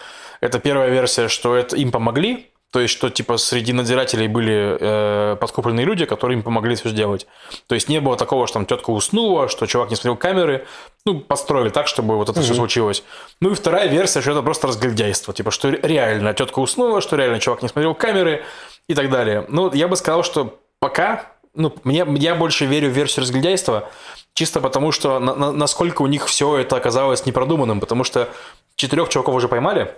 Это 0.40 0.58
первая 0.58 0.88
версия, 0.88 1.28
что 1.28 1.56
это 1.56 1.76
им 1.76 1.90
помогли, 1.90 2.50
то 2.70 2.80
есть, 2.80 2.92
что 2.94 3.08
типа 3.08 3.38
среди 3.38 3.72
надзирателей 3.72 4.28
были 4.28 4.76
э, 4.78 5.36
подкупленные 5.40 5.86
люди, 5.86 6.04
которые 6.04 6.36
им 6.36 6.42
помогли 6.42 6.74
все 6.74 6.90
сделать. 6.90 7.26
То 7.66 7.74
есть 7.74 7.88
не 7.88 7.98
было 8.00 8.16
такого, 8.16 8.46
что 8.46 8.54
там 8.54 8.66
тетка 8.66 8.90
уснула, 8.90 9.48
что 9.48 9.64
чувак 9.66 9.88
не 9.90 9.96
смотрел 9.96 10.16
камеры. 10.16 10.66
Ну, 11.06 11.20
построили 11.20 11.70
так, 11.70 11.86
чтобы 11.86 12.16
вот 12.16 12.28
это 12.28 12.40
все 12.42 12.52
случилось. 12.58 13.02
Ну 13.40 13.52
и 13.52 13.54
вторая 13.54 13.88
версия, 13.88 14.20
что 14.20 14.32
это 14.32 14.42
просто 14.42 14.66
разгильдяйство. 14.66 15.32
Типа, 15.32 15.50
что 15.50 15.70
ре- 15.70 15.80
реально 15.82 16.34
тетка 16.34 16.58
уснула, 16.58 17.00
что 17.00 17.16
реально 17.16 17.40
чувак 17.40 17.62
не 17.62 17.68
смотрел 17.68 17.94
камеры 17.94 18.44
и 18.86 18.94
так 18.94 19.08
далее. 19.10 19.46
Ну, 19.48 19.72
я 19.72 19.88
бы 19.88 19.96
сказал, 19.96 20.22
что 20.22 20.58
пока, 20.78 21.32
ну, 21.54 21.72
мне, 21.84 22.04
я 22.18 22.34
больше 22.34 22.66
верю 22.66 22.90
в 22.90 22.92
версию 22.92 23.22
разгильдяйства, 23.22 23.88
чисто 24.34 24.60
потому 24.60 24.92
что 24.92 25.18
на- 25.18 25.34
на- 25.34 25.52
насколько 25.52 26.02
у 26.02 26.06
них 26.06 26.26
все 26.26 26.58
это 26.58 26.76
оказалось 26.76 27.24
непродуманным, 27.24 27.80
потому 27.80 28.04
что 28.04 28.28
четырех 28.76 29.08
чуваков 29.08 29.34
уже 29.34 29.48
поймали, 29.48 29.94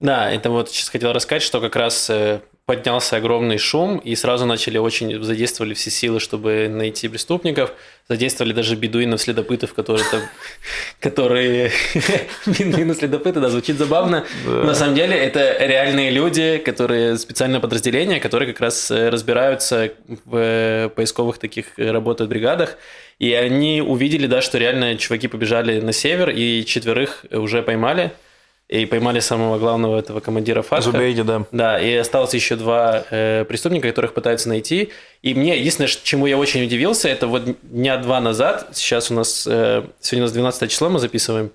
Да, 0.00 0.30
это 0.30 0.50
вот 0.50 0.70
сейчас 0.70 0.88
хотел 0.88 1.12
рассказать, 1.12 1.42
что 1.42 1.60
как 1.60 1.76
раз 1.76 2.10
э, 2.10 2.40
поднялся 2.66 3.16
огромный 3.16 3.58
шум, 3.58 3.98
и 3.98 4.14
сразу 4.14 4.46
начали 4.46 4.78
очень 4.78 5.22
задействовали 5.22 5.74
все 5.74 5.90
силы, 5.90 6.18
чтобы 6.18 6.68
найти 6.68 7.08
преступников. 7.08 7.72
Задействовали 8.08 8.52
даже 8.52 8.74
бедуинов-следопытов, 8.74 9.74
которые 9.74 10.04
там, 10.10 10.20
которые... 11.00 11.70
Бедуины-следопыты, 12.46 13.40
да, 13.40 13.50
звучит 13.50 13.76
забавно. 13.76 14.24
Но 14.46 14.64
На 14.64 14.74
самом 14.74 14.94
деле 14.94 15.16
это 15.16 15.56
реальные 15.58 16.10
люди, 16.10 16.56
которые 16.58 17.18
специальное 17.18 17.60
подразделение, 17.60 18.18
которые 18.18 18.52
как 18.52 18.60
раз 18.60 18.90
э, 18.90 19.10
разбираются 19.10 19.92
в 20.24 20.36
э, 20.36 20.88
поисковых 20.88 21.38
таких 21.38 21.66
работают 21.76 22.30
бригадах. 22.30 22.78
И 23.18 23.32
они 23.32 23.80
увидели, 23.80 24.26
да, 24.26 24.40
что 24.42 24.58
реально 24.58 24.96
чуваки 24.96 25.28
побежали 25.28 25.80
на 25.80 25.92
север, 25.92 26.30
и 26.30 26.64
четверых 26.64 27.24
уже 27.30 27.62
поймали. 27.62 28.12
И 28.68 28.86
поймали 28.86 29.20
самого 29.20 29.58
главного 29.58 29.98
этого 29.98 30.20
командира 30.20 30.62
Фатха. 30.62 30.90
Зубейди, 30.90 31.22
да. 31.22 31.44
Да, 31.52 31.78
и 31.78 31.94
осталось 31.96 32.32
еще 32.32 32.56
два 32.56 33.04
э, 33.10 33.44
преступника, 33.46 33.88
которых 33.88 34.14
пытаются 34.14 34.48
найти. 34.48 34.90
И 35.22 35.34
мне 35.34 35.58
единственное, 35.58 35.88
чему 36.02 36.26
я 36.26 36.38
очень 36.38 36.64
удивился, 36.64 37.08
это 37.08 37.26
вот 37.26 37.42
дня 37.62 37.98
два 37.98 38.20
назад, 38.20 38.68
сейчас 38.72 39.10
у 39.10 39.14
нас, 39.14 39.46
э, 39.46 39.82
сегодня 40.00 40.22
у 40.22 40.26
нас 40.26 40.32
12 40.32 40.70
число, 40.70 40.88
мы 40.88 40.98
записываем, 40.98 41.50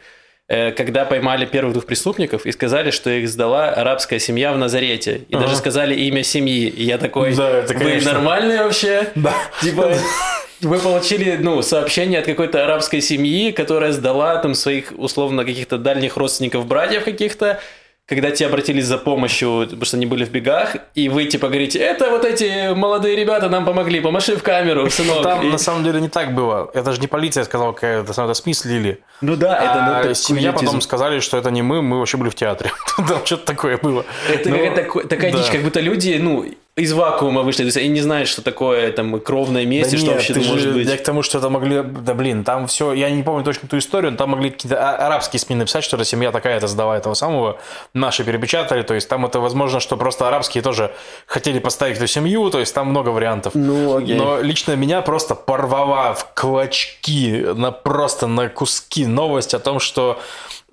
э, 0.47 0.72
когда 0.72 1.03
поймали 1.03 1.47
первых 1.47 1.74
двух 1.74 1.86
преступников 1.88 2.45
и 2.45 2.51
сказали, 2.51 2.91
что 2.91 3.10
их 3.10 3.28
сдала 3.28 3.70
арабская 3.70 4.20
семья 4.20 4.53
в 4.53 4.57
Назарете. 4.60 5.22
И 5.30 5.34
Ага. 5.36 5.45
даже 5.45 5.55
сказали 5.57 5.95
имя 5.95 6.24
семьи. 6.24 6.68
И 6.68 6.84
я 6.84 6.99
такой, 6.99 7.34
Да, 7.34 7.49
это, 7.49 7.74
вы 7.74 7.80
конечно. 7.80 8.14
нормальные 8.14 8.64
вообще? 8.64 9.12
Да. 9.16 9.34
Типа, 9.64 9.93
вы 10.62 10.78
получили, 10.80 11.38
ну, 11.41 11.62
сообщение 11.62 12.20
от 12.20 12.26
какой-то 12.26 12.64
арабской 12.64 13.01
семьи, 13.01 13.51
которая 13.51 13.91
сдала 13.91 14.38
там 14.38 14.53
своих, 14.55 14.93
условно, 14.97 15.45
каких-то 15.45 15.78
дальних 15.78 16.18
родственников, 16.18 16.66
братьев 16.66 17.03
каких-то, 17.05 17.60
когда 18.05 18.32
те 18.32 18.47
обратились 18.47 18.86
за 18.86 18.97
помощью, 18.97 19.62
потому 19.66 19.86
что 19.86 19.95
они 19.97 20.07
были 20.07 20.26
в 20.26 20.32
бегах, 20.32 20.76
и 20.95 21.10
вы, 21.10 21.26
типа, 21.26 21.47
говорите, 21.47 21.78
это 21.78 22.10
вот 22.10 22.26
эти 22.26 22.74
молодые 22.74 23.16
ребята 23.16 23.49
нам 23.49 23.66
помогли, 23.66 23.99
помаши 24.01 24.36
в 24.36 24.41
камеру, 24.41 24.89
сынок. 24.89 25.22
Там 25.22 25.45
И- 25.47 25.51
на 25.51 25.60
самом 25.60 25.84
деле 25.84 26.01
не 26.01 26.10
так 26.10 26.34
было. 26.34 26.72
Это 26.74 26.91
же 26.91 26.99
не 26.99 27.05
полиция 27.07 27.43
сказала, 27.43 27.72
какая-то 27.72 28.12
это 28.12 28.34
СМИ 28.34 28.53
слили. 28.55 28.99
Ну 29.22 29.36
да, 29.36 29.55
это 29.57 29.74
ну, 29.86 29.91
а 29.91 29.95
такой 30.01 30.16
семья 30.16 30.51
потом 30.53 30.82
сказали, 30.82 31.20
что 31.20 31.38
это 31.38 31.51
не 31.51 31.62
мы, 31.62 31.82
мы 31.84 31.99
вообще 31.99 32.18
были 32.18 32.30
в 32.30 32.36
театре. 32.36 32.72
Там 32.97 33.24
что-то 33.26 33.45
такое 33.45 33.78
было. 33.78 34.03
Это 34.28 34.49
Ну, 34.49 34.55
какая-то 34.57 35.07
такая 35.07 35.32
да. 35.32 35.38
дичь, 35.38 35.51
как 35.51 35.62
будто 35.62 35.80
люди, 35.80 36.18
ну, 36.20 36.45
из 36.80 36.93
вакуума 36.93 37.41
вышли, 37.43 37.59
то 37.59 37.65
есть 37.65 37.77
они 37.77 37.89
не 37.89 38.01
знают, 38.01 38.27
что 38.30 38.41
такое 38.41 38.91
там 38.91 39.19
кровное 39.19 39.65
месть, 39.65 39.91
Да 39.91 39.97
что 39.97 40.05
нет, 40.07 40.15
вообще 40.15 40.34
же- 40.34 40.49
может 40.49 40.73
быть. 40.73 40.88
Я 40.88 40.97
к 40.97 41.03
тому, 41.03 41.21
что 41.23 41.38
это 41.38 41.49
могли... 41.49 41.82
Да 41.84 42.13
блин, 42.13 42.43
там 42.43 42.67
все... 42.67 42.93
Я 42.93 43.09
не 43.09 43.23
помню 43.23 43.43
точно 43.43 43.67
ту 43.67 43.77
историю, 43.77 44.11
но 44.11 44.17
там 44.17 44.30
могли 44.30 44.49
какие-то 44.49 44.77
а- 44.77 45.07
арабские 45.07 45.39
СМИ 45.39 45.55
написать, 45.57 45.84
что 45.84 45.97
эта 45.97 46.05
семья 46.05 46.32
такая-то 46.32 46.67
сдала 46.67 46.97
этого 46.97 47.13
самого. 47.13 47.59
Наши 47.93 48.23
перепечатали, 48.23 48.82
то 48.82 48.93
есть 48.93 49.09
там 49.09 49.25
это 49.25 49.39
возможно, 49.39 49.80
что 49.80 49.97
просто 49.97 50.27
арабские 50.27 50.63
тоже 50.63 50.91
хотели 51.25 51.59
поставить 51.59 51.97
эту 51.97 52.07
семью, 52.07 52.49
то 52.49 52.59
есть 52.59 52.73
там 52.73 52.88
много 52.88 53.09
вариантов. 53.09 53.53
Ну, 53.55 53.97
окей. 53.97 54.15
Но 54.15 54.39
лично 54.41 54.75
меня 54.75 55.01
просто 55.01 55.36
порвала 55.36 56.13
в 56.13 56.34
клочки, 56.34 57.45
на 57.55 57.71
просто 57.71 58.27
на 58.27 58.49
куски 58.49 59.05
новость 59.05 59.53
о 59.53 59.59
том, 59.59 59.80
что, 59.80 60.19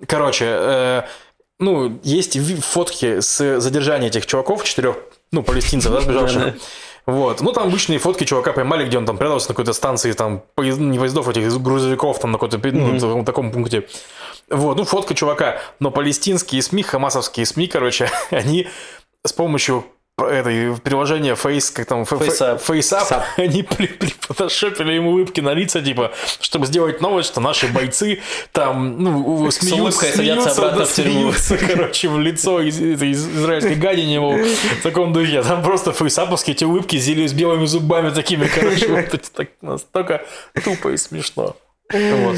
короче, 0.07 0.45
э, 0.47 1.01
ну, 1.59 1.99
есть 2.03 2.37
фотки 2.63 3.19
с 3.19 3.59
задержания 3.59 4.07
этих 4.07 4.25
чуваков, 4.25 4.63
четырех, 4.63 4.97
ну, 5.31 5.43
палестинцев, 5.43 5.91
да, 5.91 6.01
сбежавших. 6.01 6.55
Вот. 7.05 7.39
Ну, 7.41 7.53
там 7.53 7.67
обычные 7.67 7.99
фотки 7.99 8.25
чувака 8.25 8.51
поймали, 8.51 8.85
где 8.85 8.97
он 8.97 9.05
там 9.05 9.17
прятался 9.17 9.47
на 9.49 9.53
какой-то 9.53 9.71
станции, 9.73 10.11
там, 10.11 10.43
поезд- 10.55 10.79
не 10.79 10.99
поездов, 10.99 11.29
этих 11.29 11.61
грузовиков, 11.61 12.19
там, 12.19 12.31
на 12.33 12.37
какой-то, 12.37 12.59
ну, 12.73 12.99
таком- 12.99 13.25
таком 13.25 13.51
пункте. 13.51 13.87
Вот, 14.49 14.77
ну, 14.77 14.83
фотка 14.83 15.13
чувака. 15.15 15.59
Но 15.79 15.89
палестинские 15.91 16.61
СМИ, 16.61 16.83
хамасовские 16.83 17.45
СМИ, 17.45 17.67
короче, 17.67 18.09
они 18.31 18.67
с 19.25 19.31
помощью 19.31 19.85
этой 20.25 20.75
приложения 20.77 21.33
Face, 21.33 21.71
как 21.71 21.85
там, 21.85 22.01
FaceApp. 22.01 23.23
они 23.37 23.61
при, 23.61 23.85
прифотошопили 23.85 24.93
ему 24.93 25.11
улыбки 25.11 25.41
на 25.41 25.53
лица, 25.53 25.81
типа, 25.81 26.11
чтобы 26.41 26.65
сделать 26.65 27.01
новость, 27.01 27.29
что 27.29 27.39
наши 27.39 27.67
бойцы 27.67 28.19
там, 28.51 28.97
ну, 28.97 29.51
смеются, 29.51 30.05
смеются, 30.11 30.51
обратно 30.51 30.79
да, 30.79 30.85
в 30.85 30.93
тюрьму. 30.93 31.31
смеются, 31.33 31.57
короче, 31.67 32.09
в 32.09 32.19
лицо 32.19 32.61
из, 32.61 32.79
израильской 32.81 33.75
гадине, 33.75 34.19
мол, 34.19 34.37
в 34.37 34.81
таком 34.81 35.13
духе. 35.13 35.43
Там 35.43 35.61
просто 35.61 35.93
фейсаповские 35.93 36.55
эти 36.55 36.63
улыбки 36.63 36.97
с 36.97 37.33
белыми 37.33 37.65
зубами 37.65 38.09
такими, 38.09 38.47
короче, 38.47 38.87
вот 39.11 39.21
так 39.35 39.49
настолько 39.61 40.25
тупо 40.63 40.89
и 40.89 40.97
смешно. 40.97 41.55
Вот. 41.93 42.37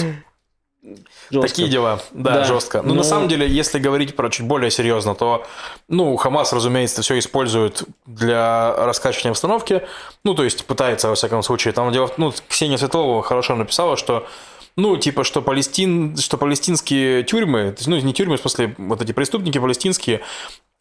Жестко. 1.29 1.47
Такие 1.47 1.67
дела, 1.67 2.01
да, 2.11 2.35
Да. 2.35 2.43
жестко. 2.45 2.81
Но 2.81 2.89
Ну- 2.89 2.95
на 2.95 3.03
самом 3.03 3.27
деле, 3.27 3.47
если 3.47 3.79
говорить 3.79 4.15
про 4.15 4.29
чуть 4.29 4.45
более 4.45 4.71
серьезно, 4.71 5.13
то, 5.13 5.45
ну, 5.89 6.15
Хамас, 6.15 6.53
разумеется, 6.53 7.01
все 7.01 7.19
использует 7.19 7.83
для 8.05 8.73
раскачивания 8.77 9.31
обстановки. 9.31 9.81
Ну, 10.23 10.33
то 10.35 10.43
есть 10.43 10.65
пытается, 10.65 11.09
во 11.09 11.15
всяком 11.15 11.43
случае. 11.43 11.73
Там 11.73 11.91
дело, 11.91 12.09
ну, 12.17 12.33
Ксения 12.47 12.77
Светлова 12.77 13.21
хорошо 13.23 13.55
написала, 13.55 13.97
что 13.97 14.25
ну, 14.75 14.95
типа, 14.95 15.25
что, 15.25 15.41
палестин, 15.41 16.15
что 16.15 16.37
палестинские 16.37 17.23
тюрьмы, 17.23 17.75
ну, 17.85 17.97
не 17.97 18.13
тюрьмы, 18.13 18.37
в 18.37 18.39
смысле, 18.39 18.75
вот 18.77 19.01
эти 19.01 19.11
преступники 19.11 19.57
палестинские, 19.57 20.21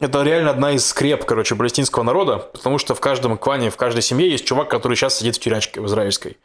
это 0.00 0.22
реально 0.22 0.50
одна 0.50 0.72
из 0.72 0.86
скреп, 0.86 1.24
короче, 1.24 1.56
палестинского 1.56 2.04
народа, 2.04 2.38
потому 2.38 2.78
что 2.78 2.94
в 2.94 3.00
каждом 3.00 3.36
клане, 3.36 3.70
в 3.70 3.76
каждой 3.76 4.02
семье 4.02 4.30
есть 4.30 4.44
чувак, 4.44 4.68
который 4.70 4.96
сейчас 4.96 5.18
сидит 5.18 5.36
в 5.36 5.40
тюрячке 5.40 5.80
в 5.80 5.86
израильской. 5.86 6.36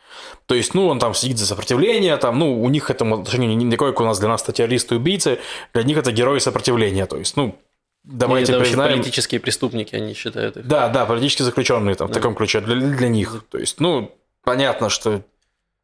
То 0.47 0.55
есть, 0.55 0.73
ну, 0.73 0.87
он 0.87 0.97
там 0.99 1.13
сидит 1.13 1.37
за 1.37 1.45
сопротивление, 1.45 2.17
там, 2.17 2.39
ну, 2.39 2.61
у 2.61 2.69
них 2.69 2.89
этому 2.89 3.21
отношение 3.21 3.53
не 3.55 3.69
такое, 3.69 3.91
как 3.91 4.01
у 4.01 4.05
нас 4.05 4.19
для 4.19 4.29
нас 4.29 4.41
это 4.41 4.53
террористы 4.53 4.95
убийцы, 4.95 5.39
для 5.73 5.83
них 5.83 5.97
это 5.97 6.11
герои 6.11 6.39
сопротивления. 6.39 7.05
То 7.05 7.17
есть, 7.17 7.37
ну, 7.37 7.55
давайте 8.03 8.53
вообще 8.53 8.71
признаем... 8.71 8.97
политические 8.97 9.39
преступники, 9.39 9.95
они 9.95 10.15
считают 10.15 10.57
их. 10.57 10.67
Да, 10.67 10.89
да, 10.89 11.05
политически 11.05 11.43
заключенные 11.43 11.93
там, 11.93 12.07
в 12.07 12.11
Да. 12.11 12.15
таком 12.15 12.33
ключе, 12.33 12.59
для, 12.59 12.75
для 12.75 13.07
них. 13.07 13.43
То 13.51 13.59
есть, 13.59 13.79
ну, 13.79 14.11
понятно, 14.43 14.89
что 14.89 15.21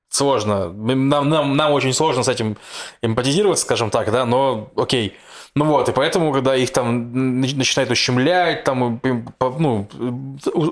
сложно. 0.09 0.72
Нам, 0.72 1.30
нам, 1.30 1.55
нам 1.55 1.72
очень 1.72 1.93
сложно 1.93 2.24
с 2.24 2.28
этим 2.28 2.57
эмпатизировать, 3.03 3.59
скажем 3.59 3.91
так, 3.91 4.11
да, 4.11 4.26
но 4.26 4.72
окей. 4.76 5.15
Ну 5.60 5.66
вот, 5.66 5.89
и 5.89 5.91
поэтому, 5.91 6.32
когда 6.32 6.55
их 6.55 6.72
там 6.72 7.41
нач- 7.43 7.55
начинают 7.57 7.91
ущемлять, 7.91 8.64
там, 8.64 9.01
ну, 9.60 9.88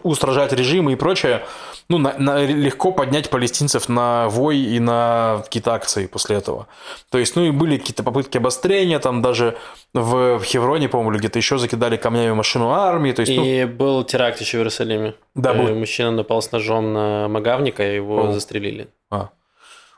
устражать 0.03 0.53
режимы 0.53 0.93
и 0.93 0.95
прочее, 0.95 1.41
ну, 1.89 1.97
на- 1.97 2.17
на- 2.17 2.45
легко 2.45 2.91
поднять 2.93 3.29
палестинцев 3.29 3.89
на 3.89 4.27
вой 4.29 4.57
и 4.57 4.79
на 4.79 5.41
какие-то 5.43 5.73
акции 5.73 6.07
после 6.07 6.37
этого. 6.37 6.67
То 7.11 7.17
есть, 7.17 7.35
ну, 7.35 7.43
и 7.43 7.51
были 7.51 7.77
какие-то 7.77 8.03
попытки 8.03 8.37
обострения, 8.37 8.99
там 8.99 9.21
даже 9.21 9.57
в, 9.93 10.39
Хевроне, 10.43 10.87
по-моему, 10.87 11.11
или 11.11 11.19
где-то 11.19 11.37
еще 11.39 11.57
закидали 11.57 11.97
камнями 11.97 12.31
машину 12.33 12.69
армии, 12.69 13.11
то 13.11 13.21
есть, 13.23 13.35
ну, 13.35 13.43
И 13.45 13.65
был 13.65 14.05
теракт 14.05 14.39
еще 14.41 14.57
в 14.57 14.59
Иерусалиме. 14.61 15.13
Да, 15.35 15.51
Э, 15.53 15.57
был. 15.57 15.75
Мужчина 15.75 16.11
напал 16.11 16.41
с 16.41 16.51
ножом 16.53 16.93
на 16.93 17.27
Магавника, 17.27 17.83
и 17.83 17.95
его 17.95 18.29
О. 18.29 18.31
застрелили. 18.31 18.87
А, 19.11 19.29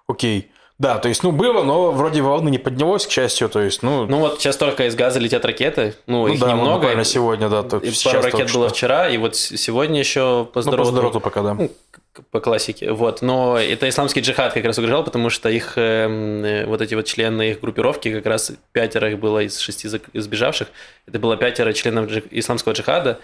окей. 0.07 0.51
Да, 0.79 0.97
то 0.97 1.09
есть, 1.09 1.23
ну, 1.23 1.33
было, 1.33 1.61
но 1.63 1.91
вроде 1.91 2.21
волны 2.21 2.49
не 2.49 2.57
поднялось, 2.57 3.05
к 3.05 3.11
счастью, 3.11 3.49
то 3.49 3.59
есть, 3.59 3.83
ну, 3.83 4.05
Ну 4.05 4.19
вот 4.19 4.39
сейчас 4.39 4.55
только 4.55 4.87
из 4.87 4.95
газа 4.95 5.19
летят 5.19 5.43
ракеты, 5.43 5.93
ну, 6.07 6.25
ну 6.25 6.33
их 6.33 6.39
да, 6.39 6.45
вот 6.47 6.51
немного. 6.53 6.75
буквально 6.77 7.03
сегодня, 7.03 7.49
да, 7.49 7.63
только 7.63 7.85
И 7.87 7.91
сейчас 7.91 8.13
пару 8.13 8.23
ракет 8.23 8.47
что. 8.49 8.59
было 8.59 8.69
вчера, 8.69 9.09
и 9.09 9.17
вот 9.17 9.35
сегодня 9.35 9.99
еще 9.99 10.21
по 10.21 10.31
Ну, 10.45 10.51
по 10.53 10.61
здоровью. 10.61 10.91
задроту 10.93 11.19
пока, 11.19 11.41
да. 11.43 11.53
Ну, 11.55 11.69
по 12.31 12.39
классике. 12.39 12.91
Вот. 12.93 13.21
Но 13.21 13.57
это 13.57 13.87
исламский 13.89 14.21
джихад 14.21 14.53
как 14.53 14.63
раз 14.65 14.77
угрожал, 14.77 15.03
потому 15.03 15.29
что 15.29 15.49
их 15.49 15.73
эм, 15.77 16.43
э, 16.43 16.65
вот 16.65 16.81
эти 16.81 16.93
вот 16.95 17.05
члены 17.05 17.51
их 17.51 17.59
группировки, 17.61 18.13
как 18.13 18.25
раз 18.25 18.51
пятеро 18.71 19.11
их 19.11 19.19
было 19.19 19.39
из 19.39 19.59
шести 19.59 19.87
сбежавших, 20.13 20.69
это 21.07 21.19
было 21.19 21.35
пятеро 21.37 21.71
членов 21.73 22.09
джи- 22.09 22.27
исламского 22.31 22.73
джихада. 22.73 23.19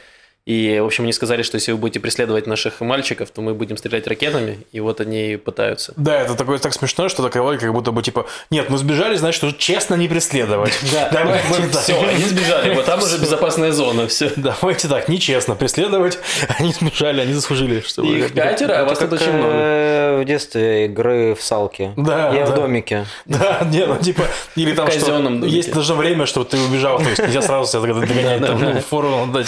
И, 0.46 0.78
в 0.80 0.86
общем, 0.86 1.06
они 1.06 1.14
сказали, 1.14 1.42
что 1.42 1.56
если 1.56 1.72
вы 1.72 1.80
будете 1.80 2.00
преследовать 2.00 2.46
наших 2.46 2.80
мальчиков, 2.82 3.32
то 3.32 3.42
мы 3.42 3.56
будем 3.56 3.78
стрелять 3.78 4.06
ракетами, 4.06 4.60
и 4.72 4.80
вот 4.80 5.02
они 5.02 5.34
и 5.34 5.38
пытаются. 5.38 5.94
Да, 5.98 6.22
это 6.22 6.36
такое 6.36 6.60
так 6.60 6.72
смешно, 6.74 7.10
что 7.10 7.24
такая 7.24 7.42
логика, 7.42 7.66
как 7.66 7.74
будто 7.74 7.92
бы 7.92 8.04
типа, 8.04 8.28
нет, 8.52 8.70
ну 8.70 8.78
сбежали, 8.78 9.16
значит, 9.16 9.44
уже 9.44 9.56
честно 9.58 9.96
не 9.96 10.08
преследовать. 10.08 10.74
Давайте 11.12 11.68
так. 11.74 11.82
Все, 11.82 12.00
они 12.00 12.24
сбежали, 12.26 12.76
вот 12.76 12.86
там 12.86 13.02
уже 13.02 13.18
безопасная 13.18 13.72
зона, 13.72 14.08
все. 14.08 14.32
Давайте 14.36 14.88
так, 14.88 15.10
нечестно 15.10 15.56
преследовать. 15.56 16.20
Они 16.60 16.72
сбежали, 16.74 17.22
они 17.22 17.34
заслужили, 17.34 17.82
чтобы... 17.82 18.08
Их 18.16 18.34
пятеро, 18.34 18.82
а 18.82 18.86
вас 18.86 19.00
тут 19.00 19.14
очень 19.14 19.32
много. 19.32 19.52
э, 19.52 20.22
в 20.22 20.26
детстве 20.26 20.86
игры 20.86 21.34
в 21.34 21.42
салки. 21.42 21.92
Да, 21.98 22.32
Я 22.34 22.46
да. 22.46 22.52
в 22.52 22.56
домике. 22.56 23.06
Да, 23.26 23.68
не, 23.72 23.86
ну 23.86 23.98
типа, 23.98 24.24
или 24.56 24.74
там 24.74 24.90
что, 24.92 25.46
есть 25.46 25.74
даже 25.74 25.96
время, 25.96 26.26
что 26.26 26.44
ты 26.44 26.58
убежал, 26.58 27.00
то 27.00 27.10
есть 27.10 27.22
нельзя 27.22 27.42
сразу 27.42 27.72
себя 27.72 27.94
догонять, 27.94 28.46
там, 28.46 28.62
ну, 28.62 28.80
фору 28.82 29.28
дать. 29.34 29.48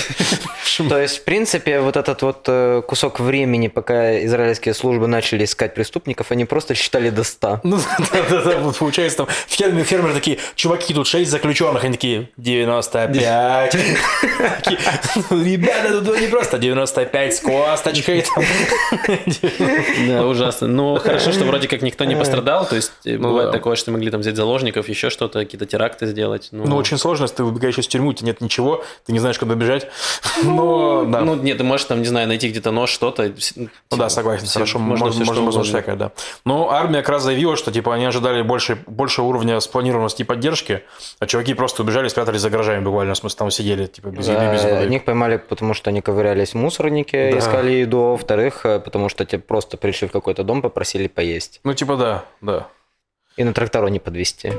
То 0.89 0.99
есть, 0.99 1.17
в 1.19 1.23
принципе, 1.23 1.79
вот 1.79 1.97
этот 1.97 2.21
вот 2.21 2.45
э, 2.47 2.81
кусок 2.87 3.19
времени, 3.19 3.67
пока 3.67 4.23
израильские 4.25 4.73
службы 4.73 5.07
начали 5.07 5.43
искать 5.43 5.73
преступников, 5.73 6.31
они 6.31 6.45
просто 6.45 6.75
считали 6.75 7.09
до 7.09 7.23
100. 7.23 7.61
Ну, 7.63 7.77
да, 8.11 8.23
да, 8.29 8.41
да, 8.41 8.57
вот 8.59 8.77
получается, 8.77 9.17
там 9.17 9.27
фермеры, 9.47 9.83
фермеры 9.83 10.13
такие, 10.13 10.39
чуваки, 10.55 10.93
тут 10.93 11.07
6 11.07 11.29
заключенных, 11.29 11.83
они 11.83 11.93
такие, 11.93 12.29
95. 12.37 13.11
Такие, 13.11 14.79
«Ну, 15.29 15.43
Ребята, 15.43 16.01
тут 16.01 16.19
не 16.21 16.27
просто 16.27 16.57
95 16.57 17.35
с 17.35 17.39
косточкой. 17.39 18.23
там». 18.23 18.43
Да, 20.07 20.25
ужасно. 20.25 20.67
Но 20.67 20.95
хорошо, 20.99 21.31
что 21.31 21.45
вроде 21.45 21.67
как 21.67 21.81
никто 21.81 22.05
не 22.05 22.15
пострадал. 22.15 22.65
То 22.65 22.75
есть 22.75 22.91
э, 23.05 23.17
Ну 23.17 23.29
бывает 23.29 23.51
такое, 23.51 23.75
что 23.75 23.91
могли 23.91 24.11
там 24.11 24.21
взять 24.21 24.35
заложников, 24.35 24.89
еще 24.89 25.09
что-то, 25.09 25.39
какие-то 25.39 25.65
теракты 25.65 26.07
сделать. 26.07 26.49
Ну, 26.51 26.75
очень 26.75 26.97
сложно, 26.97 27.23
если 27.23 27.37
ты 27.37 27.43
выбегаешь 27.43 27.77
из 27.77 27.87
тюрьмы, 27.87 28.09
у 28.09 28.13
тебя 28.13 28.27
нет 28.27 28.41
ничего, 28.41 28.83
ты 29.05 29.13
не 29.13 29.19
знаешь, 29.19 29.37
куда 29.39 29.55
бежать. 29.55 29.87
Но, 30.43 30.76
да. 31.05 31.21
Ну, 31.21 31.35
нет, 31.35 31.57
ты 31.57 31.63
можешь 31.63 31.85
там, 31.85 31.99
не 31.99 32.05
знаю, 32.05 32.27
найти 32.27 32.49
где-то 32.49 32.71
нож, 32.71 32.89
что-то. 32.89 33.33
Ну 33.55 33.97
да, 33.97 34.09
согласен, 34.09 34.47
хорошо, 34.47 34.79
можно 34.79 35.05
можно, 35.05 35.25
можно, 35.25 35.43
можно 35.43 35.63
всякое, 35.63 35.95
да. 35.95 36.11
Но 36.45 36.69
армия 36.71 36.97
как 36.99 37.09
раз 37.09 37.23
заявила, 37.23 37.55
что 37.55 37.71
типа 37.71 37.93
они 37.95 38.05
ожидали 38.05 38.41
больше, 38.41 38.77
больше 38.87 39.21
уровня 39.21 39.59
спланированности 39.59 40.21
и 40.21 40.25
поддержки, 40.25 40.83
а 41.19 41.25
чуваки 41.27 41.53
просто 41.53 41.83
убежали, 41.83 42.07
спрятались 42.07 42.41
за 42.41 42.49
гаражами 42.49 42.83
буквально, 42.83 43.13
в 43.13 43.17
смысле, 43.17 43.37
там 43.37 43.51
сидели, 43.51 43.85
типа, 43.87 44.07
без 44.09 44.27
еды, 44.27 44.51
без 44.53 44.63
воды. 44.63 44.87
Них 44.87 45.05
поймали, 45.05 45.37
потому 45.37 45.73
что 45.73 45.89
они 45.89 46.01
ковырялись 46.01 46.51
в 46.53 46.55
мусорнике, 46.55 47.31
Да. 47.31 47.39
искали 47.39 47.71
еду. 47.71 47.97
а 47.99 48.11
Во-вторых, 48.11 48.65
э, 48.65 48.79
потому 48.79 49.09
что 49.09 49.25
те 49.25 49.37
просто 49.37 49.77
пришли 49.77 50.07
в 50.07 50.11
какой-то 50.11 50.43
дом, 50.43 50.61
попросили 50.61 51.07
поесть. 51.07 51.59
Ну, 51.63 51.73
типа, 51.73 51.95
да, 51.97 52.23
да. 52.41 52.67
И 53.35 53.43
на 53.43 53.53
трактору 53.53 53.87
не 53.87 53.99
подвести. 53.99 54.51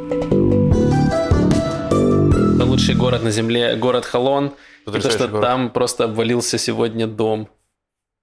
Лучший 2.61 2.95
город 2.95 3.23
на 3.25 3.31
земле, 3.31 3.77
город 3.77 4.05
Холон. 4.05 4.53
Потому 4.93 5.13
что 5.13 5.29
город. 5.29 5.43
там 5.43 5.71
просто 5.71 6.05
обвалился 6.05 6.59
сегодня 6.59 7.07
дом. 7.07 7.49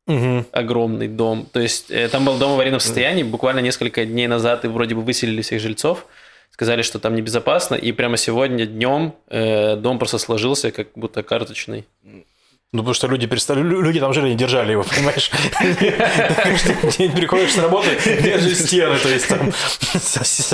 Мгм. 0.08 0.46
Огромный 0.52 1.08
дом. 1.08 1.48
То 1.52 1.60
есть 1.60 1.90
э, 1.90 2.08
там 2.10 2.26
был 2.26 2.38
дом 2.38 2.52
в 2.52 2.54
аварийном 2.54 2.80
состоянии. 2.80 3.24
Буквально 3.24 3.60
несколько 3.60 4.06
дней 4.06 4.28
назад 4.28 4.66
и 4.66 4.68
вроде 4.68 4.96
бы 4.96 5.02
выселили 5.02 5.42
всех 5.42 5.60
жильцов. 5.62 6.06
Сказали, 6.52 6.84
что 6.84 7.00
там 7.00 7.16
небезопасно. 7.16 7.76
И 7.76 7.92
прямо 7.92 8.18
сегодня 8.18 8.66
днем 8.66 9.16
э, 9.28 9.76
дом 9.76 9.98
просто 9.98 10.20
сложился, 10.20 10.72
как 10.72 10.90
будто 10.96 11.24
карточный. 11.24 11.86
Ну, 12.76 12.82
потому 12.82 12.94
что 12.94 13.08
люди 13.08 13.26
перестали, 13.26 13.62
лю- 13.62 13.80
люди 13.80 14.02
там 14.02 14.12
жили, 14.14 14.28
не 14.30 14.36
держали 14.36 14.74
его, 14.74 14.84
понимаешь? 14.84 15.32
День 16.98 17.12
приходишь 17.14 17.54
с 17.54 17.58
работы, 17.58 17.88
держишь 18.22 18.58
стены, 18.60 18.98
то 18.98 19.08
есть 19.08 19.28
там, 19.30 19.54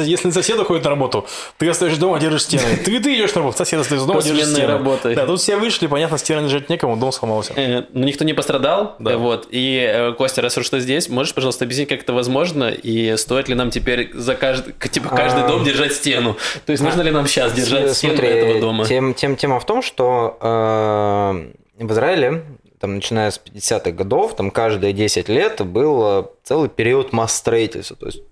если 0.05 0.29
сосед 0.29 0.59
уходит 0.59 0.83
на 0.83 0.91
работу, 0.91 1.25
ты 1.57 1.67
остаешься 1.67 1.99
дома, 1.99 2.19
держишь 2.19 2.43
стены. 2.43 2.77
Ты, 2.77 2.99
ты 2.99 3.15
идешь 3.15 3.33
на 3.33 3.39
работу, 3.41 3.57
сосед 3.57 3.79
остается 3.79 4.05
дома, 4.07 4.21
держишь 4.21 4.49
стены. 4.49 4.67
работой. 4.67 5.15
Да, 5.15 5.25
тут 5.25 5.39
все 5.39 5.57
вышли, 5.57 5.87
понятно, 5.87 6.19
стены 6.19 6.43
держать 6.43 6.69
некому, 6.69 6.95
дом 6.95 7.11
сломался. 7.11 7.53
Э, 7.55 7.85
Но 7.93 8.05
никто 8.05 8.23
не 8.23 8.33
пострадал. 8.33 8.95
Да. 8.99 9.17
Вот. 9.17 9.47
И, 9.49 9.83
э, 9.91 10.13
Костя, 10.13 10.43
раз 10.43 10.55
уж 10.59 10.69
ты 10.69 10.79
здесь, 10.79 11.09
можешь, 11.09 11.33
пожалуйста, 11.33 11.65
объяснить, 11.65 11.89
как 11.89 12.01
это 12.01 12.13
возможно? 12.13 12.69
И 12.69 13.17
стоит 13.17 13.49
ли 13.49 13.55
нам 13.55 13.71
теперь 13.71 14.11
за 14.13 14.35
каждый, 14.35 14.73
типа, 14.73 15.09
каждый 15.09 15.43
А. 15.43 15.47
дом 15.47 15.63
держать 15.63 15.93
стену? 15.93 16.37
То 16.67 16.71
есть 16.71 16.83
нужно 16.83 17.01
ли 17.01 17.09
нам 17.09 17.25
сейчас 17.25 17.53
держать 17.53 17.95
стену 17.97 18.21
этого 18.21 18.59
дома? 18.61 18.85
Тем, 18.85 19.15
тем, 19.15 19.35
тема 19.35 19.59
в 19.59 19.65
том, 19.65 19.81
что 19.81 20.37
э, 20.39 21.51
в 21.87 21.91
Израиле, 21.91 22.43
там, 22.81 22.95
начиная 22.95 23.31
с 23.31 23.39
50-х 23.39 23.91
годов, 23.91 24.35
там 24.35 24.51
каждые 24.51 24.91
10 24.91 25.29
лет 25.29 25.61
был 25.65 26.03
э, 26.03 26.23
целый 26.43 26.67
период 26.67 27.13
масс 27.13 27.35
строительства. 27.35 27.95
То 27.95 28.07
есть 28.07 28.23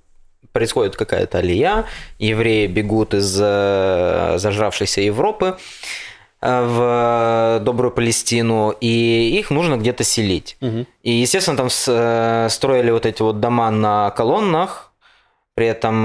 происходит 0.52 0.96
какая-то 0.96 1.38
алия, 1.38 1.86
евреи 2.18 2.66
бегут 2.66 3.14
из 3.14 3.38
э, 3.40 4.34
зажравшейся 4.38 5.02
Европы 5.02 5.58
э, 6.42 6.66
в 6.66 7.64
добрую 7.64 7.92
Палестину, 7.92 8.72
и 8.82 9.38
их 9.40 9.52
нужно 9.52 9.78
где-то 9.78 10.04
селить. 10.04 10.58
Мгм. 10.62 10.88
И, 11.04 11.12
естественно, 11.12 11.58
там 11.58 11.70
строили 11.70 12.90
вот 12.90 13.06
эти 13.06 13.22
вот 13.22 13.40
дома 13.40 13.70
на 13.70 14.10
колоннах, 14.12 14.92
при 15.54 15.68
этом 15.68 16.04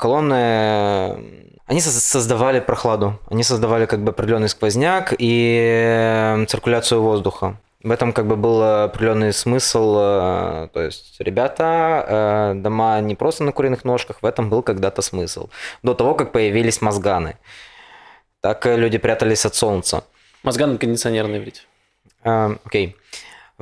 колонны, 0.00 1.51
они 1.66 1.80
соз- 1.80 2.00
создавали 2.00 2.60
прохладу, 2.60 3.18
они 3.30 3.42
создавали 3.42 3.86
как 3.86 4.02
бы 4.02 4.10
определенный 4.10 4.48
сквозняк 4.48 5.14
и 5.18 5.58
э, 5.60 6.44
циркуляцию 6.46 7.02
воздуха. 7.02 7.56
В 7.82 7.90
этом 7.90 8.12
как 8.12 8.26
бы 8.26 8.36
был 8.36 8.62
определенный 8.62 9.32
смысл, 9.32 9.96
э, 9.98 10.68
то 10.72 10.80
есть 10.82 11.16
ребята, 11.20 12.52
э, 12.54 12.54
дома 12.56 13.00
не 13.00 13.14
просто 13.14 13.44
на 13.44 13.52
куриных 13.52 13.84
ножках, 13.84 14.18
в 14.22 14.26
этом 14.26 14.48
был 14.50 14.62
когда-то 14.62 15.02
смысл. 15.02 15.48
До 15.82 15.94
того, 15.94 16.14
как 16.14 16.32
появились 16.32 16.80
мозганы. 16.80 17.36
Так 18.40 18.66
люди 18.66 18.98
прятались 18.98 19.46
от 19.46 19.54
солнца. 19.54 20.04
Мозган 20.42 20.78
кондиционерный 20.78 21.38
ведь. 21.38 21.66
А, 22.24 22.56
Окей. 22.64 22.96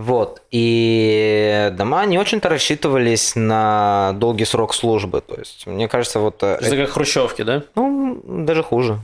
Вот. 0.01 0.41
И 0.51 1.69
дома 1.77 2.07
не 2.07 2.19
очень-то 2.19 2.49
рассчитывались 2.49 3.35
на 3.37 4.13
долгий 4.17 4.47
срок 4.47 4.73
службы. 4.75 5.21
То 5.21 5.35
есть, 5.37 5.67
мне 5.67 5.89
кажется, 5.89 6.21
вот... 6.21 6.43
э, 6.43 6.57
Это 6.61 6.77
как 6.77 6.91
хрущевки, 6.91 7.43
да? 7.43 7.63
Ну, 7.75 8.21
даже 8.25 8.63
хуже. 8.63 8.99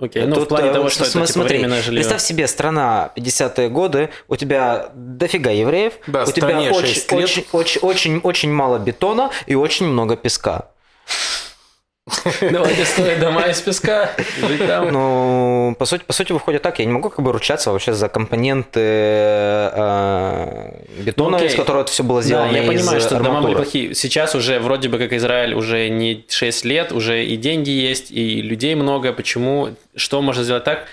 Окей. 0.00 0.24
Ну, 0.24 0.34
в 0.36 0.38
Тут, 0.40 0.48
плане 0.48 0.70
э, 0.70 0.72
того, 0.72 0.88
что 0.88 1.04
это 1.04 1.12
см- 1.12 1.26
типа 1.26 1.32
смотри, 1.40 1.58
временное 1.58 1.82
жилье. 1.82 2.00
Представь 2.00 2.22
себе, 2.22 2.48
страна 2.48 3.12
50-е 3.16 3.68
годы, 3.68 4.08
у 4.28 4.36
тебя 4.36 4.88
дофига 4.94 5.50
евреев, 5.50 5.92
Да, 6.06 6.24
у 6.24 6.32
тебя 6.32 6.58
очень, 6.72 6.86
6 6.86 7.12
лет. 7.12 7.24
очень, 7.24 7.44
очень, 7.52 7.80
очень, 7.82 8.18
очень 8.20 8.52
мало 8.52 8.78
бетона 8.78 9.30
и 9.46 9.54
очень 9.54 9.86
много 9.86 10.16
песка. 10.16 10.69
Давайте 12.40 12.84
строить 12.84 13.20
дома 13.20 13.42
из 13.48 13.60
песка, 13.60 14.10
жить 14.46 14.66
там. 14.66 14.88
Ну, 14.92 15.74
по 15.78 15.84
сути, 15.84 16.04
по 16.04 16.12
сути, 16.12 16.32
выходит 16.32 16.62
так. 16.62 16.78
Я 16.78 16.84
не 16.84 16.92
могу 16.92 17.10
как 17.10 17.24
бы 17.24 17.32
ручаться 17.32 17.70
вообще 17.72 17.92
за 17.92 18.08
компоненты 18.08 18.80
э, 18.80 20.70
бетона, 21.02 21.38
Ну, 21.38 21.44
из 21.44 21.54
которого 21.54 21.82
это 21.82 21.90
все 21.92 22.02
было 22.02 22.22
сделано. 22.22 22.52
Да, 22.52 22.58
я 22.58 22.66
понимаю, 22.66 23.00
что 23.00 23.10
дома 23.10 23.22
были 23.22 23.28
арматуры. 23.36 23.54
плохие. 23.56 23.94
Сейчас 23.94 24.34
уже 24.34 24.58
вроде 24.58 24.88
бы 24.88 24.98
как 24.98 25.12
Израиль 25.12 25.54
уже 25.54 25.88
не 25.88 26.24
6 26.28 26.64
лет, 26.64 26.92
уже 26.92 27.24
и 27.24 27.36
деньги 27.36 27.70
есть, 27.70 28.10
и 28.10 28.42
людей 28.42 28.74
много. 28.74 29.12
Почему? 29.12 29.70
Что 29.94 30.20
можно 30.22 30.42
сделать 30.42 30.64
так? 30.64 30.86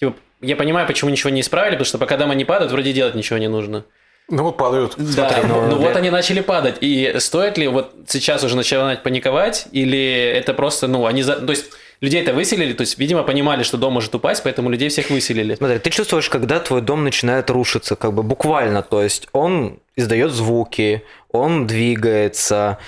Типа, 0.00 0.14
я 0.40 0.56
понимаю, 0.56 0.86
почему 0.86 1.10
ничего 1.10 1.30
не 1.30 1.40
исправили, 1.40 1.72
потому 1.74 1.86
что 1.86 1.98
пока 1.98 2.16
дома 2.16 2.34
не 2.34 2.44
падают, 2.44 2.72
вроде 2.72 2.92
делать 2.92 3.14
ничего 3.14 3.38
не 3.38 3.48
нужно. 3.48 3.84
Ну 4.28 4.42
вот 4.42 4.56
падают. 4.56 4.94
Да, 4.96 5.28
Смотри, 5.28 5.48
ну, 5.48 5.62
ну 5.66 5.78
для- 5.78 5.88
вот 5.88 5.96
они 5.96 6.10
начали 6.10 6.40
падать. 6.40 6.78
И 6.80 7.14
стоит 7.18 7.58
ли 7.58 7.68
вот 7.68 7.94
сейчас 8.08 8.42
уже 8.42 8.56
начинать 8.56 9.02
паниковать, 9.02 9.68
или 9.72 10.32
это 10.34 10.52
просто, 10.52 10.88
ну, 10.88 11.06
они... 11.06 11.22
За... 11.22 11.34
То 11.36 11.50
есть 11.50 11.66
людей-то 12.00 12.34
выселили, 12.34 12.72
то 12.72 12.82
есть, 12.82 12.98
видимо, 12.98 13.22
понимали, 13.22 13.62
что 13.62 13.76
дом 13.76 13.92
может 13.94 14.14
упасть, 14.14 14.42
поэтому 14.42 14.68
людей 14.68 14.88
всех 14.88 15.10
выселили. 15.10 15.54
Смотри, 15.54 15.78
ты 15.78 15.90
чувствуешь, 15.90 16.28
когда 16.28 16.58
твой 16.58 16.80
дом 16.80 17.04
начинает 17.04 17.50
рушиться, 17.50 17.94
как 17.96 18.12
бы 18.12 18.22
буквально, 18.22 18.82
то 18.82 19.02
есть 19.02 19.28
он 19.32 19.78
издает 19.94 20.32
звуки, 20.32 21.02
он 21.30 21.66
двигается. 21.66 22.78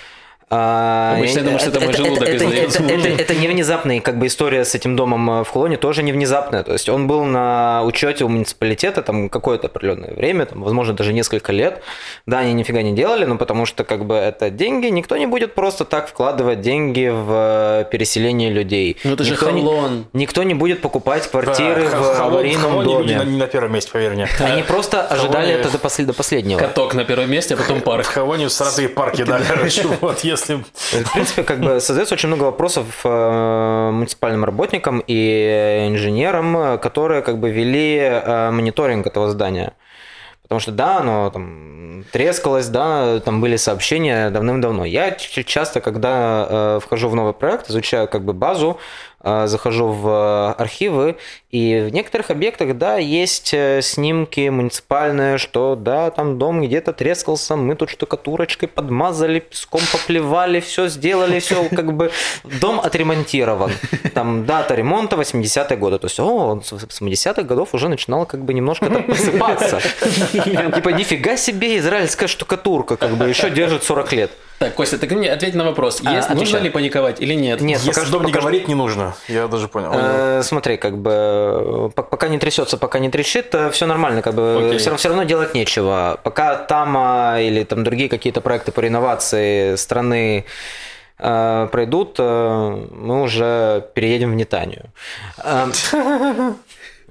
А, 0.51 1.15
Обычно 1.17 1.39
я 1.41 1.45
думаю, 1.45 1.59
что 1.61 1.71
это 1.71 1.81
мой 1.81 1.93
желудок 1.93 2.29
это, 2.29 2.45
это, 2.45 2.83
это- 2.83 3.09
это 3.23 3.35
не 3.35 3.49
внезапная 3.49 4.01
как 4.01 4.19
бы 4.19 4.27
история 4.27 4.65
с 4.65 4.75
этим 4.75 4.97
домом 4.97 5.31
э, 5.31 5.45
в 5.45 5.49
Холоне 5.49 5.77
тоже 5.77 6.03
не 6.03 6.13
внезапная. 6.13 6.63
То 6.63 6.73
есть 6.73 6.89
он 6.89 7.07
был 7.07 7.25
на 7.25 7.83
учете 7.85 8.25
у 8.25 8.29
муниципалитета 8.29 9.03
там 9.03 9.29
какое-то 9.29 9.67
определенное 9.67 10.15
время, 10.15 10.47
там, 10.47 10.63
возможно, 10.63 10.95
даже 10.95 11.13
несколько 11.13 11.53
лет. 11.53 11.83
Да, 12.27 12.39
они 12.39 12.55
нифига 12.55 12.81
не 12.83 12.93
делали, 12.95 13.25
но 13.27 13.37
потому 13.37 13.67
что 13.67 13.85
как 13.85 14.07
бы 14.07 14.15
это 14.15 14.49
деньги, 14.51 14.87
никто 14.87 15.17
не 15.17 15.27
будет 15.27 15.55
просто 15.55 15.85
так 15.85 16.09
вкладывать 16.09 16.61
деньги 16.63 17.09
в 17.13 17.83
э, 17.83 17.85
переселение 17.91 18.51
людей. 18.51 18.97
Ну 19.05 19.15
это 19.15 19.25
же 19.25 19.33
Никто 19.33 19.51
не- 19.51 19.61
Холон. 19.61 20.07
Никто 20.15 20.43
не 20.45 20.55
будет 20.55 20.81
покупать 20.81 21.29
квартиры 21.31 21.89
Да, 21.91 21.97
в 21.99 22.03
Холон- 22.17 22.33
аварийном 22.33 22.71
Холоне 22.73 22.99
люди 22.99 23.15
доме. 23.15 23.25
на- 23.25 23.31
не 23.31 23.37
на 23.37 23.47
первом 23.47 23.73
месте, 23.75 23.91
поверь 23.93 24.13
мне. 24.13 24.29
Они 24.41 24.63
просто 24.63 25.03
ожидали 25.03 25.53
это 25.53 25.71
до, 25.71 25.79
послед- 25.79 26.07
до 26.07 26.15
последнего. 26.15 26.59
Каток 26.59 26.95
на 26.95 27.05
первом 27.05 27.31
месте, 27.31 27.55
а 27.55 27.57
потом 27.59 27.81
В 27.81 27.85
парк. 27.85 28.07
Холоне 28.07 28.49
сразу 28.49 28.89
парки 28.89 29.25
дали, 29.25 29.45
короче, 29.49 29.83
вот 30.01 30.21
если... 30.21 30.38
В 30.47 31.13
принципе, 31.13 31.43
как 31.43 31.61
бы 31.61 31.81
создается 31.81 32.15
очень 32.15 32.29
много 32.29 32.45
вопросов 32.45 32.87
э, 33.05 33.91
муниципальным 33.93 34.45
работникам 34.45 35.03
и 35.07 35.87
инженерам, 35.89 36.79
которые 36.79 37.23
как 37.23 37.39
бы 37.39 37.51
вели 37.51 37.99
э, 37.99 38.51
мониторинг 38.51 39.07
этого 39.07 39.31
здания. 39.31 39.75
Потому 40.49 40.61
что 40.61 40.73
да, 40.73 40.99
оно 41.01 41.29
там 41.29 42.05
трескалось, 42.11 42.69
да, 42.69 43.21
там 43.21 43.43
были 43.43 43.57
сообщения 43.57 44.31
давным-давно. 44.31 44.87
Я 44.87 45.11
часто, 45.11 45.83
когда 45.83 46.47
э, 46.49 46.81
вхожу 46.83 47.11
в 47.11 47.15
новый 47.15 47.35
проект, 47.35 47.69
изучаю 47.69 48.09
как 48.09 48.25
бы 48.25 48.33
базу, 48.33 48.79
захожу 49.47 49.89
в 49.89 50.09
э, 50.09 50.63
архивы, 50.63 51.17
и 51.51 51.87
в 51.89 51.95
некоторых 51.95 52.31
объектах, 52.31 52.77
да, 52.77 52.99
есть 52.99 53.55
э, 53.55 53.81
снимки 53.81 54.49
муниципальные, 54.49 55.39
что 55.39 55.77
да, 55.77 56.11
там 56.11 56.39
дом 56.39 56.63
где-то 56.63 56.93
трескался, 56.93 57.57
мы 57.57 57.75
тут 57.75 57.89
штукатурочкой 57.89 58.69
подмазали, 58.69 59.41
песком 59.41 59.81
поплевали, 59.91 60.61
все 60.61 60.89
сделали, 60.89 61.39
все 61.39 61.69
как 61.71 61.95
бы 61.95 62.11
дом 62.61 62.81
отремонтирован. 62.81 63.73
Там 64.15 64.45
дата 64.45 64.75
ремонта 64.75 65.17
80-е 65.17 65.77
годы. 65.77 65.99
То 65.99 66.07
есть, 66.07 66.21
о, 66.21 66.27
он 66.27 66.63
с 66.63 66.73
80-х 66.73 67.43
годов 67.43 67.75
уже 67.75 67.89
начинал 67.89 68.27
как 68.27 68.45
бы 68.45 68.53
немножко 68.53 68.91
так 68.91 69.07
посыпаться. 69.07 69.81
Типа, 70.33 70.91
нифига 70.91 71.37
себе 71.37 71.79
израильская 71.79 72.27
штукатурка, 72.27 72.97
как 72.97 73.17
бы 73.17 73.29
еще 73.29 73.49
держит 73.49 73.85
40 73.85 74.13
лет. 74.13 74.31
Так, 74.59 74.75
Костя, 74.75 74.99
ты 74.99 75.07
мне 75.15 75.31
ответь 75.33 75.55
на 75.55 75.65
вопрос. 75.65 76.01
А, 76.05 76.13
Есть, 76.17 76.31
нужно 76.31 76.59
ли 76.59 76.69
паниковать 76.71 77.21
или 77.21 77.35
нет? 77.35 77.61
Нет, 77.61 77.79
Если 77.79 77.91
пока 77.91 78.07
что- 78.07 78.19
не 78.19 78.25
пока 78.25 78.33
что- 78.33 78.41
говорит, 78.41 78.69
не 78.69 78.75
нужно. 78.75 79.15
Я 79.29 79.47
даже 79.47 79.69
понял. 79.69 79.91
Э, 79.95 80.43
Смотри, 80.43 80.77
как 80.77 80.99
бы 80.99 81.11
э, 81.13 81.91
пок- 81.95 82.09
пока 82.11 82.29
не 82.29 82.39
трясется, 82.39 82.77
пока 82.77 82.99
не 82.99 83.09
трещит, 83.09 83.55
все 83.73 83.87
нормально, 83.87 84.21
как 84.23 84.35
бы 84.35 84.67
Окей. 84.69 84.79
все, 84.79 85.09
равно 85.09 85.23
делать 85.23 85.55
нечего. 85.55 86.19
Пока 86.25 86.57
там 86.57 86.97
или 87.39 87.63
там 87.65 87.85
другие 87.85 88.09
какие-то 88.09 88.41
проекты 88.41 88.73
по 88.73 88.81
реновации 88.81 89.77
страны 89.77 90.45
э, 91.21 91.69
пройдут, 91.71 92.17
э, 92.19 92.87
мы 92.93 93.23
уже 93.23 93.85
переедем 93.95 94.33
в 94.33 94.35
Нетанию. 94.35 94.87
Э, 95.45 95.67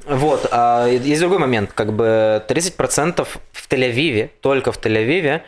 Вот, 0.10 0.48
а 0.52 0.88
есть 0.88 1.20
другой 1.20 1.38
момент, 1.40 1.74
как 1.74 1.92
бы 1.92 2.42
30% 2.48 3.28
в 3.52 3.68
Тель-Авиве, 3.70 4.30
только 4.42 4.72
в 4.72 4.78
Тель-Авиве, 4.80 5.36
э, 5.36 5.40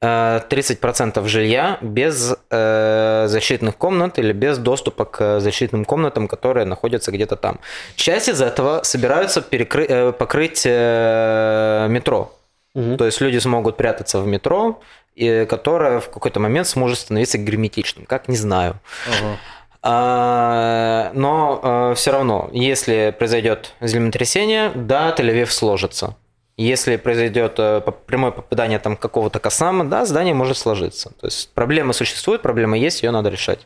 30% 0.00 1.26
жилья 1.26 1.78
без 1.80 2.36
э, 2.50 3.24
защитных 3.28 3.76
комнат 3.76 4.18
или 4.18 4.32
без 4.32 4.58
доступа 4.58 5.04
к 5.04 5.40
защитным 5.40 5.84
комнатам, 5.84 6.28
которые 6.28 6.66
находятся 6.66 7.10
где-то 7.10 7.36
там. 7.36 7.58
Часть 7.96 8.28
из 8.28 8.40
этого 8.40 8.82
собираются 8.84 9.40
перекры- 9.40 9.86
э, 9.88 10.12
покрыть 10.12 10.62
э, 10.64 11.86
метро. 11.90 12.32
Мгм. 12.74 12.96
То 12.96 13.06
есть 13.06 13.20
люди 13.20 13.38
смогут 13.38 13.76
прятаться 13.76 14.20
в 14.20 14.26
метро, 14.26 14.80
и 15.16 15.46
которое 15.50 15.98
в 15.98 16.10
какой-то 16.10 16.38
момент 16.38 16.68
сможет 16.68 16.98
становиться 16.98 17.38
герметичным. 17.38 18.06
Как, 18.06 18.28
не 18.28 18.36
знаю. 18.36 18.78
Ага. 19.08 19.36
А, 19.82 21.10
Но 21.14 21.92
все 21.96 22.12
равно, 22.12 22.50
если 22.52 23.14
произойдет 23.18 23.72
землетрясение, 23.80 24.70
да, 24.74 25.12
Тель-Авив 25.16 25.46
сложится. 25.46 26.14
Если 26.58 26.96
произойдет 26.96 27.54
э, 27.58 27.80
прямое 28.06 28.32
попадание 28.32 28.80
там 28.80 28.96
какого-то 28.96 29.38
косама, 29.38 29.84
да, 29.84 30.04
здание 30.04 30.34
может 30.34 30.58
сложиться. 30.58 31.12
То 31.20 31.28
есть 31.28 31.50
проблема 31.54 31.92
существует, 31.92 32.42
проблема 32.42 32.76
есть, 32.76 33.04
ее 33.04 33.12
надо 33.12 33.30
решать. 33.30 33.60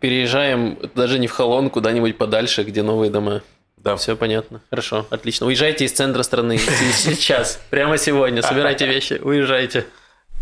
Переезжаем 0.00 0.78
даже 0.94 1.18
не 1.18 1.26
в 1.26 1.32
Холон, 1.32 1.70
куда-нибудь 1.70 2.18
подальше, 2.18 2.64
где 2.64 2.82
новые 2.82 3.10
дома. 3.10 3.40
Да. 3.78 3.96
Все 3.96 4.14
понятно. 4.14 4.60
Хорошо, 4.68 5.06
отлично. 5.08 5.46
Уезжайте 5.46 5.86
из 5.86 5.92
центра 5.92 6.22
страны 6.22 6.58
сейчас, 6.92 7.58
прямо 7.70 7.96
сегодня. 7.96 8.42
Собирайте 8.42 8.86
вещи, 8.86 9.14
уезжайте. 9.22 9.86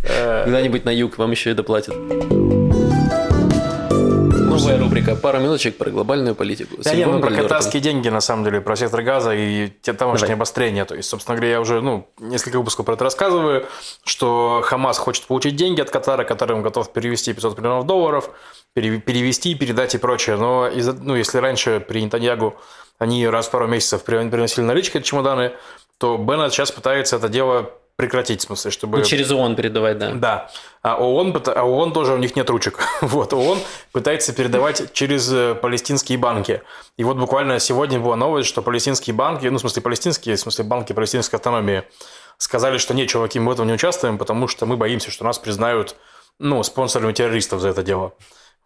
Э, 0.02 0.42
Куда-нибудь 0.44 0.84
на 0.84 0.90
юг, 0.90 1.18
вам 1.18 1.30
еще 1.30 1.52
и 1.52 1.54
доплатят. 1.54 1.94
Новая 4.59 4.78
рубрика 4.78 5.14
«Пара 5.14 5.38
минуточек 5.38 5.76
про 5.78 5.90
глобальную 5.90 6.34
политику». 6.34 6.76
Да, 6.78 6.90
С 6.90 6.94
не, 6.94 7.04
ну 7.04 7.20
про 7.20 7.30
катарские 7.30 7.80
деньги, 7.80 8.09
на 8.09 8.20
самом 8.20 8.44
деле, 8.44 8.61
про 8.61 8.74
сектор 8.76 9.02
газа 9.02 9.32
и 9.34 9.68
те 9.82 9.92
тамошние 9.92 10.26
Давай. 10.28 10.34
обострения. 10.36 10.84
То 10.84 10.94
есть, 10.96 11.09
собственно 11.09 11.36
говоря, 11.36 11.52
я 11.52 11.61
уже 11.61 11.80
ну, 11.80 12.09
несколько 12.18 12.59
выпусков 12.59 12.84
про 12.86 12.94
это 12.94 13.04
рассказываю, 13.04 13.66
что 14.04 14.61
Хамас 14.64 14.98
хочет 14.98 15.24
получить 15.26 15.56
деньги 15.56 15.80
от 15.80 15.90
Катара, 15.90 16.24
который 16.24 16.56
он 16.56 16.62
готов 16.62 16.92
перевести 16.92 17.32
500 17.32 17.59
миллионов 17.59 17.86
долларов, 17.86 18.30
пере- 18.74 18.98
перевести, 19.00 19.54
передать 19.54 19.94
и 19.94 19.98
прочее. 19.98 20.36
Но 20.36 20.66
из-за- 20.68 20.92
ну, 20.94 21.14
если 21.14 21.38
раньше 21.38 21.80
при 21.86 22.02
Нетаньягу 22.02 22.56
они 22.98 23.26
раз 23.28 23.46
в 23.46 23.50
пару 23.50 23.68
месяцев 23.68 24.02
при- 24.02 24.28
приносили 24.28 24.64
наличкой 24.64 25.02
чемоданы, 25.02 25.52
то 25.98 26.16
Беннет 26.16 26.52
сейчас 26.52 26.72
пытается 26.72 27.16
это 27.16 27.28
дело 27.28 27.70
прекратить, 27.99 28.42
в 28.42 28.44
смысле, 28.44 28.70
чтобы... 28.70 28.99
Ну, 28.99 29.05
через 29.05 29.32
ООН 29.32 29.57
передавать, 29.57 29.99
да. 29.99 30.12
Да. 30.12 30.51
А 30.82 30.96
ООН, 31.03 31.42
а 31.46 31.64
ООН 31.64 31.92
тоже 31.92 32.14
у 32.14 32.16
них 32.16 32.36
нет 32.36 32.49
ручек. 32.49 32.78
Вот, 33.01 33.32
ООН 33.32 33.59
пытается 33.90 34.32
передавать 34.32 34.92
через 34.92 35.28
э, 35.32 35.57
палестинские 35.57 36.16
банки. 36.16 36.62
И 36.96 37.03
вот 37.03 37.16
буквально 37.16 37.59
сегодня 37.59 37.99
была 37.99 38.14
новость, 38.14 38.49
что 38.49 38.62
палестинские 38.62 39.14
банки, 39.14 39.46
ну, 39.46 39.59
в 39.59 39.61
смысле, 39.61 39.82
палестинские, 39.82 40.36
в 40.36 40.40
смысле, 40.40 40.64
банки 40.64 40.92
палестинской 40.92 41.38
автономии, 41.38 41.82
сказали, 42.36 42.78
что 42.78 42.94
нет, 42.94 43.09
чуваки, 43.09 43.40
мы 43.40 43.51
в 43.51 43.55
этом 43.55 43.66
не 43.66 43.72
участвуем, 43.72 44.16
потому 44.16 44.46
что 44.46 44.64
мы 44.64 44.76
боимся, 44.76 45.11
что 45.11 45.24
нас 45.24 45.40
признают, 45.40 45.96
ну, 46.38 46.62
спонсорами 46.62 47.12
террористов 47.12 47.61
за 47.61 47.70
это 47.70 47.82
дело. 47.82 48.12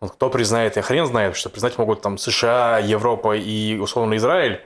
Вот 0.01 0.12
кто 0.12 0.28
признает, 0.28 0.76
я 0.76 0.83
хрен 0.83 1.07
знает, 1.07 1.37
что 1.37 1.49
признать 1.49 1.78
могут 1.78 2.03
там 2.03 2.18
США, 2.18 2.80
Европа 2.80 3.35
и, 3.35 3.78
условно, 3.78 4.14
Израиль. 4.16 4.61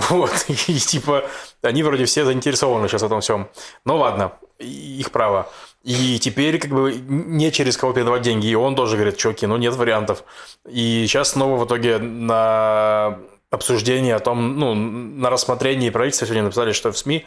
Вот, 0.00 0.44
и 0.48 0.78
типа 0.78 1.24
они 1.62 1.82
вроде 1.82 2.04
все 2.04 2.24
заинтересованы 2.24 2.88
сейчас 2.88 3.02
в 3.02 3.06
этом 3.06 3.20
всем. 3.20 3.48
Но 3.84 3.96
ладно, 3.96 4.32
и- 4.58 5.00
их 5.00 5.10
право. 5.10 5.50
И 5.82 6.18
теперь 6.18 6.58
как 6.58 6.70
бы 6.70 6.94
не 6.94 7.52
через 7.52 7.76
кого 7.76 7.92
передавать 7.92 8.22
деньги. 8.22 8.46
И 8.48 8.54
он 8.54 8.74
тоже 8.74 8.96
говорит, 8.96 9.16
чуваки, 9.16 9.46
ну 9.46 9.56
нет 9.56 9.74
вариантов. 9.74 10.24
И 10.68 11.04
сейчас 11.06 11.30
снова 11.30 11.56
в 11.56 11.66
итоге 11.66 11.98
на 11.98 13.18
обсуждение 13.50 14.16
о 14.16 14.18
том, 14.18 14.58
ну, 14.58 14.74
на 14.74 15.30
рассмотрении 15.30 15.90
правительства 15.90 16.26
сегодня 16.26 16.44
написали, 16.44 16.72
что 16.72 16.90
в 16.90 16.98
СМИ, 16.98 17.26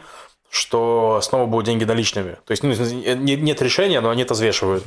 что 0.50 1.20
снова 1.22 1.46
будут 1.46 1.66
деньги 1.66 1.84
наличными. 1.84 2.32
То 2.44 2.50
есть 2.50 2.62
ну, 2.64 2.70
не- 2.70 3.36
нет 3.36 3.62
решения, 3.62 4.00
но 4.00 4.10
они 4.10 4.22
это 4.22 4.34
взвешивают. 4.34 4.84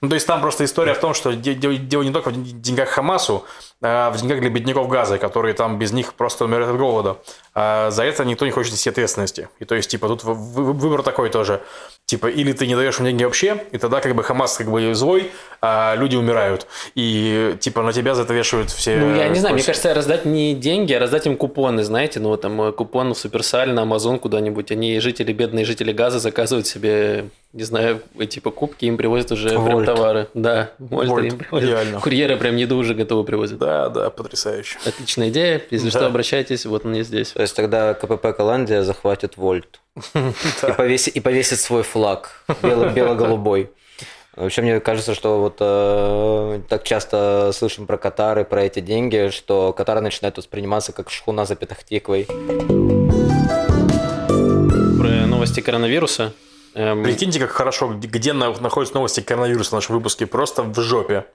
Ну, 0.00 0.08
то 0.08 0.14
есть 0.14 0.26
там 0.26 0.40
просто 0.40 0.64
история 0.64 0.94
в 0.94 0.98
том, 0.98 1.14
что 1.14 1.32
де- 1.34 1.54
де- 1.54 1.76
дело 1.76 2.02
не 2.02 2.10
только 2.12 2.30
в 2.30 2.60
деньгах 2.60 2.88
Хамасу, 2.88 3.44
а 3.80 4.10
в 4.10 4.20
деньгах 4.20 4.40
для 4.40 4.50
бедняков 4.50 4.88
Газа, 4.88 5.18
которые 5.18 5.54
там 5.54 5.78
без 5.78 5.92
них 5.92 6.14
просто 6.14 6.44
умирают 6.44 6.70
от 6.70 6.78
голода. 6.78 7.16
А 7.54 7.90
за 7.90 8.02
это 8.04 8.24
никто 8.24 8.44
не 8.44 8.50
хочет 8.50 8.72
нести 8.72 8.90
ответственности. 8.90 9.48
И 9.60 9.64
то 9.64 9.74
есть, 9.74 9.88
типа, 9.88 10.08
тут 10.08 10.24
выбор 10.24 11.02
такой 11.02 11.30
тоже. 11.30 11.62
Типа, 12.06 12.26
или 12.26 12.52
ты 12.52 12.66
не 12.66 12.74
даешь 12.74 12.98
им 12.98 13.06
деньги 13.06 13.24
вообще, 13.24 13.64
и 13.72 13.78
тогда 13.78 14.00
как 14.00 14.14
бы 14.14 14.22
Хамас 14.22 14.58
как 14.58 14.70
бы 14.70 14.94
злой, 14.94 15.30
а 15.62 15.94
люди 15.96 16.16
умирают. 16.16 16.66
И 16.94 17.56
типа 17.58 17.80
на 17.82 17.94
тебя 17.94 18.14
за 18.14 18.22
это 18.22 18.34
вешают 18.34 18.70
все... 18.70 18.98
Ну, 18.98 19.14
я 19.14 19.28
не 19.28 19.40
знаю, 19.40 19.54
мне 19.54 19.64
кажется, 19.64 19.94
раздать 19.94 20.26
не 20.26 20.54
деньги, 20.54 20.92
а 20.92 21.00
раздать 21.00 21.26
им 21.26 21.38
купоны, 21.38 21.82
знаете, 21.82 22.20
ну, 22.20 22.36
там, 22.36 22.60
э, 22.60 22.72
купон 22.72 23.14
в 23.14 23.18
Суперсаль, 23.18 23.72
на 23.72 23.82
Амазон 23.82 24.18
куда-нибудь. 24.18 24.70
Они, 24.70 25.00
жители, 25.00 25.32
бедные 25.32 25.64
жители 25.64 25.92
Газа, 25.92 26.18
заказывают 26.18 26.66
себе, 26.66 27.30
не 27.54 27.62
знаю, 27.62 28.02
эти 28.18 28.38
покупки, 28.38 28.84
им 28.84 28.98
привозят 28.98 29.32
уже 29.32 29.48
прям 29.48 29.86
товары. 29.86 30.28
Да, 30.34 30.72
Вольт, 30.78 31.08
Вольт. 31.08 31.32
им 31.32 31.38
привозят. 31.38 31.70
Идеально. 31.70 32.00
Курьеры 32.00 32.36
прям 32.36 32.56
еду 32.56 32.76
уже 32.76 32.94
готовы 32.94 33.24
привозят. 33.24 33.58
Да, 33.58 33.88
да, 33.88 34.10
потрясающе. 34.10 34.76
Отличная 34.84 35.30
идея. 35.30 35.62
Если 35.70 35.88
да. 35.88 35.98
что, 35.98 36.06
обращайтесь, 36.06 36.66
вот 36.66 36.84
он 36.84 36.92
есть 36.92 37.08
здесь. 37.08 37.32
То 37.44 37.46
есть 37.46 37.56
тогда 37.56 37.92
КПП 37.92 38.34
Голландия 38.38 38.82
захватит 38.84 39.36
Вольт. 39.36 39.80
И 40.14 40.72
повесит, 40.78 41.14
и 41.14 41.20
повесит 41.20 41.60
свой 41.60 41.82
флаг 41.82 42.42
бело-голубой. 42.62 43.70
Вообще, 44.34 44.62
мне 44.62 44.80
кажется, 44.80 45.12
что 45.14 45.40
вот 45.40 45.58
э, 45.60 46.62
так 46.70 46.84
часто 46.84 47.50
слышим 47.52 47.86
про 47.86 47.98
Катары, 47.98 48.46
про 48.46 48.62
эти 48.62 48.80
деньги, 48.80 49.28
что 49.28 49.74
Катар 49.74 50.00
начинает 50.00 50.38
восприниматься 50.38 50.92
как 50.92 51.10
шхуна 51.10 51.44
за 51.44 51.54
Петахтиквой. 51.54 52.24
Про 54.98 55.26
новости 55.26 55.60
коронавируса. 55.60 56.32
Эм... 56.72 57.02
Прикиньте, 57.02 57.40
как 57.40 57.50
хорошо, 57.50 57.92
где 57.92 58.32
находятся 58.32 58.94
новости 58.94 59.20
коронавируса 59.20 59.68
в 59.68 59.74
нашем 59.74 59.96
выпуске. 59.96 60.24
Просто 60.24 60.62
в 60.62 60.80
жопе. 60.80 61.26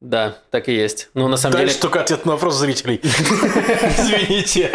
Да, 0.00 0.38
так 0.50 0.70
и 0.70 0.72
есть. 0.72 1.10
Ну, 1.12 1.28
на 1.28 1.36
самом 1.36 1.58
Дальше 1.58 1.74
деле... 1.74 1.82
только 1.82 2.00
ответ 2.00 2.24
на 2.24 2.32
вопрос 2.32 2.54
зрителей. 2.56 3.00
Извините. 3.98 4.70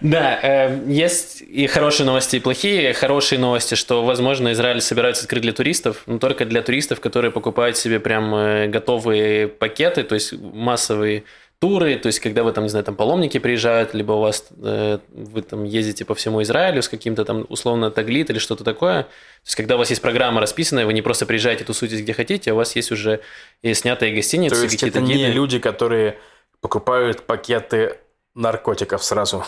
Да, 0.00 0.40
эм, 0.42 0.90
есть 0.90 1.42
и 1.42 1.68
хорошие 1.68 2.06
новости, 2.06 2.36
и 2.36 2.40
плохие. 2.40 2.92
Хорошие 2.92 3.38
новости, 3.38 3.76
что, 3.76 4.04
возможно, 4.04 4.50
Израиль 4.52 4.80
собирается 4.80 5.22
открыть 5.22 5.42
для 5.42 5.52
туристов, 5.52 6.02
но 6.06 6.18
только 6.18 6.44
для 6.44 6.60
туристов, 6.60 6.98
которые 6.98 7.30
покупают 7.30 7.76
себе 7.76 8.00
прям 8.00 8.34
э, 8.34 8.66
готовые 8.66 9.46
пакеты, 9.46 10.02
то 10.02 10.16
есть 10.16 10.32
массовые 10.32 11.22
туры, 11.58 11.96
то 11.96 12.08
есть 12.08 12.20
когда 12.20 12.42
вы 12.42 12.52
там, 12.52 12.64
не 12.64 12.70
знаю, 12.70 12.84
там 12.84 12.96
паломники 12.96 13.38
приезжают, 13.38 13.94
либо 13.94 14.12
у 14.12 14.20
вас 14.20 14.46
э, 14.62 14.98
вы 15.08 15.42
там 15.42 15.64
ездите 15.64 16.04
по 16.04 16.14
всему 16.14 16.42
Израилю 16.42 16.82
с 16.82 16.88
каким-то 16.88 17.24
там 17.24 17.46
условно 17.48 17.90
таглит 17.90 18.30
или 18.30 18.38
что-то 18.38 18.62
такое. 18.64 19.04
То 19.04 19.08
есть 19.46 19.56
когда 19.56 19.76
у 19.76 19.78
вас 19.78 19.90
есть 19.90 20.02
программа 20.02 20.40
расписанная, 20.40 20.86
вы 20.86 20.92
не 20.92 21.02
просто 21.02 21.24
приезжаете, 21.24 21.64
тусуетесь 21.64 22.02
где 22.02 22.12
хотите, 22.12 22.50
а 22.50 22.54
у 22.54 22.56
вас 22.56 22.76
есть 22.76 22.92
уже 22.92 23.20
и 23.62 23.72
снятые 23.74 24.14
гостиницы, 24.14 24.56
то 24.56 24.62
есть 24.62 24.82
это 24.82 25.00
не 25.00 25.28
люди, 25.28 25.58
которые 25.58 26.18
покупают 26.60 27.22
пакеты 27.22 27.96
наркотиков 28.34 29.02
сразу. 29.02 29.44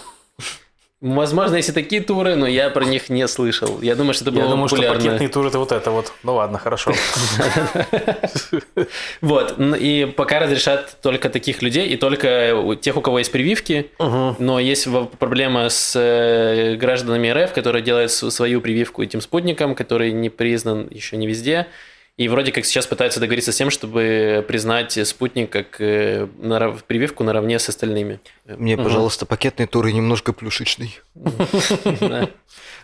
Возможно, 1.00 1.54
есть 1.54 1.68
и 1.68 1.72
такие 1.72 2.02
туры, 2.02 2.34
но 2.34 2.48
я 2.48 2.70
про 2.70 2.84
них 2.84 3.08
не 3.08 3.28
слышал. 3.28 3.80
Я 3.80 3.94
думаю, 3.94 4.14
что 4.14 4.24
это 4.24 4.32
было 4.32 4.42
Я 4.42 4.48
думаю, 4.50 4.68
популярно. 4.68 4.98
что 4.98 5.08
пакетные 5.10 5.28
туры– 5.28 5.48
это 5.50 5.58
вот 5.60 5.70
это 5.70 5.90
вот. 5.92 6.12
Ну 6.24 6.34
ладно, 6.34 6.58
хорошо. 6.58 6.92
Вот. 9.20 9.54
И 9.78 10.12
пока 10.16 10.40
разрешат 10.40 10.98
только 11.02 11.28
таких 11.30 11.62
людей 11.62 11.88
и 11.88 11.96
только 11.96 12.76
тех, 12.80 12.96
у 12.96 13.00
кого 13.00 13.18
есть 13.18 13.30
прививки. 13.30 13.90
Но 13.98 14.58
есть 14.58 14.88
проблема 15.18 15.68
с 15.68 15.94
э, 15.96 16.74
гражданами 16.76 17.28
РФ, 17.28 17.52
которые 17.52 17.82
делают 17.82 18.10
свою 18.10 18.60
прививку 18.60 19.02
этим 19.02 19.20
спутником, 19.20 19.74
который 19.74 20.12
не 20.12 20.30
признан 20.30 20.88
еще 20.90 21.16
не 21.16 21.26
везде. 21.26 21.66
И 22.18 22.26
вроде 22.28 22.50
как 22.50 22.66
сейчас 22.66 22.88
пытаются 22.88 23.20
договориться 23.20 23.52
с 23.52 23.56
тем, 23.56 23.70
чтобы 23.70 24.44
признать 24.48 24.98
спутник 25.06 25.50
как 25.50 25.80
э, 25.80 26.26
прививку 26.88 27.22
наравне 27.22 27.60
с 27.60 27.68
остальными. 27.68 28.18
Мне, 28.44 28.74
угу. 28.74 28.82
пожалуйста, 28.82 29.24
пакетные 29.24 29.68
туры 29.68 29.92
немножко 29.92 30.32
плюшечный. 30.32 30.98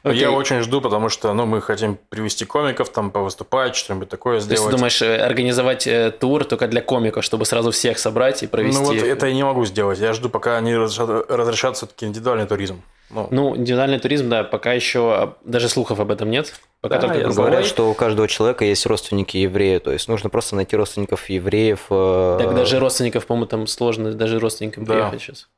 Я 0.04 0.30
очень 0.30 0.60
жду, 0.60 0.80
потому 0.80 1.08
что 1.08 1.32
ну, 1.32 1.46
мы 1.46 1.60
хотим 1.60 1.98
привести 2.10 2.44
комиков, 2.44 2.90
там 2.90 3.10
повыступать, 3.10 3.74
что-нибудь 3.74 4.08
такое 4.08 4.38
сделать. 4.38 4.60
То 4.60 4.66
есть, 4.66 4.76
думаешь, 4.76 5.02
э, 5.02 5.16
организовать 5.16 5.88
э, 5.88 6.12
тур 6.12 6.44
только 6.44 6.68
для 6.68 6.80
комиков, 6.80 7.24
чтобы 7.24 7.44
сразу 7.44 7.72
всех 7.72 7.98
собрать 7.98 8.44
и 8.44 8.46
провести? 8.46 8.78
Ну 8.78 8.84
вот 8.84 8.96
это 8.96 9.26
я 9.26 9.34
не 9.34 9.44
могу 9.44 9.64
сделать. 9.64 9.98
Я 9.98 10.12
жду, 10.12 10.28
пока 10.28 10.58
они 10.58 10.76
разрешат 10.76 11.76
все-таки 11.76 12.06
индивидуальный 12.06 12.46
туризм. 12.46 12.82
Ну. 13.14 13.28
ну, 13.30 13.56
индивидуальный 13.56 13.98
туризм, 13.98 14.28
да, 14.28 14.44
пока 14.44 14.72
еще 14.72 15.36
даже 15.44 15.68
слухов 15.68 16.00
об 16.00 16.10
этом 16.10 16.30
нет. 16.30 16.52
Пока 16.80 16.98
да, 16.98 17.08
только 17.08 17.30
говорят, 17.30 17.64
что 17.64 17.88
у 17.88 17.94
каждого 17.94 18.28
человека 18.28 18.64
есть 18.64 18.84
родственники 18.84 19.36
евреи, 19.36 19.78
то 19.78 19.92
есть 19.92 20.08
нужно 20.08 20.28
просто 20.28 20.56
найти 20.56 20.76
родственников 20.76 21.30
евреев. 21.30 21.86
Э, 21.90 22.38
так 22.40 22.54
даже 22.54 22.78
родственников, 22.78 23.26
по-моему, 23.26 23.46
там 23.46 23.66
сложно, 23.66 24.12
даже 24.12 24.38
родственникам 24.38 24.84
да. 24.84 24.94
приехать 24.94 25.22
сейчас. 25.22 25.48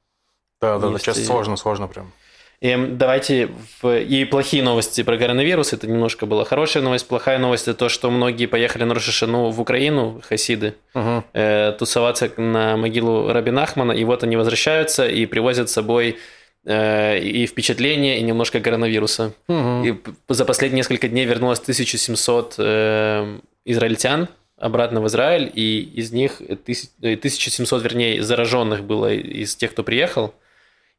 Да, 0.61 0.79
да, 0.79 0.91
да, 0.91 0.99
сейчас 0.99 1.19
и... 1.19 1.25
сложно, 1.25 1.57
сложно 1.57 1.89
прям. 1.89 2.13
И 2.61 2.75
давайте 2.93 3.51
в... 3.83 3.99
и 3.99 4.25
плохие 4.25 4.63
новости 4.63 5.03
про 5.03 5.19
коронавирус. 5.19 5.73
Это 5.73 5.87
немножко 5.87 6.25
была 6.25 6.45
хорошая 6.45 6.83
новость. 6.83 7.07
Плохая 7.07 7.39
новость 7.39 7.69
это 7.69 7.79
то, 7.79 7.89
что 7.89 8.11
многие 8.11 8.47
поехали 8.47 8.85
на 8.85 8.95
Рошашину 8.95 9.51
в 9.51 9.61
Украину, 9.61 10.23
хасиды, 10.27 10.75
угу. 10.95 11.23
э, 11.35 11.75
тусоваться 11.79 12.31
на 12.39 12.77
могилу 12.77 13.31
Рабин 13.31 13.59
Ахмана. 13.59 13.93
И 13.93 14.05
вот 14.05 14.23
они 14.23 14.37
возвращаются 14.37 15.07
и 15.07 15.27
привозят 15.27 15.69
с 15.69 15.75
собой 15.75 16.19
и 16.67 17.47
впечатления, 17.47 18.19
и 18.19 18.23
немножко 18.23 18.61
коронавируса. 18.61 19.33
Угу. 19.49 19.85
И 19.85 19.95
за 20.29 20.45
последние 20.45 20.79
несколько 20.79 21.09
дней 21.09 21.25
вернулось 21.25 21.61
1700 21.61 22.55
э, 22.59 23.39
израильтян 23.65 24.29
обратно 24.59 25.01
в 25.01 25.07
Израиль, 25.07 25.51
и 25.55 25.81
из 25.81 26.13
них 26.13 26.41
1700, 26.41 27.81
э, 27.81 27.85
вернее, 27.85 28.23
зараженных 28.23 28.83
было 28.83 29.13
из 29.13 29.55
тех, 29.55 29.73
кто 29.73 29.85
приехал, 29.85 30.35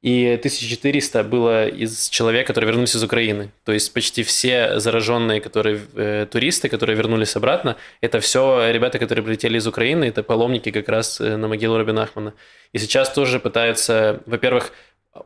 и 0.01 0.37
1400 0.39 1.23
было 1.23 1.67
из 1.67 2.07
человек, 2.09 2.47
которые 2.47 2.69
вернулись 2.69 2.95
из 2.95 3.03
Украины. 3.03 3.51
То 3.65 3.73
есть 3.73 3.91
почти 3.93 4.23
все 4.23 4.79
зараженные, 4.79 5.41
которые 5.41 5.81
э, 5.95 6.27
туристы, 6.31 6.69
которые 6.69 6.95
вернулись 6.95 7.35
обратно, 7.35 7.75
это 7.99 8.19
все 8.19 8.71
ребята, 8.71 8.99
которые 8.99 9.25
прилетели 9.25 9.57
из 9.57 9.67
Украины, 9.67 10.05
это 10.05 10.23
паломники 10.23 10.71
как 10.71 10.87
раз 10.87 11.19
на 11.19 11.47
могилу 11.47 11.77
Рабина 11.77 12.03
Ахмана. 12.03 12.33
И 12.73 12.77
сейчас 12.77 13.11
тоже 13.11 13.39
пытаются, 13.39 14.21
во-первых, 14.27 14.71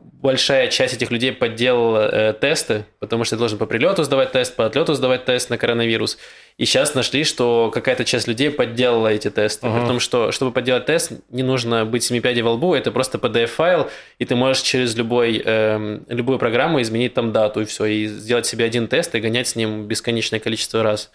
большая 0.00 0.68
часть 0.68 0.94
этих 0.94 1.10
людей 1.10 1.32
подделала 1.32 2.08
э, 2.10 2.32
тесты, 2.34 2.84
потому 3.00 3.24
что 3.24 3.36
ты 3.36 3.40
должен 3.40 3.58
по 3.58 3.66
прилету 3.66 4.04
сдавать 4.04 4.32
тест, 4.32 4.56
по 4.56 4.66
отлету 4.66 4.94
сдавать 4.94 5.24
тест 5.24 5.50
на 5.50 5.58
коронавирус. 5.58 6.18
И 6.58 6.64
сейчас 6.64 6.94
нашли, 6.94 7.24
что 7.24 7.70
какая-то 7.72 8.04
часть 8.04 8.28
людей 8.28 8.50
подделала 8.50 9.08
эти 9.08 9.30
тесты. 9.30 9.66
Uh-huh. 9.66 9.80
Потому 9.80 10.00
что, 10.00 10.32
чтобы 10.32 10.52
подделать 10.52 10.86
тест, 10.86 11.12
не 11.30 11.42
нужно 11.42 11.84
быть 11.84 12.04
семи 12.04 12.20
пядей 12.20 12.42
во 12.42 12.52
лбу, 12.52 12.74
это 12.74 12.92
просто 12.92 13.18
PDF-файл, 13.18 13.90
и 14.18 14.24
ты 14.24 14.36
можешь 14.36 14.62
через 14.62 14.94
любой, 14.94 15.42
э, 15.44 16.00
любую 16.08 16.38
программу 16.38 16.80
изменить 16.82 17.14
там 17.14 17.32
дату 17.32 17.62
и 17.62 17.64
все, 17.64 17.86
и 17.86 18.06
сделать 18.06 18.46
себе 18.46 18.64
один 18.64 18.88
тест 18.88 19.14
и 19.14 19.20
гонять 19.20 19.48
с 19.48 19.56
ним 19.56 19.86
бесконечное 19.86 20.40
количество 20.40 20.82
раз. 20.82 21.10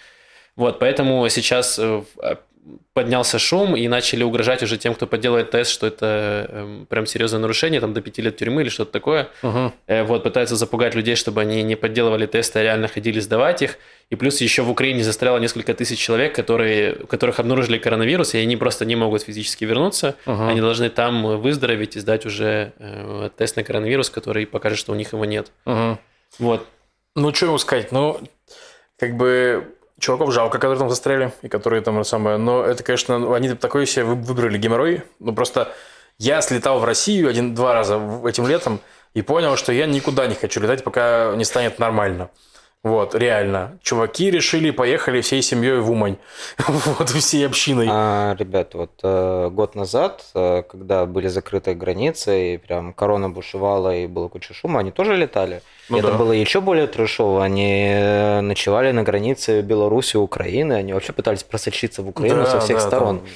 Вот, 0.55 0.79
поэтому 0.79 1.29
сейчас 1.29 1.77
э, 1.79 2.01
поднялся 2.93 3.39
шум 3.39 3.75
и 3.75 3.87
начали 3.87 4.23
угрожать 4.23 4.63
уже 4.63 4.77
тем, 4.77 4.93
кто 4.93 5.07
подделывает 5.07 5.51
тест, 5.51 5.71
что 5.71 5.87
это 5.87 6.45
э, 6.49 6.85
прям 6.89 7.05
серьезное 7.05 7.39
нарушение, 7.39 7.79
там 7.79 7.93
до 7.93 8.01
пяти 8.01 8.21
лет 8.21 8.37
тюрьмы 8.37 8.63
или 8.63 8.69
что-то 8.69 8.91
такое. 8.91 9.29
Uh-huh. 9.41 9.71
Э, 9.87 10.03
вот, 10.03 10.23
пытаются 10.23 10.55
запугать 10.55 10.95
людей, 10.95 11.15
чтобы 11.15 11.41
они 11.41 11.63
не 11.63 11.75
подделывали 11.75 12.25
тесты, 12.25 12.59
а 12.59 12.63
реально 12.63 12.87
ходили 12.87 13.19
сдавать 13.19 13.61
их. 13.61 13.77
И 14.09 14.15
плюс 14.15 14.41
еще 14.41 14.63
в 14.63 14.69
Украине 14.69 15.03
застряло 15.03 15.37
несколько 15.37 15.73
тысяч 15.73 15.99
человек, 15.99 16.35
которые, 16.35 16.95
которых 16.95 17.39
обнаружили 17.39 17.77
коронавирус, 17.77 18.33
и 18.33 18.39
они 18.39 18.57
просто 18.57 18.85
не 18.85 18.95
могут 18.95 19.23
физически 19.23 19.65
вернуться. 19.65 20.15
Uh-huh. 20.25 20.49
Они 20.49 20.61
должны 20.61 20.89
там 20.89 21.39
выздороветь 21.39 21.95
и 21.95 21.99
сдать 21.99 22.25
уже 22.25 22.73
э, 22.79 23.29
тест 23.37 23.55
на 23.55 23.63
коронавирус, 23.63 24.09
который 24.09 24.45
покажет, 24.45 24.79
что 24.79 24.91
у 24.91 24.95
них 24.95 25.13
его 25.13 25.25
нет. 25.25 25.51
Uh-huh. 25.65 25.97
Вот. 26.39 26.67
Ну, 27.15 27.33
что 27.33 27.47
ему 27.47 27.57
сказать? 27.57 27.91
Ну, 27.91 28.19
как 28.97 29.15
бы 29.15 29.76
чуваков 29.99 30.33
жалко, 30.33 30.59
которые 30.59 30.79
там 30.79 30.89
застряли, 30.89 31.31
и 31.41 31.47
которые 31.47 31.81
там 31.81 32.03
самое. 32.03 32.37
Но 32.37 32.63
это, 32.63 32.83
конечно, 32.83 33.35
они 33.35 33.53
такой 33.53 33.85
себе 33.85 34.05
выбрали 34.05 34.57
геморрой. 34.57 35.03
Ну, 35.19 35.33
просто 35.33 35.73
я 36.17 36.41
слетал 36.41 36.79
в 36.79 36.85
Россию 36.85 37.29
один-два 37.29 37.73
раза 37.73 37.99
этим 38.25 38.47
летом 38.47 38.79
и 39.13 39.21
понял, 39.21 39.55
что 39.55 39.71
я 39.71 39.85
никуда 39.85 40.27
не 40.27 40.35
хочу 40.35 40.59
летать, 40.59 40.83
пока 40.83 41.33
не 41.35 41.45
станет 41.45 41.79
нормально. 41.79 42.29
Вот, 42.83 43.15
реально. 43.15 43.79
Чуваки 43.81 44.31
решили, 44.31 44.71
поехали 44.71 45.21
всей 45.21 45.41
семьей 45.41 45.79
в 45.79 45.91
Умань. 45.91 46.17
вот, 46.67 47.09
всей 47.09 47.45
общиной. 47.45 47.87
А, 47.89 48.35
ребят, 48.37 48.75
вот 48.75 48.91
э, 49.03 49.49
год 49.51 49.75
назад, 49.75 50.23
э, 50.35 50.63
когда 50.63 51.05
были 51.05 51.27
закрыты 51.27 51.73
границы, 51.73 52.53
и 52.53 52.57
прям 52.57 52.93
корона 52.93 53.29
бушевала, 53.29 53.95
и 53.95 54.07
было 54.07 54.27
куча 54.27 54.53
шума, 54.53 54.79
они 54.79 54.91
тоже 54.91 55.17
летали. 55.17 55.61
Ну, 55.89 55.97
это 55.97 56.11
да. 56.11 56.17
было 56.17 56.31
еще 56.31 56.61
более 56.61 56.87
трешово. 56.87 57.43
Они 57.43 57.89
э, 57.89 58.41
ночевали 58.41 58.91
на 58.91 59.03
границе 59.03 59.61
Беларуси 59.61 60.15
и 60.15 60.19
Украины, 60.19 60.73
они 60.73 60.93
вообще 60.93 61.13
пытались 61.13 61.43
просочиться 61.43 62.03
в 62.03 62.07
Украину 62.07 62.43
да, 62.43 62.51
со 62.51 62.59
всех 62.59 62.77
да, 62.77 62.87
сторон. 62.87 63.19
Там... 63.19 63.27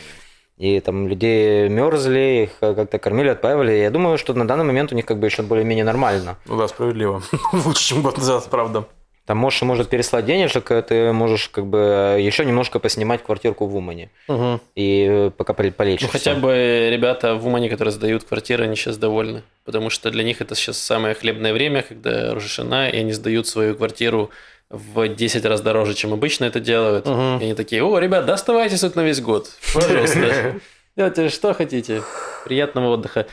И 0.57 0.79
там 0.79 1.07
людей 1.07 1.67
мерзли, 1.69 2.43
их 2.43 2.59
как-то 2.59 2.99
кормили, 2.99 3.29
отпаивали. 3.29 3.71
Я 3.71 3.89
думаю, 3.89 4.19
что 4.19 4.35
на 4.35 4.47
данный 4.47 4.63
момент 4.63 4.91
у 4.91 4.95
них 4.95 5.07
как 5.07 5.17
бы 5.17 5.25
еще 5.25 5.41
более-менее 5.41 5.83
нормально. 5.83 6.37
Ну 6.45 6.55
да, 6.55 6.67
справедливо. 6.67 7.23
Лучше, 7.51 7.83
чем 7.83 8.03
год 8.03 8.19
назад, 8.19 8.47
правда. 8.51 8.85
Там 9.25 9.37
можешь, 9.37 9.61
может 9.61 9.89
переслать 9.89 10.25
денежек, 10.25 10.71
ты 10.87 11.11
можешь 11.13 11.49
как 11.49 11.67
бы 11.67 12.17
еще 12.19 12.43
немножко 12.43 12.79
поснимать 12.79 13.23
квартирку 13.23 13.67
в 13.67 13.75
Умане. 13.75 14.09
Угу. 14.27 14.59
И 14.75 15.31
пока 15.37 15.53
полечишься. 15.53 16.07
Ну, 16.07 16.11
хотя 16.11 16.35
бы 16.35 16.89
ребята 16.91 17.35
в 17.35 17.45
Умане, 17.45 17.69
которые 17.69 17.91
сдают 17.91 18.23
квартиры, 18.23 18.65
они 18.65 18.75
сейчас 18.75 18.97
довольны. 18.97 19.43
потому 19.63 19.89
что 19.89 20.09
для 20.09 20.23
них 20.23 20.41
это 20.41 20.55
сейчас 20.55 20.77
самое 20.77 21.13
хлебное 21.13 21.53
время, 21.53 21.83
когда 21.83 22.33
Рожешина, 22.33 22.89
и 22.89 22.97
они 22.97 23.13
сдают 23.13 23.47
свою 23.47 23.75
квартиру 23.75 24.31
в 24.71 25.07
10 25.07 25.45
раз 25.45 25.61
дороже, 25.61 25.93
чем 25.93 26.13
обычно 26.13 26.45
это 26.45 26.59
делают. 26.59 27.05
Мгм. 27.05 27.39
И 27.39 27.43
они 27.43 27.53
такие, 27.53 27.83
о, 27.83 27.99
ребят, 27.99 28.25
да 28.25 28.33
оставайтесь 28.33 28.79
тут 28.79 28.95
на 28.95 29.01
весь 29.01 29.21
год, 29.21 29.49
пожалуйста. 29.73 30.59
Делайте 30.97 31.29
что 31.29 31.53
хотите. 31.53 32.03
Приятного 32.45 32.93
отдыха. 32.93 33.27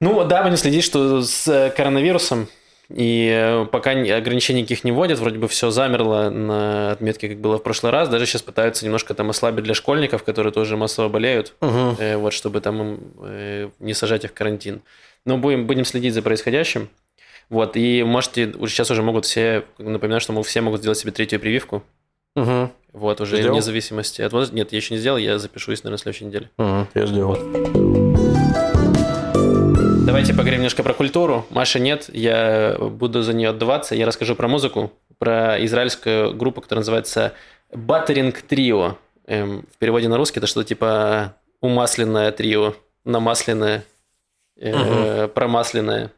Ну, 0.00 0.24
да, 0.24 0.42
будем 0.42 0.56
следить, 0.56 0.84
что 0.84 1.22
с 1.22 1.46
э, 1.46 1.70
коронавирусом. 1.70 2.48
И 2.94 3.30
э, 3.32 3.66
пока 3.66 3.94
ни- 3.94 4.08
ограничений 4.10 4.60
никаких 4.62 4.82
не 4.84 4.90
вводят, 4.92 5.18
вроде 5.20 5.38
бы 5.38 5.46
все 5.46 5.70
замерло 5.70 6.28
на 6.30 6.90
отметке, 6.92 7.28
как 7.28 7.38
было 7.38 7.58
в 7.58 7.62
прошлый 7.62 7.92
раз. 7.92 8.08
Даже 8.08 8.26
сейчас 8.26 8.42
пытаются 8.42 8.84
немножко 8.84 9.14
там 9.14 9.30
ослабить 9.30 9.64
для 9.64 9.74
школьников, 9.74 10.24
которые 10.24 10.52
тоже 10.52 10.76
массово 10.76 11.08
болеют, 11.08 11.54
Мгм. 11.60 11.96
э, 12.00 12.16
вот, 12.16 12.32
чтобы 12.32 12.60
там 12.60 12.82
им, 12.82 13.00
э, 13.22 13.68
не 13.78 13.94
сажать 13.94 14.24
их 14.24 14.30
в 14.30 14.34
карантин. 14.34 14.82
Но 15.24 15.38
будем, 15.38 15.66
будем 15.66 15.84
следить 15.84 16.14
за 16.14 16.22
происходящим. 16.22 16.88
Вот, 17.48 17.76
и 17.76 18.02
можете, 18.02 18.46
уже 18.58 18.72
сейчас 18.72 18.90
уже 18.90 19.02
могут 19.02 19.24
все, 19.24 19.64
напоминаю, 19.78 20.20
что 20.20 20.32
мы 20.32 20.42
все 20.42 20.60
могут 20.60 20.80
сделать 20.80 20.98
себе 20.98 21.12
третью 21.12 21.38
прививку. 21.40 21.82
Мгм. 22.36 22.70
Вот, 22.92 23.20
уже 23.20 23.36
Сделал? 23.36 23.52
вне 23.52 23.62
зависимости 23.62 24.22
от 24.22 24.32
возраста. 24.32 24.54
Нет, 24.56 24.72
я 24.72 24.76
еще 24.78 24.94
не 24.94 25.00
сделал, 25.00 25.16
я 25.18 25.38
запишусь, 25.38 25.84
наверное, 25.84 25.92
на 25.94 25.98
следующей 25.98 26.24
неделе. 26.24 26.50
Мгм. 26.58 26.88
Я 26.94 27.06
сделал. 27.06 28.19
Давайте 30.10 30.32
поговорим 30.32 30.58
немножко 30.58 30.82
про 30.82 30.92
культуру. 30.92 31.46
Маши 31.50 31.78
нет, 31.78 32.10
я 32.12 32.76
буду 32.80 33.22
за 33.22 33.32
нее 33.32 33.50
отдаваться. 33.50 33.94
Я 33.94 34.06
расскажу 34.06 34.34
про 34.34 34.48
музыку, 34.48 34.92
про 35.18 35.64
израильскую 35.64 36.34
группу, 36.34 36.60
которая 36.60 36.80
называется 36.80 37.32
Battering 37.72 38.34
Trio. 38.48 38.96
Эм, 39.28 39.64
в 39.72 39.78
переводе 39.78 40.08
на 40.08 40.16
русский 40.16 40.40
это 40.40 40.48
что-то 40.48 40.66
типа 40.66 41.36
умасленное 41.60 42.32
трио, 42.32 42.74
намасленное, 43.04 43.84
э, 44.56 45.28
промасленное. 45.28 46.10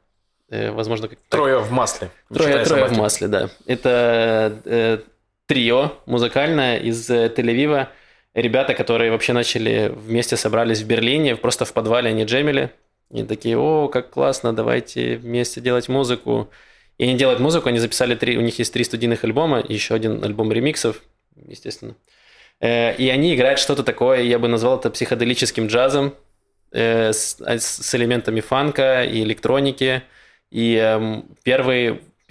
Э, 0.49 0.71
возможно, 0.71 1.09
как. 1.09 1.19
Трое 1.29 1.59
в 1.59 1.71
масле. 1.71 2.09
Трое, 2.33 2.65
трое 2.65 2.87
в 2.87 2.97
масле, 2.97 3.29
да. 3.29 3.51
Это 3.67 4.59
э, 4.65 4.99
трио 5.45 5.93
музыкальное 6.07 6.79
из 6.79 7.11
э, 7.11 7.27
Тель-Авива. 7.27 7.89
Ребята, 8.33 8.73
которые 8.73 9.11
вообще 9.11 9.35
начали 9.35 9.93
вместе 9.95 10.39
собрались 10.39 10.81
в 10.81 10.87
Берлине, 10.87 11.37
просто 11.37 11.67
в 11.67 11.75
подвале 11.75 12.09
они 12.09 12.25
джемили. 12.25 12.71
И 13.13 13.23
такие, 13.25 13.59
о, 13.59 13.89
как 13.89 14.11
классно, 14.11 14.55
давайте 14.55 15.17
вместе 15.17 15.61
делать 15.61 15.89
музыку. 15.89 16.49
И 16.99 17.05
они 17.05 17.15
делают 17.17 17.41
музыку, 17.41 17.69
они 17.69 17.79
записали 17.79 18.15
три, 18.15 18.39
у 18.39 18.41
них 18.41 18.59
есть 18.59 18.73
три 18.73 18.85
студийных 18.85 19.25
альбома, 19.25 19.63
еще 19.67 19.95
один 19.95 20.25
альбом 20.25 20.51
ремиксов, 20.53 21.03
естественно. 21.37 21.95
Э, 22.61 22.95
И 22.97 23.09
они 23.09 23.35
играют 23.35 23.59
что-то 23.61 23.83
такое, 23.83 24.23
я 24.23 24.39
бы 24.39 24.49
назвал 24.49 24.79
это 24.79 24.91
психоделическим 24.91 25.67
джазом, 25.67 26.15
э, 26.73 27.13
с, 27.13 27.37
а, 27.41 27.59
с- 27.59 27.83
с 27.87 27.95
элементами 27.95 28.41
фанка 28.41 29.05
и 29.05 29.23
электроники. 29.23 30.03
И 30.51 30.77
эм, 30.77 31.25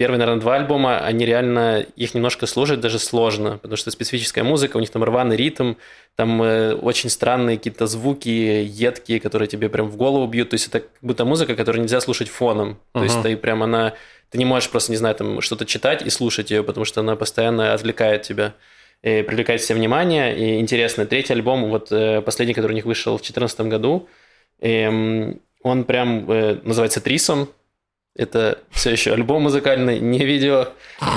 первые, 0.02 0.18
наверное, 0.18 0.40
два 0.40 0.56
альбома, 0.56 0.98
они 0.98 1.24
реально, 1.24 1.86
их 1.94 2.12
немножко 2.14 2.46
слушать 2.46 2.80
даже 2.80 2.98
сложно, 2.98 3.58
потому 3.58 3.76
что 3.76 3.92
специфическая 3.92 4.42
музыка, 4.42 4.76
у 4.76 4.80
них 4.80 4.90
там 4.90 5.04
рваный 5.04 5.36
ритм, 5.36 5.74
там 6.16 6.42
э, 6.42 6.74
очень 6.74 7.08
странные 7.08 7.56
какие-то 7.56 7.86
звуки, 7.86 8.28
едкие, 8.28 9.20
которые 9.20 9.46
тебе 9.46 9.68
прям 9.68 9.88
в 9.88 9.96
голову 9.96 10.26
бьют. 10.26 10.50
То 10.50 10.54
есть 10.54 10.66
это 10.66 10.80
как 10.80 10.90
будто 11.02 11.24
музыка, 11.24 11.54
которую 11.54 11.82
нельзя 11.82 12.00
слушать 12.00 12.28
фоном. 12.28 12.80
То 12.90 13.04
есть 13.04 13.14
Мгм. 13.14 13.22
ты 13.22 13.36
прям 13.36 13.62
она... 13.62 13.92
Ты 14.30 14.38
не 14.38 14.44
можешь 14.44 14.70
просто, 14.70 14.90
не 14.90 14.98
знаю, 14.98 15.14
там 15.14 15.40
что-то 15.40 15.66
читать 15.66 16.04
и 16.04 16.10
слушать 16.10 16.50
ее, 16.50 16.64
потому 16.64 16.84
что 16.84 16.98
она 16.98 17.14
постоянно 17.14 17.72
отвлекает 17.72 18.22
тебя 18.22 18.54
э, 19.04 19.22
привлекает 19.22 19.60
все 19.60 19.74
внимание. 19.74 20.36
И 20.36 20.58
интересно, 20.58 21.06
третий 21.06 21.34
альбом, 21.34 21.70
вот 21.70 21.92
э, 21.92 22.22
последний, 22.22 22.54
который 22.54 22.72
у 22.72 22.74
них 22.74 22.86
вышел 22.86 23.12
в 23.12 23.20
2014 23.20 23.60
году, 23.68 24.08
эм, 24.60 25.40
он 25.62 25.84
прям 25.84 26.28
э, 26.28 26.58
называется 26.64 27.00
Трисом. 27.00 27.48
Это 28.16 28.58
все 28.70 28.90
еще 28.90 29.12
альбом 29.12 29.42
музыкальный, 29.42 29.98
не 29.98 30.24
видео. 30.24 30.68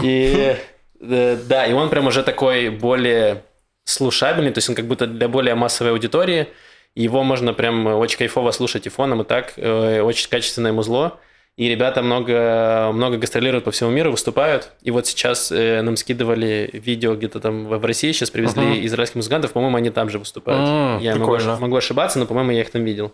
И 0.01 0.55
э, 1.01 1.37
да, 1.47 1.65
и 1.65 1.73
он 1.73 1.89
прям 1.89 2.07
уже 2.07 2.23
такой 2.23 2.69
более 2.69 3.43
слушабельный, 3.83 4.51
то 4.51 4.59
есть 4.59 4.69
он 4.69 4.75
как 4.75 4.85
будто 4.85 5.05
для 5.07 5.27
более 5.27 5.55
массовой 5.55 5.91
аудитории. 5.91 6.47
Его 6.95 7.23
можно 7.23 7.53
прям 7.53 7.85
очень 7.87 8.17
кайфово 8.17 8.51
слушать 8.51 8.85
и 8.87 8.89
фоном, 8.89 9.21
и 9.21 9.25
так. 9.25 9.53
Э, 9.57 9.99
Очень 10.01 10.29
качественное 10.29 10.71
музло. 10.71 11.19
И 11.57 11.69
ребята 11.69 12.01
много, 12.01 12.89
много 12.93 13.17
гастролируют 13.17 13.63
по 13.63 13.71
всему 13.71 13.89
миру, 13.89 14.11
выступают. 14.11 14.71
И 14.81 14.91
вот 14.91 15.07
сейчас 15.07 15.51
э, 15.53 15.81
нам 15.81 15.95
скидывали 15.97 16.69
видео 16.73 17.15
где-то 17.15 17.39
там 17.39 17.65
в 17.67 17.85
России, 17.85 18.11
сейчас 18.13 18.29
привезли 18.29 18.61
Мгм. 18.63 18.85
израильских 18.85 19.15
музыкантов, 19.15 19.51
по-моему, 19.53 19.77
они 19.77 19.89
там 19.89 20.09
же 20.09 20.19
выступают. 20.19 20.67
М, 20.67 20.99
Я 20.99 21.15
могу, 21.15 21.37
могу 21.59 21.75
ошибаться, 21.77 22.19
но, 22.19 22.25
по-моему, 22.25 22.51
я 22.51 22.61
их 22.61 22.69
там 22.71 22.83
видел. 22.83 23.13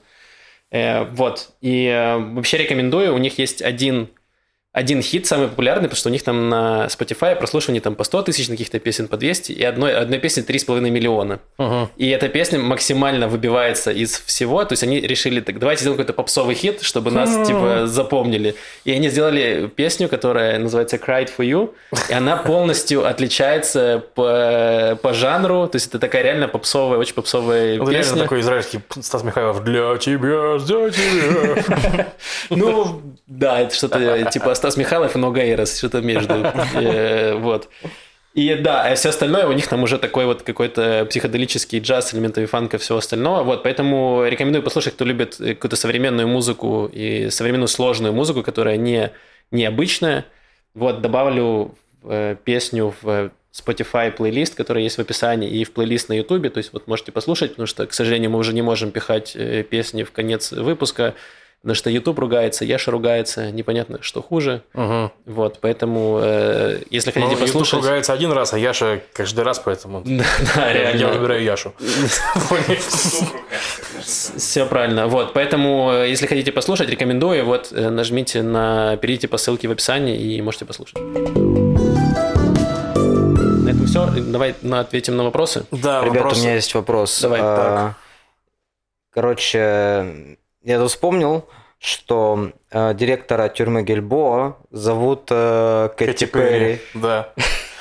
Э, 0.71 1.03
вот. 1.03 1.53
И 1.61 1.85
э, 1.85 2.17
вообще 2.17 2.57
рекомендую. 2.57 3.13
У 3.13 3.17
них 3.17 3.37
есть 3.37 3.61
один, 3.61 4.09
один 4.73 5.01
хит, 5.01 5.27
самый 5.27 5.49
популярный, 5.49 5.83
потому 5.89 5.97
что 5.97 6.07
у 6.07 6.11
них 6.13 6.23
там 6.23 6.47
на 6.47 6.85
Spotify 6.85 7.35
прослушивание 7.35 7.81
там 7.81 7.95
по 7.95 8.05
100 8.05 8.23
тысяч, 8.23 8.47
каких-то 8.47 8.79
песен 8.79 9.09
по 9.09 9.17
200, 9.17 9.51
и 9.51 9.63
одной, 9.63 9.93
одной 9.93 10.17
песни 10.19 10.43
3,5 10.43 10.89
миллиона. 10.89 11.39
Мгм. 11.57 11.89
И 11.97 12.09
эта 12.09 12.29
песня 12.29 12.57
максимально 12.57 13.27
выбивается 13.27 13.91
из 13.91 14.17
всего. 14.17 14.63
То 14.63 14.73
есть 14.73 14.83
они 14.83 15.01
решили, 15.01 15.41
так, 15.41 15.59
давайте 15.59 15.81
сделаем 15.81 15.97
какой-то 15.97 16.13
попсовый 16.13 16.55
хит, 16.55 16.83
чтобы 16.83 17.11
нас, 17.11 17.45
типа, 17.45 17.85
запомнили. 17.85 18.55
И 18.85 18.93
они 18.93 19.09
сделали 19.09 19.67
песню, 19.67 20.07
которая 20.07 20.57
называется 20.57 20.95
Cried 20.95 21.29
for 21.37 21.45
You. 21.45 21.73
И 22.09 22.13
она 22.13 22.37
полностью 22.45 23.05
отличается 23.05 24.01
по, 24.15 24.97
по 25.01 25.13
жанру. 25.13 25.67
То 25.67 25.75
есть 25.75 25.87
это 25.87 25.99
такая 25.99 26.23
реально 26.23 26.47
попсовая, 26.47 26.97
очень 26.97 27.15
попсовая 27.15 27.77
Вот 27.77 27.89
песня. 27.89 28.21
такой 28.21 28.39
израильский 28.39 28.79
Стас 29.01 29.23
Михайлов. 29.23 29.65
Для 29.65 29.97
тебя, 29.97 30.59
за 30.59 30.91
тебя. 30.91 32.07
Ну, 32.49 33.01
да, 33.27 33.59
это 33.59 33.75
что-то 33.75 34.23
типа 34.31 34.51
Стас 34.61 34.77
Михайлов 34.77 35.15
и 35.15 35.17
Нога 35.17 35.43
Эрос, 35.43 35.75
что-то 35.75 36.01
между. 36.01 36.33
Э, 36.75 37.33
Вот. 37.33 37.67
И 38.35 38.53
да, 38.53 38.83
а 38.83 38.93
все 38.93 39.09
остальное 39.09 39.47
у 39.47 39.53
них 39.53 39.67
там 39.67 39.81
уже 39.81 39.97
такой 39.97 40.25
вот 40.25 40.43
какой-то 40.43 41.07
психоделический 41.09 41.79
джаз 41.79 42.13
элементами 42.13 42.45
фанка 42.45 42.77
и 42.77 42.79
всего 42.79 42.99
остального. 42.99 43.43
Вот, 43.43 43.63
поэтому 43.63 44.23
рекомендую 44.27 44.61
послушать, 44.61 44.93
кто 44.93 45.03
любит 45.03 45.41
э, 45.41 45.55
какую-то 45.55 45.75
современную 45.75 46.27
музыку 46.27 46.87
и 46.93 47.31
современную 47.31 47.67
сложную 47.69 48.13
музыку, 48.13 48.43
которая 48.43 48.77
не 48.77 49.11
необычная. 49.49 50.25
Вот, 50.75 51.01
добавлю 51.01 51.73
э, 52.03 52.35
песню 52.45 52.93
в 53.01 53.31
Spotify 53.51 54.11
плейлист, 54.11 54.53
который 54.53 54.83
есть 54.83 54.97
в 54.97 55.01
описании, 55.01 55.49
и 55.49 55.63
в 55.63 55.71
плейлист 55.71 56.07
на 56.09 56.13
YouTube. 56.13 56.53
То 56.53 56.59
есть 56.59 56.71
вот 56.71 56.85
можете 56.85 57.11
послушать, 57.11 57.51
потому 57.51 57.65
что, 57.65 57.87
к 57.87 57.93
сожалению, 57.93 58.29
мы 58.29 58.37
уже 58.37 58.53
не 58.53 58.61
можем 58.61 58.91
пихать 58.91 59.35
э, 59.35 59.63
песни 59.63 60.03
в 60.03 60.11
конец 60.11 60.51
выпуска, 60.51 61.15
потому 61.61 61.75
что 61.75 61.89
YouTube 61.89 62.19
ругается, 62.19 62.65
Яша 62.65 62.91
ругается, 62.91 63.51
непонятно, 63.51 63.99
что 64.01 64.21
хуже. 64.21 64.61
Мгм. 64.73 65.11
Вот, 65.25 65.59
поэтому, 65.61 66.19
э, 66.21 66.79
если 66.89 67.09
Ну, 67.09 67.13
хотите 67.13 67.31
YouTube 67.31 67.47
послушать... 67.47 67.73
ругается 67.83 68.13
один 68.13 68.31
раз, 68.31 68.53
а 68.53 68.59
Яша 68.59 69.01
каждый 69.13 69.43
раз, 69.43 69.59
поэтому... 69.59 70.01
Да, 70.05 70.23
да, 70.55 70.69
Я 70.71 70.91
реально. 70.93 71.19
выбираю 71.19 71.43
Яшу. 71.43 71.73
Все 74.01 74.65
правильно. 74.65 75.07
Вот, 75.07 75.33
поэтому, 75.33 75.91
э, 75.93 76.09
если 76.09 76.25
хотите 76.27 76.51
послушать, 76.51 76.89
рекомендую. 76.89 77.45
Вот, 77.45 77.71
э, 77.71 77.89
нажмите 77.89 78.41
на, 78.41 78.97
перейдите 78.97 79.27
по 79.27 79.37
ссылке 79.37 79.67
в 79.67 79.71
описании 79.71 80.17
и 80.19 80.41
можете 80.41 80.65
послушать. 80.65 80.97
На 83.63 83.69
этом 83.69 83.85
все. 83.85 84.07
Давай 84.27 84.55
на- 84.63 84.79
ответим 84.79 85.17
на 85.17 85.23
вопросы. 85.23 85.65
Да, 85.71 86.01
Ребята, 86.01 86.19
вопрос. 86.23 86.39
у 86.39 86.41
меня 86.41 86.55
есть 86.55 86.73
вопрос. 86.73 87.21
Давай. 87.21 87.39
А, 87.43 87.93
Короче, 89.13 90.37
я 90.63 90.79
тут 90.79 90.89
вспомнил, 90.89 91.45
что 91.79 92.51
э, 92.69 92.93
директора 92.93 93.49
тюрьмы 93.49 93.83
Гельбоа 93.83 94.57
зовут 94.69 95.27
э, 95.31 95.89
Кэти, 95.97 96.25
Перри. 96.25 96.79
Да. 96.93 97.29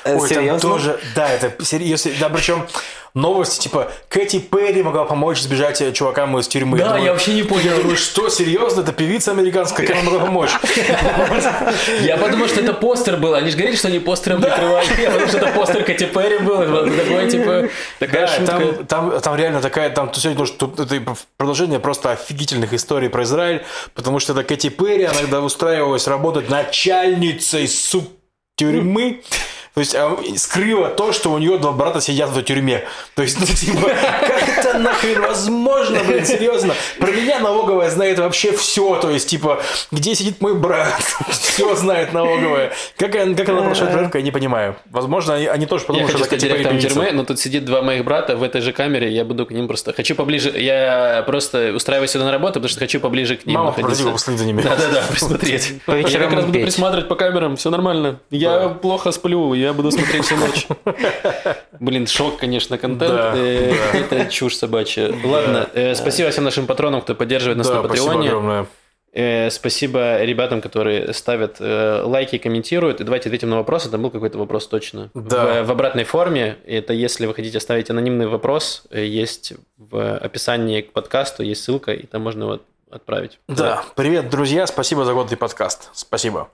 Э, 0.03 0.15
Ой, 0.17 0.29
там 0.29 0.59
тоже, 0.59 0.99
да, 1.15 1.29
это 1.29 1.63
серьезно, 1.63 2.11
да, 2.19 2.29
причем 2.29 2.67
новости, 3.13 3.63
типа, 3.63 3.91
Кэти 4.09 4.39
Перри 4.39 4.83
могла 4.83 5.05
помочь 5.05 5.39
сбежать 5.39 5.81
э, 5.81 5.91
чувакам 5.91 6.37
из 6.39 6.47
тюрьмы. 6.47 6.77
Да, 6.77 6.87
Думаю, 6.87 7.03
я 7.03 7.11
вообще 7.11 7.33
не 7.33 7.43
понял. 7.43 7.71
Я 7.71 7.77
думаю, 7.77 7.97
что, 7.97 8.29
серьезно, 8.29 8.81
это 8.81 8.93
певица 8.93 9.31
американская, 9.31 9.85
как 9.85 9.95
она 9.97 10.09
могла 10.09 10.25
помочь? 10.25 10.49
Я 12.01 12.17
подумал, 12.17 12.47
что 12.47 12.61
это 12.61 12.73
постер 12.73 13.17
был. 13.17 13.33
Они 13.33 13.49
же 13.49 13.57
говорили, 13.57 13.75
что 13.75 13.87
они 13.87 13.99
постером 13.99 14.41
прикрывали. 14.41 14.87
Я 14.99 15.11
подумал, 15.11 15.27
что 15.27 15.37
это 15.37 15.47
постер 15.47 15.83
Кэти 15.83 16.05
Перри 16.05 16.37
был. 16.39 16.89
Такой, 16.95 17.29
типа, 17.29 17.69
такая 17.99 18.27
шутка. 18.27 18.85
там, 19.21 19.35
реально 19.35 19.61
такая, 19.61 19.89
там 19.89 20.13
сегодня 20.13 20.45
это 20.45 21.15
продолжение 21.37 21.79
просто 21.79 22.11
офигительных 22.11 22.73
историй 22.73 23.09
про 23.09 23.23
Израиль, 23.23 23.63
потому 23.93 24.19
что 24.19 24.33
это 24.33 24.43
Кэти 24.43 24.69
Перри, 24.69 25.03
она 25.03 25.19
когда 25.19 25.41
устраивалась 25.41 26.07
работать 26.07 26.49
начальницей 26.49 27.67
суп 27.67 28.09
тюрьмы, 28.55 29.21
То 29.73 29.79
есть 29.79 29.95
а, 29.95 30.17
скрыла 30.35 30.89
то, 30.89 31.13
что 31.13 31.31
у 31.31 31.37
нее 31.37 31.57
два 31.57 31.71
брата 31.71 32.01
сидят 32.01 32.29
в 32.29 32.41
тюрьме. 32.43 32.83
То 33.15 33.21
есть, 33.23 33.39
ну, 33.39 33.45
типа, 33.45 33.89
как 34.27 34.49
это 34.57 34.77
нахрен 34.79 35.21
возможно, 35.21 35.99
блин, 36.03 36.25
серьезно? 36.25 36.73
Про 36.99 37.11
меня 37.11 37.39
налоговая 37.39 37.89
знает 37.89 38.19
вообще 38.19 38.51
все. 38.51 38.97
То 38.99 39.09
есть, 39.09 39.29
типа, 39.29 39.61
где 39.91 40.13
сидит 40.13 40.41
мой 40.41 40.55
брат? 40.55 41.01
Все 41.29 41.73
знает 41.75 42.11
налоговая. 42.11 42.73
Как, 42.97 43.15
она- 43.15 43.33
как 43.35 43.47
она 43.49 43.61
прошла 43.61 43.87
проверку, 43.87 44.17
я 44.17 44.23
не 44.23 44.31
понимаю. 44.31 44.75
Возможно, 44.89 45.35
они, 45.35 45.45
они 45.47 45.65
тоже 45.65 45.83
Я 45.83 45.87
подумали, 45.87 46.11
хочу 46.11 46.25
что 46.25 46.35
это 46.35 46.37
типа 46.37 46.49
директором 46.53 46.77
репетиция. 46.77 47.03
тюрьмы, 47.05 47.17
но 47.17 47.23
тут 47.25 47.39
сидит 47.39 47.63
два 47.65 47.81
моих 47.81 48.03
брата 48.03 48.35
в 48.35 48.43
этой 48.43 48.59
же 48.61 48.73
камере, 48.73 49.09
я 49.09 49.23
буду 49.23 49.45
к 49.45 49.51
ним 49.51 49.67
просто... 49.67 49.93
Хочу 49.93 50.15
поближе... 50.15 50.49
Я 50.59 51.23
просто 51.25 51.71
устраиваюсь 51.73 52.11
сюда 52.11 52.25
на 52.25 52.31
работу, 52.31 52.55
потому 52.55 52.67
что 52.69 52.79
хочу 52.79 52.99
поближе 52.99 53.37
к 53.37 53.45
ним 53.45 53.57
Мама 53.57 53.73
находиться. 53.75 54.09
последить 54.11 54.39
за 54.39 54.45
ними. 54.45 54.61
Да-да-да, 54.61 55.03
присмотреть. 55.09 55.81
По 55.85 55.93
Я 55.95 56.19
как 56.19 56.33
раз 56.33 56.41
буду 56.45 56.53
петь. 56.53 56.63
присматривать 56.65 57.07
по 57.07 57.15
камерам, 57.15 57.55
все 57.55 57.69
нормально. 57.69 58.19
Я 58.31 58.67
плохо 58.69 59.11
сплю, 59.11 59.53
я 59.61 59.73
буду 59.73 59.91
смотреть 59.91 60.25
всю 60.25 60.35
ночь. 60.37 60.67
Блин, 61.79 62.07
шок, 62.07 62.37
конечно, 62.37 62.77
контент. 62.77 63.11
Да, 63.13 63.33
Э, 63.35 63.73
Это 63.93 64.25
чушь 64.29 64.55
собачья. 64.55 65.13
Ладно, 65.23 65.69
э, 65.73 65.95
спасибо 65.95 66.29
всем 66.31 66.43
нашим 66.43 66.65
патронам, 66.67 67.01
кто 67.01 67.15
поддерживает 67.15 67.57
нас 67.57 67.67
Да, 67.67 67.81
на 67.81 67.87
спасибо 67.87 68.05
Патреоне. 68.07 68.27
огромное. 68.29 68.65
Э, 69.13 69.49
Спасибо 69.49 70.23
ребятам, 70.23 70.61
которые 70.61 71.13
ставят 71.13 71.57
э, 71.59 72.01
лайки, 72.05 72.37
комментируют. 72.37 73.01
И 73.01 73.03
давайте 73.03 73.27
ответим 73.27 73.49
на 73.49 73.57
вопросы. 73.57 73.89
Там 73.89 74.01
был 74.03 74.09
какой-то 74.09 74.37
вопрос 74.37 74.67
точно. 74.67 75.09
Да. 75.13 75.63
В, 75.63 75.67
в 75.67 75.71
обратной 75.71 76.05
форме. 76.05 76.55
Это 76.65 76.93
если 76.93 77.25
вы 77.25 77.33
хотите 77.33 77.57
оставить 77.57 77.89
анонимный 77.89 78.27
вопрос, 78.27 78.83
есть 78.89 79.53
в 79.77 80.17
описании 80.17 80.79
к 80.81 80.93
подкасту, 80.93 81.43
есть 81.43 81.61
ссылка, 81.63 81.91
и 81.91 82.05
там 82.05 82.21
можно 82.21 82.43
его 82.43 82.59
отправить. 82.89 83.39
Да, 83.49 83.83
привет, 83.95 84.29
друзья, 84.29 84.65
спасибо 84.65 85.03
за 85.03 85.13
годный 85.13 85.35
подкаст. 85.37 85.89
Спасибо. 85.93 86.49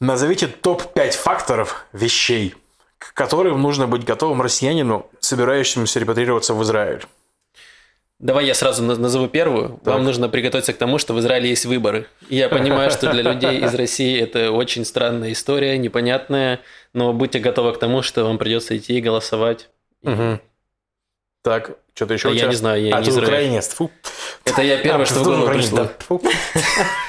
Назовите 0.00 0.46
топ-5 0.46 1.10
факторов 1.12 1.86
вещей, 1.92 2.54
к 2.98 3.14
которым 3.14 3.60
нужно 3.60 3.88
быть 3.88 4.04
готовым 4.04 4.40
россиянину, 4.42 5.10
собирающемуся 5.18 5.98
репатрироваться 5.98 6.54
в 6.54 6.62
Израиль. 6.62 7.04
Давай 8.20 8.46
я 8.46 8.54
сразу 8.54 8.82
на- 8.82 8.96
назову 8.96 9.28
первую. 9.28 9.80
Так. 9.84 9.94
Вам 9.94 10.04
нужно 10.04 10.28
приготовиться 10.28 10.72
к 10.72 10.76
тому, 10.78 10.98
что 10.98 11.14
в 11.14 11.20
Израиле 11.20 11.50
есть 11.50 11.66
выборы. 11.66 12.06
Я 12.28 12.48
понимаю, 12.48 12.90
что 12.90 13.10
для 13.12 13.22
людей 13.22 13.60
из 13.60 13.74
России 13.74 14.20
это 14.20 14.50
очень 14.52 14.84
странная 14.84 15.32
история, 15.32 15.78
непонятная, 15.78 16.60
но 16.92 17.12
будьте 17.12 17.38
готовы 17.38 17.72
к 17.74 17.78
тому, 17.78 18.02
что 18.02 18.24
вам 18.24 18.38
придется 18.38 18.76
идти 18.76 18.98
и 18.98 19.00
голосовать. 19.00 19.68
Так, 21.42 21.70
что-то 21.94 22.14
еще 22.14 22.24
Да 22.28 22.30
у 22.30 22.34
я 22.34 22.38
тебя? 22.40 22.48
не 22.50 22.56
знаю, 22.56 22.82
я 22.82 22.96
а, 22.96 22.98
не 22.98 23.04
ты 23.06 23.10
Израиль. 23.10 23.28
украинец, 23.28 23.68
фу. 23.68 23.90
Это 24.44 24.62
я 24.62 24.78
первое, 24.78 25.02
А, 25.04 25.06
что 25.06 25.20
в 25.20 25.24
голову 25.24 25.46
пришло. 25.48 25.88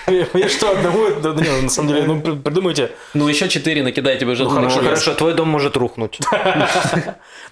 Я 0.07 0.49
что, 0.49 0.71
одного? 0.71 1.09
Да, 1.21 1.33
на 1.33 1.69
самом 1.69 1.89
деле, 1.89 2.03
ну, 2.03 2.21
при- 2.21 2.35
придумайте. 2.35 2.91
Ну, 3.13 3.27
еще 3.27 3.49
четыре 3.49 3.83
накидайте, 3.83 4.25
вы 4.25 4.33
уже 4.33 4.43
Ну, 4.43 4.49
хорошо, 4.51 4.81
хорошо, 4.81 5.13
твой 5.15 5.33
дом 5.33 5.49
может 5.49 5.77
рухнуть. 5.77 6.19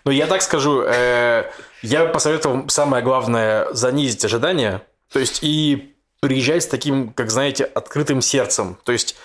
Ну, 0.05 0.11
я 0.11 0.25
так 0.27 0.41
скажу, 0.41 0.83
э, 0.87 1.43
я 1.81 2.05
посоветовал 2.05 2.69
самое 2.69 3.03
главное 3.03 3.67
занизить 3.73 4.23
ожидания, 4.23 4.81
то 5.11 5.19
есть 5.19 5.39
и 5.41 5.95
приезжать 6.21 6.63
с 6.63 6.67
таким, 6.67 7.11
как 7.11 7.29
знаете, 7.29 7.65
открытым 7.65 8.21
сердцем. 8.21 8.77
То 8.85 8.93
есть, 8.93 9.17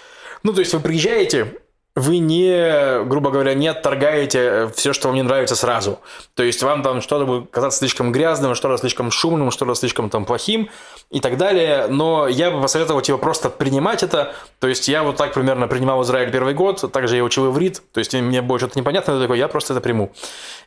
ну, 0.42 0.52
то 0.52 0.58
есть 0.60 0.74
вы 0.74 0.80
приезжаете, 0.80 1.54
вы 1.94 2.18
не, 2.18 3.04
грубо 3.04 3.30
говоря, 3.30 3.52
не 3.52 3.68
отторгаете 3.68 4.70
все, 4.74 4.94
что 4.94 5.08
вам 5.08 5.14
не 5.14 5.22
нравится 5.22 5.56
сразу. 5.56 6.00
То 6.34 6.42
есть 6.42 6.62
вам 6.62 6.82
там 6.82 7.02
что-то 7.02 7.26
будет 7.26 7.50
казаться 7.50 7.80
слишком 7.80 8.12
грязным, 8.12 8.54
что-то 8.54 8.78
слишком 8.78 9.10
шумным, 9.10 9.50
что-то 9.50 9.74
слишком 9.74 10.08
там 10.08 10.24
плохим 10.24 10.70
и 11.10 11.20
так 11.20 11.36
далее. 11.36 11.88
Но 11.88 12.28
я 12.28 12.50
бы 12.50 12.62
посоветовал 12.62 13.02
типа 13.02 13.18
просто 13.18 13.50
принимать 13.50 14.02
это. 14.02 14.34
То 14.58 14.68
есть 14.68 14.88
я 14.88 15.02
вот 15.02 15.16
так 15.16 15.34
примерно 15.34 15.68
принимал 15.68 16.02
Израиль 16.02 16.32
первый 16.32 16.54
год, 16.54 16.90
также 16.92 17.16
я 17.16 17.24
учил 17.24 17.50
иврит. 17.50 17.82
То 17.92 17.98
есть 17.98 18.14
мне 18.14 18.40
было 18.40 18.58
что-то 18.58 18.78
непонятно, 18.78 19.12
я 19.12 19.20
такой, 19.20 19.38
я 19.38 19.48
просто 19.48 19.74
это 19.74 19.82
приму. 19.82 20.12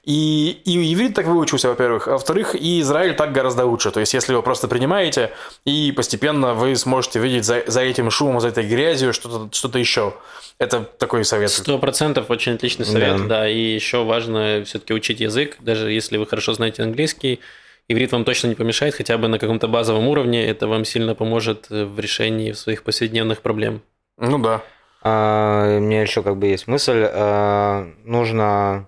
И, 0.03 0.61
и 0.65 0.93
иврит 0.93 1.15
так 1.15 1.25
выучился, 1.25 1.69
во-первых. 1.69 2.07
А 2.07 2.11
во-вторых, 2.11 2.53
и 2.53 2.81
Израиль 2.81 3.15
так 3.15 3.31
гораздо 3.31 3.65
лучше. 3.65 3.89
То 3.89 3.99
есть 3.99 4.13
если 4.13 4.35
вы 4.35 4.43
просто 4.43 4.67
принимаете, 4.67 5.31
и 5.65 5.91
постепенно 5.91 6.53
вы 6.53 6.75
сможете 6.75 7.19
видеть 7.19 7.45
за, 7.45 7.63
за 7.65 7.81
этим 7.81 8.11
шумом, 8.11 8.39
за 8.41 8.49
этой 8.49 8.67
грязью 8.67 9.11
что-то 9.11 9.49
что 9.51 9.75
еще. 9.79 10.13
Это 10.57 10.81
такой 10.81 11.14
совет. 11.23 11.49
Сто 11.49 11.77
процентов 11.79 12.29
очень 12.29 12.53
отличный 12.53 12.85
совет, 12.85 13.17
Да. 13.17 13.25
да. 13.41 13.49
И 13.49 13.57
еще 13.59 14.03
важно 14.03 14.63
все-таки 14.65 14.93
учить 14.93 15.19
язык, 15.21 15.57
даже 15.61 15.91
если 15.91 16.17
вы 16.17 16.25
хорошо 16.27 16.53
знаете 16.53 16.83
английский. 16.83 17.39
Иврит 17.87 18.11
вам 18.11 18.25
точно 18.25 18.47
не 18.47 18.55
помешает, 18.55 18.95
хотя 18.95 19.17
бы 19.17 19.27
на 19.27 19.37
каком-то 19.39 19.67
базовом 19.67 20.07
уровне. 20.07 20.45
Это 20.45 20.67
вам 20.67 20.85
сильно 20.85 21.13
поможет 21.15 21.67
э, 21.69 21.85
в 21.85 21.99
решении 21.99 22.51
своих 22.53 22.81
повседневных 22.83 23.41
проблем. 23.41 23.81
Ну 24.17 24.39
да. 24.39 24.63
А, 25.03 25.77
У 25.77 25.81
меня 25.81 26.01
еще 26.01 26.23
как 26.23 26.37
бы 26.37 26.47
есть 26.47 26.65
мысль. 26.67 27.05
а, 27.07 27.87
Нужно, 28.03 28.87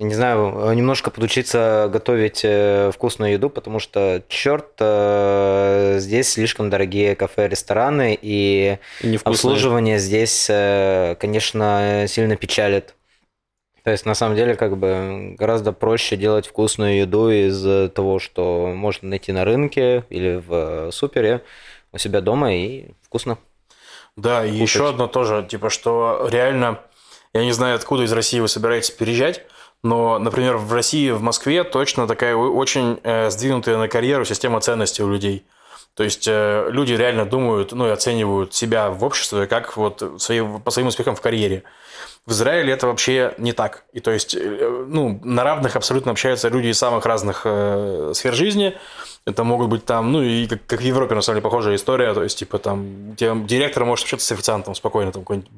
я 0.00 0.06
не 0.06 0.14
знаю, 0.14 0.72
немножко 0.72 1.10
подучиться 1.10 1.90
готовить 1.92 2.40
э, 2.42 2.90
вкусную 2.90 3.32
еду, 3.32 3.50
потому 3.50 3.80
что, 3.80 4.22
черт, 4.28 4.70
э, 4.78 5.96
здесь 5.98 6.32
слишком 6.32 6.70
дорогие 6.70 7.14
кафе, 7.14 7.48
рестораны, 7.48 8.18
и 8.20 8.78
И 9.02 9.20
обслуживание 9.22 9.98
здесь, 9.98 10.46
э, 10.48 11.16
конечно, 11.20 12.06
сильно 12.08 12.36
печалит. 12.36 12.94
То 13.82 13.90
есть, 13.90 14.06
на 14.06 14.14
самом 14.14 14.36
деле, 14.36 14.54
как 14.54 14.78
бы 14.78 15.34
гораздо 15.38 15.72
проще 15.72 16.16
делать 16.16 16.46
вкусную 16.46 16.96
еду 17.00 17.28
из 17.28 17.90
того, 17.92 18.18
что 18.18 18.72
можно 18.74 19.10
найти 19.10 19.32
на 19.32 19.44
рынке 19.44 20.04
или 20.08 20.36
в 20.36 20.92
супере 20.92 21.42
у 21.92 21.98
себя 21.98 22.22
дома, 22.22 22.54
и 22.54 22.86
вкусно. 23.02 23.36
Да, 24.16 24.46
и 24.46 24.52
Кушать. 24.52 24.62
еще 24.62 24.88
одно 24.88 25.08
тоже, 25.08 25.46
типа, 25.46 25.68
что 25.68 26.26
реально, 26.30 26.80
я 27.34 27.44
не 27.44 27.52
знаю, 27.52 27.74
откуда 27.76 28.04
из 28.04 28.12
России 28.14 28.40
вы 28.40 28.48
собираетесь 28.48 28.90
переезжать, 28.90 29.44
но, 29.82 30.18
например, 30.18 30.56
в 30.56 30.72
России, 30.72 31.10
в 31.10 31.22
Москве 31.22 31.64
точно 31.64 32.06
такая 32.06 32.36
очень 32.36 33.00
э, 33.02 33.30
сдвинутая 33.30 33.78
на 33.78 33.88
карьеру 33.88 34.24
система 34.24 34.60
ценностей 34.60 35.02
у 35.02 35.10
людей. 35.10 35.44
То 35.94 36.04
есть 36.04 36.28
э, 36.28 36.68
люди 36.70 36.92
реально 36.92 37.24
думают, 37.24 37.72
ну 37.72 37.86
и 37.86 37.90
оценивают 37.90 38.54
себя 38.54 38.90
в 38.90 39.02
обществе 39.04 39.46
как 39.46 39.76
вот 39.76 40.02
свои, 40.18 40.40
по 40.64 40.70
своим 40.70 40.88
успехам 40.88 41.16
в 41.16 41.20
карьере. 41.20 41.64
В 42.26 42.32
Израиле 42.32 42.72
это 42.72 42.86
вообще 42.86 43.34
не 43.38 43.52
так. 43.52 43.84
И 43.92 44.00
то 44.00 44.10
есть, 44.10 44.34
э, 44.34 44.84
ну, 44.88 45.18
на 45.24 45.42
равных 45.42 45.76
абсолютно 45.76 46.12
общаются 46.12 46.48
люди 46.48 46.68
из 46.68 46.78
самых 46.78 47.06
разных 47.06 47.42
э, 47.44 48.12
сфер 48.14 48.34
жизни. 48.34 48.76
Это 49.30 49.44
могут 49.44 49.68
быть 49.68 49.84
там, 49.84 50.12
ну, 50.12 50.22
и 50.22 50.46
как, 50.46 50.66
как 50.66 50.80
в 50.80 50.84
Европе, 50.84 51.14
на 51.14 51.22
самом 51.22 51.36
деле, 51.36 51.42
похожая 51.42 51.76
история. 51.76 52.12
То 52.14 52.22
есть, 52.22 52.38
типа, 52.38 52.58
там, 52.58 53.12
где 53.12 53.34
директор 53.34 53.84
может 53.84 54.04
общаться 54.04 54.26
с 54.26 54.32
официантом 54.32 54.74
спокойно. 54.74 55.12
Там 55.12 55.22
какой-нибудь 55.22 55.50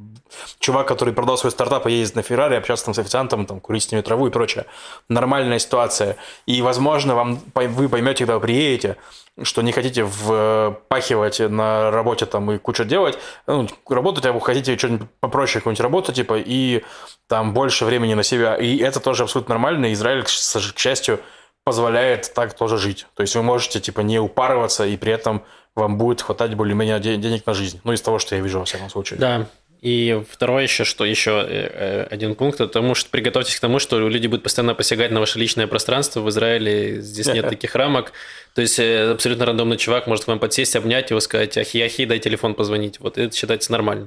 чувак, 0.58 0.86
который 0.88 1.14
продал 1.14 1.36
свой 1.38 1.50
стартап 1.50 1.86
и 1.86 1.92
ездит 1.92 2.16
на 2.16 2.22
Феррари, 2.22 2.54
общаться 2.54 2.84
там 2.84 2.94
с 2.94 2.98
официантом, 2.98 3.46
там, 3.46 3.60
курить 3.60 3.84
с 3.84 3.92
ними 3.92 4.02
траву 4.02 4.26
и 4.26 4.30
прочее. 4.30 4.66
Нормальная 5.08 5.58
ситуация. 5.58 6.16
И, 6.46 6.62
возможно, 6.62 7.14
вам, 7.14 7.40
вы 7.54 7.88
поймете, 7.88 8.24
когда 8.24 8.34
вы 8.34 8.40
приедете, 8.40 8.96
что 9.42 9.62
не 9.62 9.72
хотите 9.72 10.04
впахивать 10.04 11.40
на 11.40 11.90
работе 11.90 12.26
там 12.26 12.52
и 12.52 12.58
кучу 12.58 12.84
делать, 12.84 13.18
ну, 13.46 13.66
работать, 13.88 14.26
а 14.26 14.32
вы 14.32 14.40
хотите 14.42 14.76
что-нибудь 14.76 15.08
попроще, 15.20 15.60
какую-нибудь 15.60 15.80
работу, 15.80 16.12
типа, 16.12 16.34
и 16.38 16.84
там 17.28 17.54
больше 17.54 17.86
времени 17.86 18.12
на 18.12 18.22
себя. 18.22 18.54
И 18.56 18.76
это 18.76 19.00
тоже 19.00 19.22
абсолютно 19.22 19.54
нормально. 19.54 19.92
Израиль, 19.94 20.22
к 20.22 20.28
счастью, 20.28 21.20
позволяет 21.64 22.32
так 22.34 22.54
тоже 22.54 22.78
жить. 22.78 23.06
То 23.14 23.22
есть 23.22 23.34
вы 23.36 23.42
можете, 23.42 23.80
типа, 23.80 24.00
не 24.00 24.18
упарываться, 24.18 24.84
и 24.86 24.96
при 24.96 25.12
этом 25.12 25.42
вам 25.74 25.96
будет 25.98 26.20
хватать 26.22 26.54
более-менее 26.54 26.98
де- 27.00 27.16
денег 27.16 27.46
на 27.46 27.54
жизнь. 27.54 27.80
Ну, 27.84 27.92
из 27.92 28.02
того, 28.02 28.18
что 28.18 28.34
я 28.34 28.42
вижу, 28.42 28.58
во 28.58 28.64
всяком 28.64 28.90
случае. 28.90 29.18
Да. 29.18 29.46
И 29.80 30.22
второе 30.30 30.62
еще, 30.62 30.84
что 30.84 31.04
еще 31.04 31.44
э, 31.44 31.44
э, 31.48 32.06
один 32.08 32.36
пункт, 32.36 32.56
это 32.60 32.68
потому 32.68 32.94
что 32.94 33.10
приготовьтесь 33.10 33.56
к 33.56 33.60
тому, 33.60 33.80
что 33.80 33.98
люди 34.08 34.28
будут 34.28 34.44
постоянно 34.44 34.74
посягать 34.76 35.10
на 35.10 35.18
ваше 35.18 35.40
личное 35.40 35.66
пространство. 35.66 36.20
В 36.20 36.28
Израиле 36.28 37.00
здесь 37.00 37.26
нет 37.26 37.48
таких 37.48 37.74
рамок. 37.74 38.12
То 38.54 38.60
есть 38.60 38.78
э, 38.78 39.10
абсолютно 39.10 39.44
рандомный 39.44 39.76
чувак 39.78 40.06
может 40.06 40.24
к 40.24 40.28
вам 40.28 40.38
подсесть, 40.38 40.76
обнять 40.76 41.10
его, 41.10 41.18
сказать, 41.18 41.58
ахи-ахи, 41.58 42.04
дай 42.04 42.20
телефон 42.20 42.54
позвонить. 42.54 43.00
Вот 43.00 43.18
это 43.18 43.34
считается 43.34 43.72
нормально. 43.72 44.06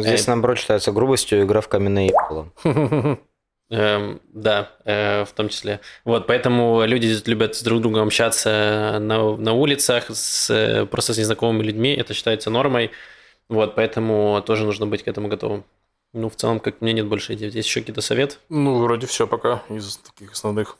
Здесь, 0.00 0.26
Э, 0.26 0.30
наоборот, 0.32 0.58
считается 0.58 0.92
грубостью 0.92 1.42
игра 1.44 1.62
в 1.62 1.68
каменные 1.68 2.08
ебало. 2.08 2.50
Эм, 3.76 4.20
да, 4.32 4.70
э, 4.84 5.24
в 5.24 5.32
том 5.32 5.48
числе. 5.48 5.80
Вот, 6.04 6.28
поэтому 6.28 6.84
люди 6.86 7.12
любят 7.26 7.56
с 7.56 7.62
друг 7.62 7.80
другом 7.80 8.06
общаться 8.06 8.98
на, 9.00 9.36
на 9.36 9.52
улицах, 9.52 10.04
с, 10.10 10.48
э, 10.50 10.86
просто 10.86 11.12
с 11.12 11.18
незнакомыми 11.18 11.64
людьми. 11.64 11.92
Это 11.92 12.14
считается 12.14 12.50
нормой. 12.50 12.92
Вот, 13.48 13.74
поэтому 13.74 14.40
тоже 14.46 14.64
нужно 14.64 14.86
быть 14.86 15.02
к 15.02 15.08
этому 15.08 15.26
готовым. 15.28 15.64
Ну, 16.12 16.28
в 16.30 16.36
целом, 16.36 16.60
как 16.60 16.80
мне 16.80 16.92
нет 16.92 17.06
больше 17.06 17.34
идей. 17.34 17.50
Здесь 17.50 17.66
еще 17.66 17.80
какие-то 17.80 18.00
советы? 18.00 18.36
Ну, 18.48 18.78
вроде 18.78 19.08
все 19.08 19.26
пока 19.26 19.62
из 19.68 19.96
таких 19.96 20.32
основных. 20.32 20.76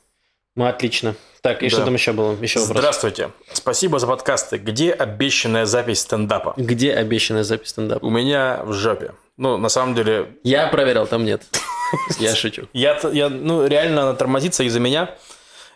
Ну, 0.55 0.63
отлично. 0.65 1.15
Так, 1.41 1.63
и 1.63 1.65
Да. 1.65 1.75
что 1.75 1.83
там 1.83 1.95
еще 1.95 2.13
было? 2.13 2.31
Еще 2.41 2.59
вопрос. 2.59 2.77
Здравствуйте. 2.77 3.31
Спасибо 3.51 3.99
за 3.99 4.07
подкасты. 4.07 4.57
Где 4.57 4.93
обещанная 4.93 5.65
запись 5.65 5.99
стендапа? 5.99 6.53
Где 6.55 6.93
обещанная 6.93 7.43
запись 7.43 7.71
стендапа? 7.71 8.05
У 8.05 8.09
меня 8.09 8.61
в 8.63 8.71
жопе. 8.71 9.11
Ну, 9.35 9.57
на 9.57 9.67
самом 9.67 9.95
деле, 9.95 10.37
Я 10.43 10.67
проверял, 10.67 11.07
там 11.07 11.25
нет. 11.25 11.43
Я 12.19 12.35
шучу. 12.35 12.67
я, 12.73 12.99
я 13.11 13.29
ну, 13.29 13.65
реально 13.67 14.03
она 14.03 14.13
тормозится 14.13 14.63
из-за 14.63 14.79
меня. 14.79 15.15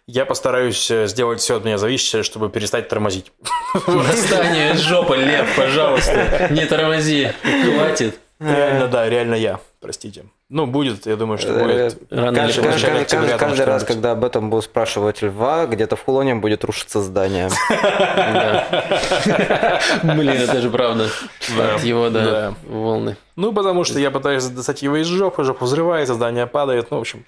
Я 0.08 0.26
постараюсь 0.26 0.90
э, 0.90 1.06
сделать 1.06 1.40
все 1.40 1.58
от 1.58 1.66
меня 1.66 1.78
зависящее, 1.78 2.24
чтобы 2.24 2.50
перестать 2.50 2.90
тормозить. 2.90 3.32
Восстание 3.86 4.74
жопы, 4.74 5.16
Лев, 5.18 5.48
пожалуйста. 5.56 6.48
Не 6.50 6.66
тормози. 6.66 7.32
Хватит. 7.44 8.20
Реально, 8.40 8.88
да, 8.88 9.10
реально 9.10 9.36
я, 9.36 9.60
простите. 9.82 10.26
Ну, 10.50 10.66
будет, 10.66 11.06
я 11.06 11.16
думаю, 11.16 11.38
что 11.38 11.54
будет. 11.54 11.98
Рано 12.10 12.30
или 12.30 12.36
Каждый, 12.36 12.64
начале 12.70 12.94
каждый- 13.06 13.18
каждый- 13.20 13.38
каждый 13.38 13.66
раз, 13.66 13.84
когда 13.84 14.12
об 14.14 14.24
этом 14.24 14.50
буду 14.50 14.62
спрашивать 14.64 15.22
льва, 15.22 15.68
где-то 15.68 15.96
в 15.96 16.04
Хулоне 16.04 16.36
будет 16.36 16.64
рушиться 16.64 17.02
здание. 17.02 17.50
Блин, 20.04 20.30
это 20.30 20.62
же 20.62 20.70
правда. 20.70 21.08
Да. 21.58 21.76
От 21.76 21.84
его, 21.84 22.10
да, 22.10 22.24
Да. 22.24 22.54
волны. 22.68 23.18
Ну, 23.36 23.54
потому 23.54 23.84
что 23.84 24.00
я 24.00 24.12
пытаюсь 24.12 24.46
достать 24.46 24.82
его 24.82 24.98
из 24.98 25.08
жопы, 25.08 25.44
жопа 25.44 25.66
взрывается, 25.66 26.14
здание 26.14 26.48
падает, 26.48 26.92
ну, 26.92 26.98
в 26.98 27.02
общем, 27.02 27.26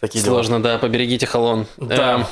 такие 0.00 0.24
дела. 0.24 0.34
Сложно, 0.34 0.62
да, 0.62 0.78
поберегите 0.78 1.26
холон. 1.26 1.66
Да. 1.76 2.26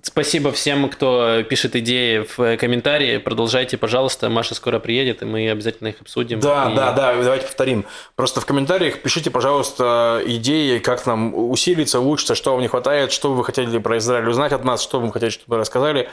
Спасибо 0.00 0.52
всем, 0.52 0.88
кто 0.88 1.42
пишет 1.42 1.76
идеи 1.76 2.26
в 2.36 2.56
комментарии. 2.56 3.18
Продолжайте, 3.18 3.76
пожалуйста. 3.76 4.30
Маша 4.30 4.54
скоро 4.54 4.78
приедет, 4.78 5.22
и 5.22 5.26
мы 5.26 5.50
обязательно 5.50 5.88
их 5.88 6.00
обсудим. 6.00 6.40
Да, 6.40 6.70
И- 6.72 6.74
да, 6.74 6.92
да, 6.92 7.14
давайте 7.14 7.46
повторим. 7.46 7.84
Просто 8.16 8.40
в 8.40 8.46
комментариях 8.46 9.02
пишите, 9.02 9.30
пожалуйста, 9.30 10.22
идеи, 10.24 10.78
как 10.78 11.04
нам 11.06 11.34
усилиться, 11.34 12.00
улучшиться, 12.00 12.34
что 12.34 12.52
вам 12.52 12.62
не 12.62 12.68
хватает, 12.68 13.12
что 13.12 13.34
вы 13.34 13.44
хотели 13.44 13.78
про 13.78 13.98
Израиль 13.98 14.28
узнать 14.28 14.52
от 14.52 14.64
нас, 14.64 14.82
что 14.82 14.98
вы 14.98 15.12
хотели, 15.12 15.30
чтобы 15.30 15.56
мы 15.56 15.60
рассказали, 15.60 16.08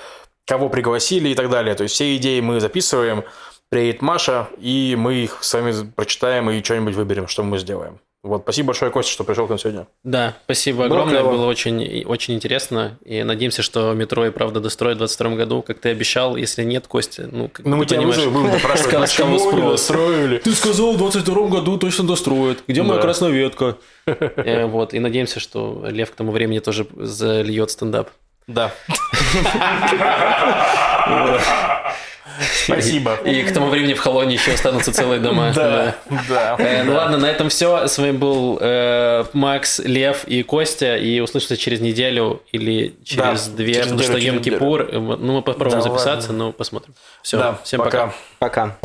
кого 0.46 0.70
пригласили 0.70 1.30
и 1.30 1.36
так 1.36 1.50
далее. 1.50 1.74
То 1.76 1.84
есть 1.84 1.96
все 1.96 2.16
идеи 2.18 2.42
мы 2.42 2.60
записываем, 2.60 3.24
приедет 3.70 4.02
Маша, 4.02 4.48
и 4.58 4.96
мы 4.98 5.16
их 5.16 5.38
с 5.42 5.54
вами 5.54 5.74
прочитаем 5.96 6.50
и 6.50 6.62
что-нибудь 6.64 6.96
выберем, 6.96 7.28
что 7.28 7.44
мы 7.44 7.58
сделаем. 7.60 8.00
Вот, 8.22 8.42
спасибо 8.44 8.68
большое, 8.68 8.92
Костя, 8.92 9.14
что 9.14 9.24
пришел 9.24 9.48
к 9.48 9.50
нам 9.50 9.58
сегодня. 9.58 9.88
Да, 10.04 10.36
спасибо 10.44 10.80
Было 10.80 10.86
огромное, 10.88 11.22
клево. 11.22 11.32
было 11.32 11.46
очень, 11.46 12.04
очень 12.06 12.34
интересно. 12.34 12.98
И 13.06 13.24
надеемся, 13.24 13.62
что 13.62 13.94
метро 13.94 14.26
и 14.26 14.30
правда 14.30 14.60
достроят 14.60 14.98
в 14.98 15.00
2022 15.00 15.38
году, 15.38 15.62
как 15.62 15.80
ты 15.80 15.88
обещал. 15.90 16.36
Если 16.36 16.64
нет, 16.64 16.86
Костя, 16.86 17.30
ну, 17.32 17.48
как 17.48 17.66
Ну, 17.66 17.78
мы 17.78 17.86
тебя 17.86 18.02
вызовем, 18.02 18.34
будем 18.34 18.52
допрашивать, 18.52 19.10
с 19.10 19.16
кого 19.16 19.38
почему 19.38 19.52
не 19.64 19.70
достроили. 19.70 20.38
Ты 20.40 20.52
сказал, 20.52 20.92
в 20.94 20.98
22 20.98 21.48
году 21.48 21.78
точно 21.78 22.04
достроят. 22.08 22.60
Где 22.68 22.84
моя 22.84 23.00
красная 23.00 23.30
ветка? 23.32 23.78
Э, 24.06 24.66
Вот, 24.66 24.94
и 24.94 25.00
надеемся, 25.00 25.40
что 25.40 25.86
Лев 25.88 26.12
к 26.12 26.16
тому 26.16 26.34
времени 26.34 26.60
тоже 26.60 26.88
зальет 26.98 27.72
стендап. 27.72 28.10
Да. 28.48 28.74
Спасибо. 32.66 33.16
И 33.26 33.44
к 33.44 33.54
тому 33.54 33.68
времени 33.70 33.94
в 33.94 34.00
Холоне 34.00 34.36
еще 34.36 34.54
останутся 34.54 34.92
целые 34.94 35.20
дома. 35.20 35.52
Да, 35.56 35.96
да. 36.28 36.56
Э, 36.58 36.84
Ну 36.84 36.94
ладно, 36.94 37.18
на 37.18 37.26
этом 37.30 37.50
все. 37.50 37.88
С 37.88 37.98
вами 37.98 38.12
был 38.12 38.58
э, 38.62 39.26
Макс, 39.34 39.80
Лев 39.80 40.24
и 40.26 40.44
Костя. 40.44 40.96
И 40.98 41.20
услышимся 41.20 41.58
через 41.58 41.80
неделю 41.82 42.42
или 42.52 42.96
через 43.04 43.48
две, 43.48 43.82
потому 43.84 44.00
что 44.00 44.18
Йом-Кипур. 44.18 44.90
Э, 44.92 45.00
Ну, 45.00 45.34
мы 45.34 45.42
попробуем 45.42 45.82
записаться, 45.82 46.34
но 46.34 46.52
посмотрим. 46.52 46.94
Все, 47.22 47.58
всем 47.64 47.80
пока. 47.82 48.14
Пока. 48.40 48.78